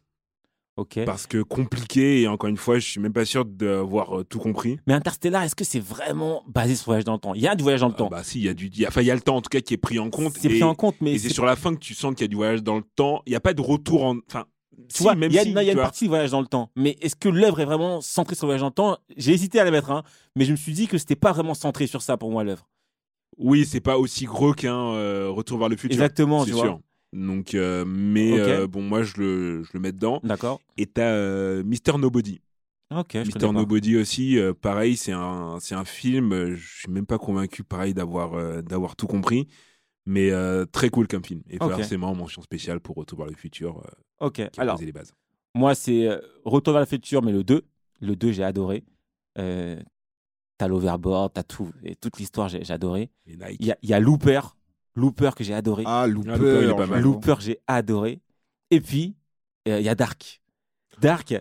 Parce 1.06 1.26
que 1.26 1.42
compliqué, 1.42 2.20
et 2.22 2.28
encore 2.28 2.50
une 2.50 2.58
fois, 2.58 2.78
je 2.78 2.86
suis 2.86 3.00
même 3.00 3.12
pas 3.14 3.24
sûr 3.24 3.44
d'avoir 3.46 4.20
euh, 4.20 4.24
tout 4.24 4.38
compris. 4.38 4.78
Mais 4.86 4.92
Interstellar, 4.92 5.42
est-ce 5.42 5.54
que 5.56 5.64
c'est 5.64 5.80
vraiment 5.80 6.42
basé 6.46 6.74
sur 6.76 6.84
le 6.84 6.86
voyage 6.96 7.04
dans 7.04 7.14
le 7.14 7.18
temps? 7.18 7.32
Il 7.34 7.40
y 7.40 7.48
a 7.48 7.54
du 7.54 7.62
voyage 7.62 7.80
dans 7.80 7.88
le 7.88 7.94
Ah 7.94 7.98
temps. 7.98 8.08
bah 8.08 8.22
si, 8.22 8.38
il 8.40 8.44
y 8.44 8.48
a 8.48 8.54
du, 8.54 8.66
il 8.66 8.78
y 8.80 8.84
a- 8.84 8.88
enfin, 8.88 9.00
il 9.00 9.06
y 9.06 9.10
a 9.10 9.14
le 9.14 9.22
temps 9.22 9.36
en 9.36 9.40
tout 9.42 9.48
cas 9.48 9.60
qui 9.60 9.72
est 9.74 9.78
pris 9.78 9.98
en 9.98 10.10
compte. 10.10 10.34
c'est 10.38 10.48
pris 10.50 10.62
en 10.62 10.74
compte, 10.74 10.96
mais 11.00 11.14
et 11.14 11.18
c'est 11.18 11.30
sur 11.30 11.46
la 11.46 11.56
fin 11.56 11.74
que 11.74 11.80
tu 11.80 11.94
sens 11.94 12.14
qu'il 12.14 12.22
y 12.22 12.24
a 12.24 12.28
du 12.28 12.36
voyage 12.36 12.62
dans 12.62 12.76
le 12.76 12.84
temps. 12.94 13.22
Il 13.26 13.30
n'y 13.30 13.36
a 13.36 13.40
pas 13.40 13.54
de 13.54 13.62
retour 13.62 14.04
en, 14.04 14.16
enfin, 14.28 14.44
Tu 14.90 14.98
si, 14.98 15.02
vois, 15.02 15.14
même 15.14 15.30
il 15.30 15.34
y 15.34 15.38
a, 15.38 15.42
si, 15.44 15.52
non, 15.54 15.62
il 15.62 15.64
y 15.64 15.68
a 15.68 15.72
une 15.72 15.76
vois. 15.78 15.84
partie 15.84 16.04
du 16.04 16.08
voyage 16.10 16.30
dans 16.30 16.40
le 16.42 16.46
temps. 16.46 16.70
Mais 16.76 16.96
est-ce 17.00 17.16
que 17.16 17.30
l'œuvre 17.30 17.60
est 17.60 17.64
vraiment 17.64 18.02
centrée 18.02 18.34
sur 18.34 18.46
le 18.46 18.48
voyage 18.48 18.60
dans 18.60 18.66
le 18.66 18.72
temps? 18.72 18.98
J'ai 19.16 19.32
hésité 19.32 19.58
à 19.60 19.64
la 19.64 19.70
mettre, 19.70 19.90
hein, 19.90 20.02
mais 20.36 20.44
je 20.44 20.52
me 20.52 20.56
suis 20.56 20.72
dit 20.74 20.88
que 20.88 20.98
c'était 20.98 21.16
pas 21.16 21.32
vraiment 21.32 21.54
centré 21.54 21.86
sur 21.86 22.02
ça 22.02 22.18
pour 22.18 22.30
moi, 22.30 22.44
l'œuvre. 22.44 22.68
Oui, 23.38 23.64
c'est 23.66 23.80
pas 23.80 23.98
aussi 23.98 24.24
gros 24.24 24.52
qu'un 24.52 24.74
euh, 24.94 25.28
Retour 25.30 25.58
vers 25.58 25.68
le 25.68 25.76
futur. 25.76 25.94
Exactement, 25.94 26.40
c'est 26.44 26.50
tu 26.52 26.56
sûr. 26.56 26.64
vois. 26.64 26.80
Donc, 27.12 27.54
euh, 27.54 27.84
mais 27.86 28.38
euh, 28.38 28.66
bon, 28.66 28.82
moi, 28.82 29.02
je 29.02 29.14
le, 29.18 29.62
je 29.62 29.70
le 29.74 29.80
mets 29.80 29.92
dedans. 29.92 30.20
D'accord. 30.22 30.60
Et 30.76 30.86
t'as 30.86 31.12
euh, 31.12 31.62
Mister 31.64 31.96
Nobody. 31.98 32.40
Ok, 32.94 33.12
je 33.14 33.18
Mister. 33.20 33.50
Nobody 33.52 33.96
aussi, 33.96 34.38
euh, 34.38 34.52
pareil, 34.54 34.96
c'est 34.96 35.12
un, 35.12 35.58
c'est 35.60 35.74
un 35.74 35.84
film. 35.84 36.54
Je 36.54 36.78
suis 36.80 36.90
même 36.90 37.06
pas 37.06 37.18
convaincu, 37.18 37.64
pareil, 37.64 37.94
d'avoir, 37.94 38.62
d'avoir 38.62 38.96
tout 38.96 39.06
compris. 39.06 39.48
Mais 40.04 40.30
très 40.70 40.88
cool 40.90 41.08
comme 41.08 41.24
film. 41.24 41.42
Et 41.50 41.56
Ok. 41.60 41.72
forcément, 41.72 42.14
mention 42.14 42.42
spéciale 42.42 42.80
pour 42.80 42.96
Retour 42.96 43.18
vers 43.18 43.28
le 43.28 43.34
futur, 43.34 43.82
Ok, 44.20 44.50
qui 44.50 44.60
alors, 44.60 44.78
les 44.80 44.92
bases. 44.92 45.12
moi, 45.54 45.74
c'est 45.74 46.08
Retour 46.44 46.74
vers 46.74 46.82
le 46.82 46.86
futur, 46.86 47.22
mais 47.22 47.32
le 47.32 47.42
2. 47.42 47.62
Le 48.00 48.14
2, 48.14 48.30
j'ai 48.30 48.44
adoré. 48.44 48.84
T'as 49.34 50.68
l'overboard, 50.68 51.32
t'as 51.34 51.42
tout. 51.42 51.70
Et 51.82 51.96
toute 51.96 52.18
l'histoire, 52.18 52.48
j'ai 52.48 52.70
adoré. 52.70 53.10
Les 53.26 53.36
Nike. 53.36 53.56
Il 53.60 53.66
y 53.66 53.72
a, 53.72 53.76
il 53.82 53.90
y 53.90 53.94
a 53.94 54.00
Looper. 54.00 54.40
Looper 54.96 55.30
que 55.36 55.44
j'ai 55.44 55.54
adoré. 55.54 55.84
Ah, 55.86 56.06
Looper, 56.08 56.30
Ah, 56.32 56.36
Looper, 56.36 56.60
il 56.64 56.70
est 56.70 56.74
pas 56.74 56.86
mal. 56.86 57.00
Looper, 57.02 57.34
j'ai 57.40 57.58
adoré. 57.68 58.20
Et 58.70 58.80
puis, 58.80 59.14
euh, 59.68 59.78
il 59.78 59.84
y 59.84 59.88
a 59.88 59.94
Dark. 59.94 60.40
Dark, 61.00 61.34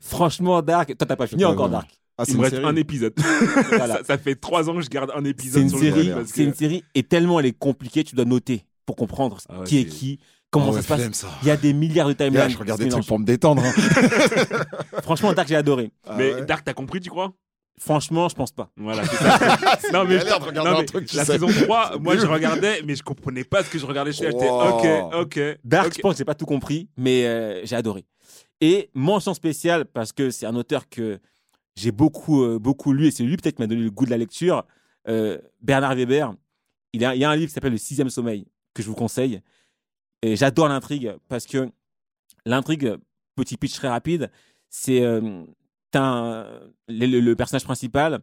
franchement, 0.00 0.60
Dark. 0.62 0.88
Toi, 0.96 1.06
t'as 1.06 1.16
pas 1.16 1.26
fini 1.26 1.42
pas 1.42 1.50
encore. 1.50 1.68
Dark. 1.68 1.88
Ah, 2.18 2.24
c'est 2.24 2.32
Il 2.32 2.34
me 2.34 2.38
une 2.40 2.44
reste 2.44 2.56
série. 2.56 2.66
un 2.66 2.76
épisode. 2.76 3.14
Voilà. 3.76 3.96
ça, 3.98 4.04
ça 4.04 4.18
fait 4.18 4.34
trois 4.34 4.68
ans 4.68 4.74
que 4.74 4.82
je 4.82 4.88
garde 4.90 5.10
un 5.14 5.22
C'est 5.22 5.28
épisode 5.30 5.62
une 5.62 5.68
sur 5.70 5.78
le 5.78 5.84
série, 5.84 6.12
c'est 6.26 6.44
une 6.44 6.54
série, 6.54 6.84
et 6.94 7.02
tellement 7.02 7.40
elle 7.40 7.46
est 7.46 7.58
compliquée, 7.58 8.04
tu 8.04 8.14
dois 8.14 8.24
noter 8.26 8.66
pour 8.84 8.96
comprendre 8.96 9.38
Ah 9.48 9.60
ouais, 9.60 9.64
qui 9.66 9.78
est 9.78 9.82
c'est- 9.84 9.88
qui, 9.88 10.18
comment 10.50 10.66
Ah 10.68 10.70
ça 10.72 10.76
ouais, 10.76 10.82
se 10.82 10.88
passe. 11.08 11.12
ça. 11.12 11.28
Il 11.42 11.48
y 11.48 11.50
a 11.50 11.56
des 11.56 11.72
milliards 11.72 12.08
de 12.08 12.12
timelines. 12.12 12.50
je 12.50 12.58
regarde 12.58 12.80
des 12.80 12.88
trucs 12.90 13.06
pour 13.06 13.18
me 13.18 13.24
détendre. 13.24 13.62
hein. 13.64 13.72
Franchement, 15.02 15.32
Dark, 15.32 15.48
j'ai 15.48 15.56
adoré. 15.56 15.90
Ah 16.06 16.14
Mais 16.18 16.34
ouais. 16.34 16.44
Dark, 16.44 16.62
t'as 16.64 16.74
compris, 16.74 17.00
tu 17.00 17.08
crois? 17.10 17.32
Franchement, 17.82 18.28
je 18.28 18.34
pense 18.34 18.52
pas. 18.52 18.70
Voilà, 18.76 19.04
c'est 19.06 19.16
ça. 19.16 19.38
non, 19.94 20.04
mais, 20.04 20.18
regarder 20.18 20.70
non, 20.70 20.78
un 20.80 20.84
truc, 20.84 21.10
la 21.14 21.24
sais. 21.24 21.32
saison 21.32 21.46
3, 21.48 21.98
moi 21.98 22.14
je 22.18 22.26
regardais, 22.26 22.82
mais 22.82 22.94
je 22.94 23.02
comprenais 23.02 23.42
pas 23.42 23.64
ce 23.64 23.70
que 23.70 23.78
je 23.78 23.86
regardais. 23.86 24.12
J'étais 24.12 24.32
j'étais, 24.32 24.50
Wow. 24.50 24.78
ok, 24.78 25.14
ok. 25.14 25.40
Dark, 25.64 25.94
je 25.96 26.00
pense 26.00 26.12
que 26.12 26.18
j'ai 26.18 26.24
pas 26.26 26.34
tout 26.34 26.44
compris, 26.44 26.90
mais 26.98 27.24
euh, 27.26 27.64
j'ai 27.64 27.76
adoré. 27.76 28.04
Et 28.60 28.90
mention 28.92 29.32
spéciale, 29.32 29.86
parce 29.86 30.12
que 30.12 30.30
c'est 30.30 30.44
un 30.44 30.54
auteur 30.56 30.90
que 30.90 31.20
j'ai 31.74 31.90
beaucoup, 31.90 32.42
euh, 32.44 32.58
beaucoup 32.58 32.92
lu, 32.92 33.06
et 33.06 33.10
c'est 33.10 33.22
lui 33.22 33.38
peut-être 33.38 33.56
qui 33.56 33.62
m'a 33.62 33.66
donné 33.66 33.80
le 33.82 33.90
goût 33.90 34.04
de 34.04 34.10
la 34.10 34.18
lecture, 34.18 34.66
euh, 35.08 35.38
Bernard 35.62 35.94
Weber. 35.94 36.34
Il 36.92 37.00
y, 37.00 37.06
a, 37.06 37.14
il 37.14 37.20
y 37.20 37.24
a 37.24 37.30
un 37.30 37.36
livre 37.36 37.48
qui 37.48 37.54
s'appelle 37.54 37.72
Le 37.72 37.78
Sixième 37.78 38.10
Sommeil, 38.10 38.46
que 38.74 38.82
je 38.82 38.88
vous 38.88 38.94
conseille. 38.94 39.40
Et 40.20 40.36
j'adore 40.36 40.68
l'intrigue, 40.68 41.14
parce 41.28 41.46
que 41.46 41.70
l'intrigue, 42.44 42.94
petit 43.36 43.56
pitch 43.56 43.74
très 43.76 43.88
rapide, 43.88 44.30
c'est 44.68 45.00
euh, 45.00 45.44
t'as 45.90 46.46
le, 46.88 47.34
personnage 47.34 47.64
principal 47.64 48.20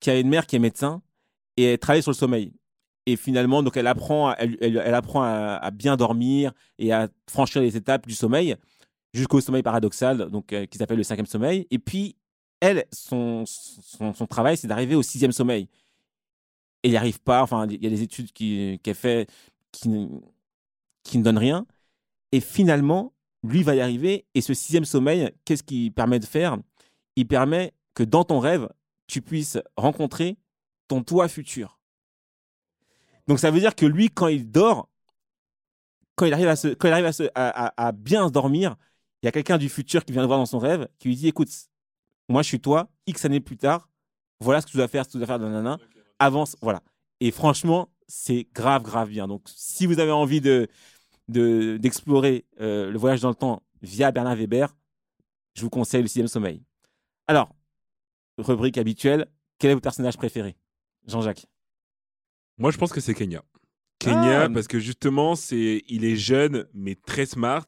qui 0.00 0.10
a 0.10 0.18
une 0.18 0.28
mère 0.28 0.46
qui 0.46 0.56
est 0.56 0.60
médecin, 0.60 1.02
et 1.56 1.64
elle 1.64 1.78
travaille 1.78 2.02
sur 2.02 2.12
le 2.12 2.16
sommeil. 2.16 2.52
Et 3.06 3.16
finalement, 3.16 3.62
donc 3.62 3.76
elle 3.76 3.86
apprend, 3.86 4.28
à- 4.28 4.36
elle, 4.38 4.58
elle- 4.60 4.94
apprend 4.94 5.22
à, 5.22 5.70
bien 5.70 5.96
dormir 5.96 6.52
et 6.78 6.92
à 6.92 7.08
franchir 7.28 7.62
les 7.62 7.76
étapes 7.76 8.06
du 8.06 8.14
sommeil 8.14 8.56
jusqu'au 9.14 9.40
sommeil 9.40 9.62
paradoxal, 9.62 10.30
donc 10.30 10.52
euh, 10.52 10.66
qui 10.66 10.78
s'appelle 10.78 10.98
le 10.98 11.02
cinquième 11.02 11.26
sommeil. 11.26 11.66
Et 11.70 11.78
puis 11.78 12.16
elle, 12.60 12.84
son, 12.92 13.44
son, 13.46 14.26
travail, 14.26 14.56
c'est 14.56 14.66
d'arriver 14.68 14.94
au 14.94 15.02
sixième 15.02 15.32
sommeil. 15.32 15.68
Et 16.82 16.88
il 16.88 16.90
n'y 16.90 16.96
arrive 16.96 17.20
pas. 17.20 17.42
Enfin, 17.42 17.66
il 17.68 17.82
y 17.82 17.86
a 17.86 17.90
des 17.90 18.02
études 18.02 18.32
qu'elle 18.32 18.94
fait 18.94 19.28
qui, 19.72 19.90
qui 21.02 21.18
ne 21.18 21.22
donnent 21.22 21.38
rien. 21.38 21.66
Et 22.32 22.40
finalement, 22.40 23.14
lui 23.42 23.62
va 23.62 23.74
y 23.74 23.80
arriver. 23.80 24.26
Et 24.34 24.40
ce 24.40 24.54
sixième 24.54 24.84
sommeil, 24.84 25.30
qu'est-ce 25.44 25.62
qu'il 25.62 25.92
permet 25.92 26.18
de 26.18 26.26
faire? 26.26 26.58
Il 27.18 27.26
permet 27.26 27.72
que 27.94 28.04
dans 28.04 28.22
ton 28.22 28.38
rêve, 28.38 28.68
tu 29.08 29.22
puisses 29.22 29.58
rencontrer 29.76 30.38
ton 30.86 31.02
toi 31.02 31.26
futur. 31.26 31.80
Donc 33.26 33.40
ça 33.40 33.50
veut 33.50 33.58
dire 33.58 33.74
que 33.74 33.86
lui, 33.86 34.08
quand 34.08 34.28
il 34.28 34.48
dort, 34.48 34.88
quand 36.14 36.26
il 36.26 36.32
arrive 36.32 36.46
à, 36.46 36.54
se, 36.54 36.68
quand 36.68 36.86
il 36.86 36.92
arrive 36.92 37.06
à, 37.06 37.12
se, 37.12 37.24
à, 37.34 37.66
à- 37.66 37.88
à 37.88 37.90
bien 37.92 38.30
dormir, 38.30 38.76
il 39.20 39.26
y 39.26 39.28
a 39.28 39.32
quelqu'un 39.32 39.58
du 39.58 39.68
futur 39.68 40.04
qui 40.04 40.12
vient 40.12 40.22
le 40.22 40.28
voir 40.28 40.38
dans 40.38 40.46
son 40.46 40.60
rêve, 40.60 40.86
qui 41.00 41.08
lui 41.08 41.16
dit, 41.16 41.26
écoute, 41.26 41.48
moi 42.28 42.42
je 42.42 42.46
suis 42.48 42.60
toi, 42.60 42.88
X 43.08 43.24
années 43.24 43.40
plus 43.40 43.56
tard, 43.56 43.88
voilà 44.38 44.60
ce 44.60 44.66
que 44.66 44.70
tu 44.70 44.76
dois 44.76 44.86
faire, 44.86 45.02
ce 45.04 45.08
que 45.08 45.12
tu 45.14 45.18
dois 45.18 45.26
faire, 45.26 45.40
nanana, 45.40 45.78
avance, 46.20 46.54
voilà. 46.62 46.84
Et 47.18 47.32
franchement, 47.32 47.88
c'est 48.06 48.46
grave, 48.54 48.84
grave 48.84 49.08
bien. 49.08 49.26
Donc 49.26 49.42
si 49.46 49.86
vous 49.86 49.98
avez 49.98 50.12
envie 50.12 50.40
de 50.40 50.68
de- 51.26 51.78
d'explorer 51.78 52.46
euh, 52.60 52.92
le 52.92 52.98
voyage 52.98 53.20
dans 53.22 53.28
le 53.30 53.34
temps 53.34 53.64
via 53.82 54.12
Bernard 54.12 54.36
Weber, 54.36 54.74
je 55.54 55.62
vous 55.62 55.70
conseille 55.70 56.02
le 56.02 56.08
sixième 56.08 56.28
sommeil. 56.28 56.62
Alors, 57.28 57.54
rubrique 58.38 58.78
habituelle, 58.78 59.26
quel 59.58 59.70
est 59.70 59.74
votre 59.74 59.82
personnage 59.82 60.16
préféré? 60.16 60.56
Jean-Jacques. 61.06 61.46
Moi 62.58 62.70
je 62.70 62.78
pense 62.78 62.92
que 62.92 63.00
c'est 63.00 63.14
Kenya. 63.14 63.42
Kenya, 63.98 64.42
Ah. 64.44 64.48
parce 64.50 64.68
que 64.68 64.78
justement, 64.78 65.34
c'est, 65.36 65.82
il 65.88 66.04
est 66.04 66.16
jeune, 66.16 66.66
mais 66.74 66.94
très 66.94 67.26
smart. 67.26 67.66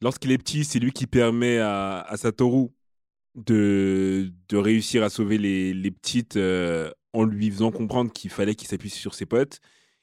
Lorsqu'il 0.00 0.32
est 0.32 0.38
petit, 0.38 0.64
c'est 0.64 0.78
lui 0.78 0.92
qui 0.92 1.06
permet 1.06 1.58
à, 1.58 2.00
à 2.00 2.16
Satoru 2.16 2.68
de, 3.34 4.32
de 4.48 4.56
réussir 4.56 5.02
à 5.02 5.10
sauver 5.10 5.38
les, 5.38 5.72
les 5.74 5.90
petites 5.90 6.36
euh, 6.36 6.90
en 7.12 7.24
lui 7.24 7.50
faisant 7.50 7.70
comprendre 7.70 8.12
qu'il 8.12 8.30
fallait 8.30 8.54
qu'il 8.54 8.68
s'appuie 8.68 8.90
sur 8.90 9.14
ses 9.14 9.26
potes. 9.26 9.60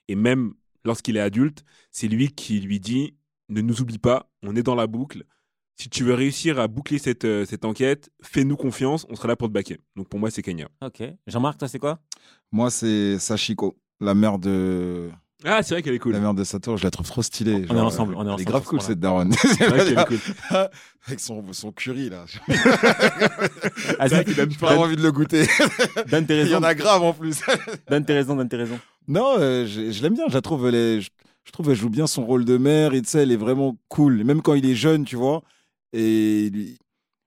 Et 0.07 0.15
même 0.15 0.53
lorsqu'il 0.85 1.17
est 1.17 1.21
adulte, 1.21 1.63
c'est 1.91 2.07
lui 2.07 2.29
qui 2.29 2.59
lui 2.59 2.79
dit 2.79 3.15
Ne 3.49 3.61
nous 3.61 3.81
oublie 3.81 3.99
pas, 3.99 4.31
on 4.43 4.55
est 4.55 4.63
dans 4.63 4.75
la 4.75 4.87
boucle. 4.87 5.25
Si 5.81 5.89
tu 5.89 6.03
veux 6.03 6.13
réussir 6.13 6.59
à 6.59 6.67
boucler 6.67 6.97
cette, 6.99 7.23
euh, 7.23 7.45
cette 7.45 7.63
enquête, 7.63 8.09
fais-nous 8.21 8.57
confiance, 8.57 9.05
on 9.09 9.15
sera 9.15 9.29
là 9.29 9.37
pour 9.37 9.47
te 9.47 9.53
baquer. 9.53 9.77
Donc 9.95 10.09
pour 10.09 10.19
moi, 10.19 10.29
c'est 10.29 10.41
Kenya. 10.41 10.67
Ok. 10.85 11.01
Jean-Marc, 11.25 11.57
toi, 11.57 11.69
c'est 11.69 11.79
quoi? 11.79 11.99
Moi, 12.51 12.69
c'est 12.69 13.17
Sachiko, 13.17 13.77
la 14.01 14.13
mère 14.13 14.39
de 14.39 15.09
Ah, 15.45 15.63
c'est 15.63 15.75
vrai 15.75 15.81
qu'elle 15.81 15.93
est 15.93 15.99
cool. 15.99 16.11
la 16.11 16.19
mère 16.19 16.33
de 16.33 16.43
Satoru. 16.43 16.77
Je 16.77 16.83
la 16.83 16.91
trouve 16.91 17.07
trop 17.07 17.21
stylée. 17.21 17.65
On 17.69 17.77
est 17.77 17.79
ensemble, 17.79 18.13
on 18.15 18.19
est 18.19 18.21
Elle 18.23 18.27
ensemble 18.27 18.41
est 18.41 18.45
grave 18.45 18.63
cool 18.65 18.81
cette 18.81 18.99
daronne. 18.99 19.31
C'est 19.31 19.67
vrai 19.69 19.85
qu'elle 19.85 19.99
est 19.99 20.05
cool. 20.05 20.17
Avec 21.07 21.19
son, 21.21 21.45
son 21.53 21.71
curry 21.71 22.09
là. 22.09 22.25
Ah, 23.99 24.09
C'est 24.09 24.15
vrai 24.15 24.25
qu'il 24.25 24.35
donne 24.35 24.51
J'ai 24.51 24.57
pas 24.57 24.75
envie 24.77 24.97
de 24.97 25.01
le 25.01 25.13
goûter. 25.13 25.45
Donne 26.11 26.25
tes 26.25 26.41
Il 26.41 26.49
y 26.49 26.55
en 26.55 26.63
a 26.63 26.75
grave 26.75 27.03
en 27.03 27.13
plus. 27.13 27.39
Donne 27.89 28.03
tes 28.03 28.13
raisons, 28.15 28.35
donne 28.35 28.49
tes 28.49 28.57
raisons. 28.57 28.79
Non, 29.07 29.35
euh, 29.39 29.65
je, 29.65 29.91
je 29.91 30.03
l'aime 30.03 30.13
bien. 30.15 30.25
Je 30.27 30.33
la 30.33 30.41
trouve, 30.41 30.67
elle 30.67 30.75
est- 30.75 30.99
je, 31.01 31.09
je 31.45 31.51
trouve, 31.53 31.69
elle 31.69 31.77
joue 31.77 31.89
bien 31.89 32.05
son 32.05 32.25
rôle 32.25 32.43
de 32.43 32.57
mère. 32.57 32.93
Et 32.93 33.01
tu 33.01 33.07
sais, 33.07 33.19
elle 33.23 33.31
est 33.31 33.37
vraiment 33.37 33.77
cool. 33.87 34.25
Même 34.25 34.41
quand 34.41 34.55
il 34.55 34.69
est 34.69 34.75
jeune, 34.75 35.05
tu 35.05 35.15
vois. 35.15 35.41
Et 35.93 36.49
lui- 36.51 36.77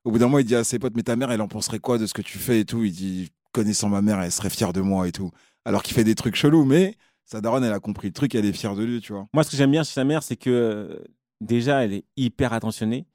au 0.04 0.10
bout 0.10 0.18
d'un 0.18 0.26
moment, 0.26 0.38
il 0.38 0.44
dit 0.44 0.54
à 0.56 0.64
ses 0.64 0.78
potes, 0.78 0.94
mais 0.96 1.02
ta 1.02 1.16
mère, 1.16 1.30
elle 1.30 1.40
en 1.40 1.48
penserait 1.48 1.78
quoi 1.78 1.98
de 1.98 2.06
ce 2.06 2.14
que 2.14 2.22
tu 2.22 2.38
fais 2.38 2.60
et 2.60 2.64
tout? 2.64 2.82
Il 2.84 2.92
dit, 2.92 3.30
connaissant 3.52 3.88
ma 3.88 4.02
mère, 4.02 4.20
elle 4.20 4.32
serait 4.32 4.50
fière 4.50 4.72
de 4.72 4.80
moi 4.80 5.06
et 5.08 5.12
tout. 5.12 5.30
Alors 5.64 5.82
qu'il 5.82 5.94
fait 5.94 6.04
des 6.04 6.14
trucs 6.14 6.34
chelous, 6.34 6.64
mais 6.64 6.96
sa 7.24 7.40
daronne, 7.40 7.62
elle 7.64 7.72
a 7.72 7.80
compris 7.80 8.08
le 8.08 8.12
truc, 8.12 8.34
elle 8.34 8.44
est 8.44 8.52
fière 8.52 8.74
de 8.74 8.82
lui, 8.84 9.00
tu 9.00 9.12
vois. 9.12 9.26
Moi, 9.32 9.44
ce 9.44 9.50
que 9.50 9.56
j'aime 9.56 9.70
bien 9.70 9.84
chez 9.84 9.92
sa 9.92 10.04
mère, 10.04 10.22
c'est 10.22 10.36
que 10.36 10.50
euh, 10.50 11.04
déjà, 11.40 11.84
elle 11.84 11.92
est 11.92 12.04
hyper 12.16 12.52
attentionnée 12.52 13.06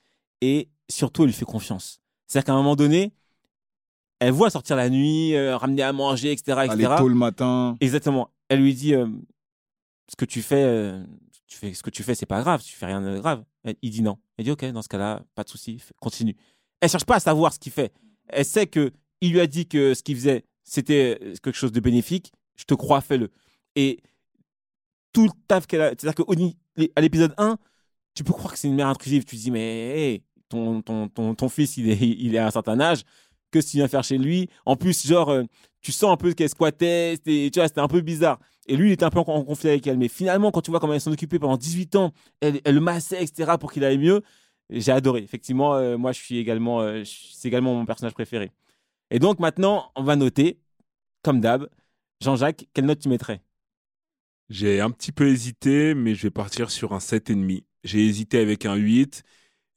et 0.41 0.69
surtout, 0.89 1.23
elle 1.23 1.27
lui 1.29 1.33
fait 1.33 1.45
confiance. 1.45 1.99
C'est-à-dire 2.27 2.45
qu'à 2.45 2.53
un 2.53 2.57
moment 2.57 2.75
donné, 2.75 3.11
elle 4.19 4.31
voit 4.31 4.49
sortir 4.49 4.75
la 4.75 4.89
nuit, 4.89 5.35
euh, 5.35 5.57
ramener 5.57 5.83
à 5.83 5.93
manger, 5.93 6.31
etc. 6.31 6.61
Elle 6.63 6.71
est 6.79 6.83
etc. 6.83 6.95
tôt 6.97 7.07
le 7.09 7.15
matin. 7.15 7.75
Exactement. 7.81 8.29
Elle 8.49 8.61
lui 8.61 8.73
dit 8.73 8.95
euh, 8.95 9.07
ce 10.09 10.15
que 10.15 10.25
tu 10.25 10.41
fais, 10.41 10.63
tu 11.47 11.57
fais, 11.57 11.73
ce 11.73 11.81
que 11.81 11.89
tu 11.89 12.03
fais, 12.03 12.13
c'est 12.13 12.25
pas 12.25 12.41
grave. 12.41 12.61
Tu 12.61 12.75
fais 12.75 12.85
rien 12.85 13.01
de 13.01 13.19
grave. 13.19 13.43
Il 13.81 13.89
dit 13.89 14.01
non. 14.01 14.17
Elle 14.37 14.45
dit 14.45 14.51
ok, 14.51 14.65
dans 14.65 14.81
ce 14.81 14.89
cas-là, 14.89 15.23
pas 15.33 15.43
de 15.43 15.49
souci, 15.49 15.81
continue. 15.99 16.35
Elle 16.81 16.89
cherche 16.89 17.05
pas 17.05 17.15
à 17.15 17.19
savoir 17.19 17.53
ce 17.53 17.59
qu'il 17.59 17.71
fait. 17.71 17.93
Elle 18.27 18.45
sait 18.45 18.67
que 18.67 18.91
il 19.21 19.31
lui 19.31 19.39
a 19.39 19.47
dit 19.47 19.67
que 19.67 19.93
ce 19.93 20.03
qu'il 20.03 20.15
faisait, 20.15 20.43
c'était 20.63 21.17
euh, 21.21 21.33
quelque 21.41 21.55
chose 21.55 21.71
de 21.71 21.79
bénéfique. 21.79 22.31
Je 22.55 22.65
te 22.65 22.73
crois, 22.73 23.01
fais-le. 23.01 23.31
Et 23.75 23.99
tout 25.13 25.23
le 25.25 25.31
taf 25.47 25.65
qu'elle 25.65 25.81
a, 25.81 25.89
c'est-à-dire 25.89 26.13
qu'à 26.13 27.01
l'épisode 27.01 27.33
1, 27.37 27.57
tu 28.13 28.23
peux 28.23 28.33
croire 28.33 28.53
que 28.53 28.59
c'est 28.59 28.67
une 28.67 28.75
mère 28.75 28.87
intrusive. 28.87 29.23
Tu 29.25 29.37
te 29.37 29.41
dis 29.41 29.51
mais 29.51 30.23
ton, 30.49 30.81
ton, 30.81 31.07
ton, 31.07 31.33
ton 31.33 31.49
fils, 31.49 31.77
il 31.77 31.89
est, 31.89 31.97
il 31.97 32.35
est 32.35 32.39
à 32.39 32.47
un 32.47 32.51
certain 32.51 32.79
âge. 32.79 33.03
Que 33.49 33.59
tu 33.59 33.77
viens 33.77 33.87
faire 33.87 34.03
chez 34.03 34.17
lui 34.17 34.49
En 34.65 34.75
plus, 34.75 35.07
genre, 35.07 35.29
euh, 35.29 35.43
tu 35.81 35.93
sens 35.93 36.11
un 36.11 36.17
peu 36.17 36.33
qu'elle 36.33 36.49
squattait, 36.49 37.17
tu 37.23 37.49
vois, 37.55 37.67
c'était 37.67 37.79
un 37.79 37.87
peu 37.87 38.01
bizarre. 38.01 38.39
Et 38.68 38.76
lui, 38.76 38.89
il 38.89 38.93
était 38.93 39.05
un 39.05 39.09
peu 39.09 39.20
en, 39.20 39.24
en 39.24 39.43
conflit 39.43 39.70
avec 39.70 39.88
elle. 39.88 39.97
Mais 39.97 40.07
finalement, 40.07 40.51
quand 40.51 40.61
tu 40.61 40.72
vois 40.72 40.80
comment 40.80 40.93
elle 40.93 41.01
s'en 41.01 41.11
occupait 41.11 41.39
pendant 41.39 41.57
18 41.57 41.95
ans, 41.95 42.13
elle, 42.41 42.61
elle 42.63 42.76
le 42.76 42.82
massait, 42.82 43.24
etc., 43.24 43.53
pour 43.59 43.72
qu'il 43.72 43.84
aille 43.84 43.97
mieux, 43.97 44.22
j'ai 44.70 44.91
adoré. 44.91 45.22
Effectivement, 45.22 45.76
euh, 45.76 45.97
moi, 45.97 46.11
je 46.11 46.20
suis 46.20 46.38
également, 46.38 46.82
euh, 46.82 47.03
c'est 47.05 47.47
également 47.47 47.74
mon 47.74 47.86
personnage 47.86 48.13
préféré. 48.13 48.51
Et 49.09 49.20
donc, 49.20 49.39
maintenant, 49.39 49.91
on 49.95 50.03
va 50.03 50.15
noter, 50.15 50.59
comme 51.24 51.39
d'hab, 51.39 51.70
Jean-Jacques, 52.22 52.68
quelle 52.74 52.86
note 52.86 52.99
tu 52.99 53.09
mettrais? 53.09 53.41
J'ai 54.49 54.80
un 54.82 54.91
petit 54.91 55.11
peu 55.11 55.28
hésité, 55.28 55.93
mais 55.93 56.15
je 56.15 56.24
vais 56.24 56.32
partir 56.32 56.72
sur 56.72 56.93
un 56.93 56.99
7,5. 56.99 57.63
J'ai 57.84 58.05
hésité 58.05 58.39
avec 58.39 58.65
un 58.65 58.76
8, 58.76 59.24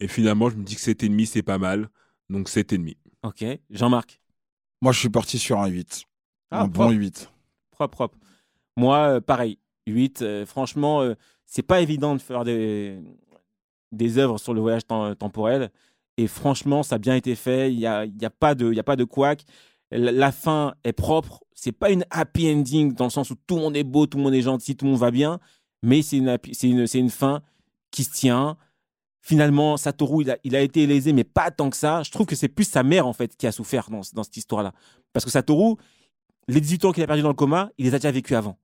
et 0.01 0.09
finalement, 0.09 0.51
je 0.51 0.57
me 0.57 0.65
dis 0.65 0.75
que 0.75 0.81
7,5, 0.81 1.27
c'est 1.27 1.43
pas 1.43 1.59
mal. 1.59 1.91
Donc 2.29 2.49
7,5. 2.49 2.97
Ok. 3.23 3.45
Jean-Marc? 3.71 4.21
Moi, 4.81 4.93
je 4.93 4.99
suis 4.99 5.11
parti 5.11 5.39
sur 5.39 5.61
un 5.61 5.67
8. 5.67 6.05
Ah, 6.51 6.63
un 6.63 6.67
bon 6.67 6.87
propre. 6.87 6.95
8. 6.95 7.31
Propre, 7.71 7.95
propre. 7.95 8.19
Moi, 8.81 8.97
euh, 9.17 9.21
pareil. 9.21 9.59
8. 9.87 10.23
euh, 10.23 10.47
franchement, 10.47 11.03
euh, 11.03 11.15
c'est 11.47 11.63
pas 11.63 11.81
évident 11.81 12.15
de 12.15 12.21
faire 12.21 12.45
des, 12.45 12.99
des 13.93 14.19
œuvres 14.19 14.39
sur 14.39 14.55
le 14.55 14.61
voyage 14.61 14.83
tem- 14.87 15.15
temporel. 15.17 15.71
Et 16.17 16.27
franchement, 16.27 16.83
ça 16.83 16.97
a 16.97 16.99
bien 16.99 17.15
été 17.17 17.35
fait. 17.35 17.73
Il 17.73 17.79
n'y 17.79 17.87
a, 17.87 18.05
y 18.07 18.25
a 18.25 18.31
pas 18.31 18.55
de, 18.55 18.73
y 18.73 18.79
a 18.79 18.83
pas 18.85 18.97
de 18.97 19.05
couac. 19.05 19.45
La, 19.91 20.31
fin 20.33 20.75
est 20.85 20.93
propre. 20.93 21.43
C'est 21.53 21.73
pas 21.73 21.91
une 21.91 22.05
happy 22.11 22.53
ending 22.53 22.93
dans 22.95 23.05
le 23.05 23.11
sens 23.11 23.31
où 23.31 23.35
tout 23.47 23.57
le 23.57 23.63
monde 23.63 23.77
est 23.77 23.83
beau, 23.85 24.07
tout 24.07 24.19
le 24.19 24.23
monde 24.25 24.35
est 24.35 24.43
gentil, 24.43 24.77
tout 24.77 24.85
le 24.85 24.93
monde 24.93 25.01
va 25.01 25.11
bien. 25.11 25.41
Mais 25.83 26.03
c'est 26.03 26.19
une, 26.19 26.39
une, 26.63 26.87
une 26.95 27.11
fin 27.11 27.43
qui 27.91 28.05
se 28.05 28.13
tient. 28.13 28.57
Finalement, 29.23 29.77
Satoru, 29.77 30.23
il 30.23 30.31
a, 30.31 30.39
il 30.45 30.55
a 30.57 30.61
été 30.61 30.87
lésé, 30.87 31.13
mais 31.13 31.25
pas 31.25 31.51
tant 31.51 31.69
que 31.71 31.77
ça. 31.77 32.03
Je 32.05 32.11
trouve 32.11 32.27
que 32.27 32.37
c'est 32.37 32.49
plus 32.49 32.65
sa 32.65 32.83
mère, 32.83 33.07
en 33.07 33.13
fait, 33.13 33.37
qui 33.37 33.47
a 33.47 33.53
souffert 33.53 33.91
dans, 33.91 34.03
dans 34.15 34.23
cette 34.23 34.37
histoire-là. 34.37 34.73
Parce 35.13 35.25
que 35.25 35.31
Satoru, 35.31 35.75
les 36.49 36.61
18 36.61 36.85
ans 36.85 36.93
qu'il 36.93 37.03
a 37.03 37.07
perdu 37.07 37.23
dans 37.23 37.29
le 37.29 37.35
coma, 37.35 37.71
il 37.79 37.87
les 37.87 37.95
a 37.95 37.99
déjà 37.99 38.11
vécus 38.13 38.37
avant. 38.37 38.57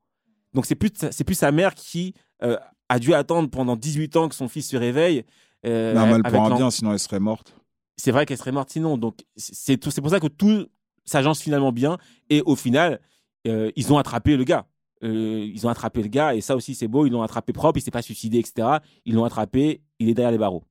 Donc 0.56 0.66
c'est 0.66 0.74
plus, 0.74 0.90
c'est 1.12 1.22
plus 1.24 1.34
sa 1.36 1.52
mère 1.52 1.74
qui 1.74 2.14
euh, 2.42 2.56
a 2.88 2.98
dû 2.98 3.12
attendre 3.14 3.48
pendant 3.50 3.76
18 3.76 4.16
ans 4.16 4.28
que 4.28 4.34
son 4.34 4.48
fils 4.48 4.68
se 4.70 4.76
réveille. 4.76 5.24
euh, 5.66 5.92
Mais 5.94 6.00
un 6.00 6.48
l'en- 6.50 6.56
bien, 6.56 6.70
sinon 6.70 6.92
elle 6.92 6.98
serait 6.98 7.20
morte. 7.20 7.54
C'est 7.98 8.10
vrai 8.10 8.24
qu'elle 8.26 8.38
serait 8.38 8.52
morte 8.52 8.70
sinon. 8.70 8.96
Donc 8.98 9.18
c'est 9.36 9.78
c'est 9.84 10.00
pour 10.00 10.10
ça 10.10 10.18
que 10.18 10.26
tout 10.28 10.66
s'agence 11.04 11.40
finalement 11.42 11.72
bien. 11.72 11.98
Et 12.30 12.42
au 12.42 12.56
final, 12.56 13.00
euh, 13.46 13.70
ils 13.76 13.92
ont 13.92 13.98
attrapé 13.98 14.36
le 14.36 14.44
gars. 14.44 14.66
Euh, 15.04 15.46
ils 15.54 15.66
ont 15.66 15.70
attrapé 15.70 16.00
le 16.02 16.08
gars 16.08 16.34
et 16.34 16.40
ça 16.40 16.56
aussi 16.56 16.74
c'est 16.74 16.88
beau. 16.88 17.04
Ils 17.06 17.12
l'ont 17.12 17.22
attrapé 17.22 17.52
propre. 17.52 17.78
Il 17.78 17.82
s'est 17.82 17.90
pas 17.90 18.02
suicidé, 18.02 18.38
etc. 18.38 18.78
Ils 19.04 19.14
l'ont 19.14 19.24
attrapé. 19.24 19.82
Il 19.98 20.08
est 20.08 20.14
derrière 20.14 20.32
les 20.32 20.38
barreaux. 20.38 20.64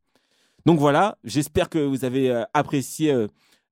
Donc 0.66 0.80
voilà. 0.80 1.18
J'espère 1.24 1.70
que 1.70 1.78
vous 1.78 2.06
avez 2.06 2.32
euh, 2.32 2.44
apprécié 2.56 3.14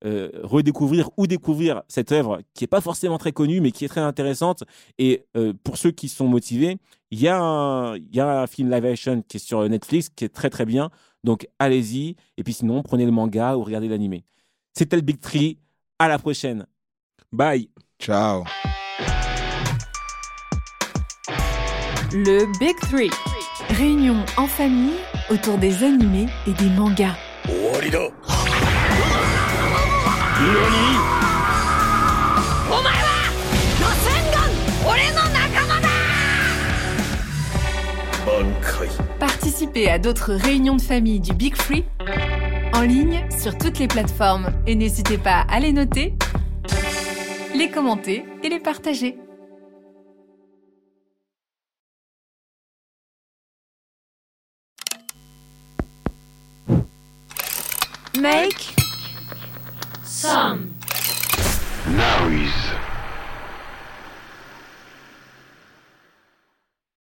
euh, 0.06 0.30
redécouvrir 0.44 1.10
ou 1.18 1.28
découvrir 1.28 1.82
cette 1.88 2.12
œuvre 2.12 2.42
qui 2.54 2.64
est 2.64 2.68
pas 2.68 2.82
forcément 2.82 3.18
très 3.18 3.32
connue 3.32 3.62
mais 3.62 3.72
qui 3.72 3.86
est 3.86 3.88
très 3.90 4.02
intéressante. 4.02 4.64
Et 4.98 5.26
euh, 5.38 5.54
pour 5.64 5.78
ceux 5.78 5.92
qui 5.92 6.10
sont 6.10 6.28
motivés, 6.28 6.78
il 7.12 7.20
y, 7.22 7.28
a 7.28 7.40
un- 7.40 7.96
il 7.96 8.14
y 8.16 8.20
a 8.20 8.42
un 8.42 8.48
film 8.48 8.70
live 8.72 8.86
action 8.86 9.22
qui 9.28 9.38
est 9.38 9.40
sur 9.40 9.68
Netflix 9.70 10.10
qui 10.10 10.26
est 10.26 10.30
très 10.30 10.50
très 10.50 10.66
bien. 10.66 10.90
Donc 11.24 11.48
allez-y. 11.60 12.16
Et 12.38 12.44
puis 12.44 12.54
sinon, 12.54 12.82
prenez 12.84 13.06
le 13.06 13.12
manga 13.12 13.56
ou 13.56 13.64
regardez 13.64 13.88
l'animé. 13.88 14.24
C'était 14.74 14.96
le 14.96 15.02
Big 15.04 15.20
Tree. 15.20 15.58
À 16.00 16.08
la 16.10 16.18
prochaine. 16.20 16.66
Bye 17.32 17.70
Ciao. 18.00 18.44
Le 22.12 22.46
Big 22.60 22.76
Three. 22.90 23.10
Réunion 23.70 24.18
en 24.38 24.48
famille 24.48 24.98
autour 25.32 25.58
des 25.58 25.84
animés 25.84 26.28
et 26.48 26.52
des 26.54 26.70
mangas. 26.70 27.16
Participez 39.20 39.90
à 39.90 40.00
d'autres 40.00 40.34
réunions 40.34 40.76
de 40.76 40.82
famille 40.82 41.20
du 41.20 41.34
Big 41.34 41.56
Free. 41.56 41.86
En 42.74 42.82
ligne 42.82 43.26
sur 43.30 43.58
toutes 43.58 43.80
les 43.80 43.88
plateformes. 43.88 44.52
Et 44.68 44.76
n'hésitez 44.76 45.18
pas 45.18 45.46
à 45.50 45.60
les 45.60 45.72
noter, 45.72 46.14
les 47.56 47.70
commenter 47.70 48.26
et 48.44 48.50
les 48.50 48.60
partager. 48.60 49.18
Make 58.20 58.83
Now 60.24 60.58
he's 62.30 62.63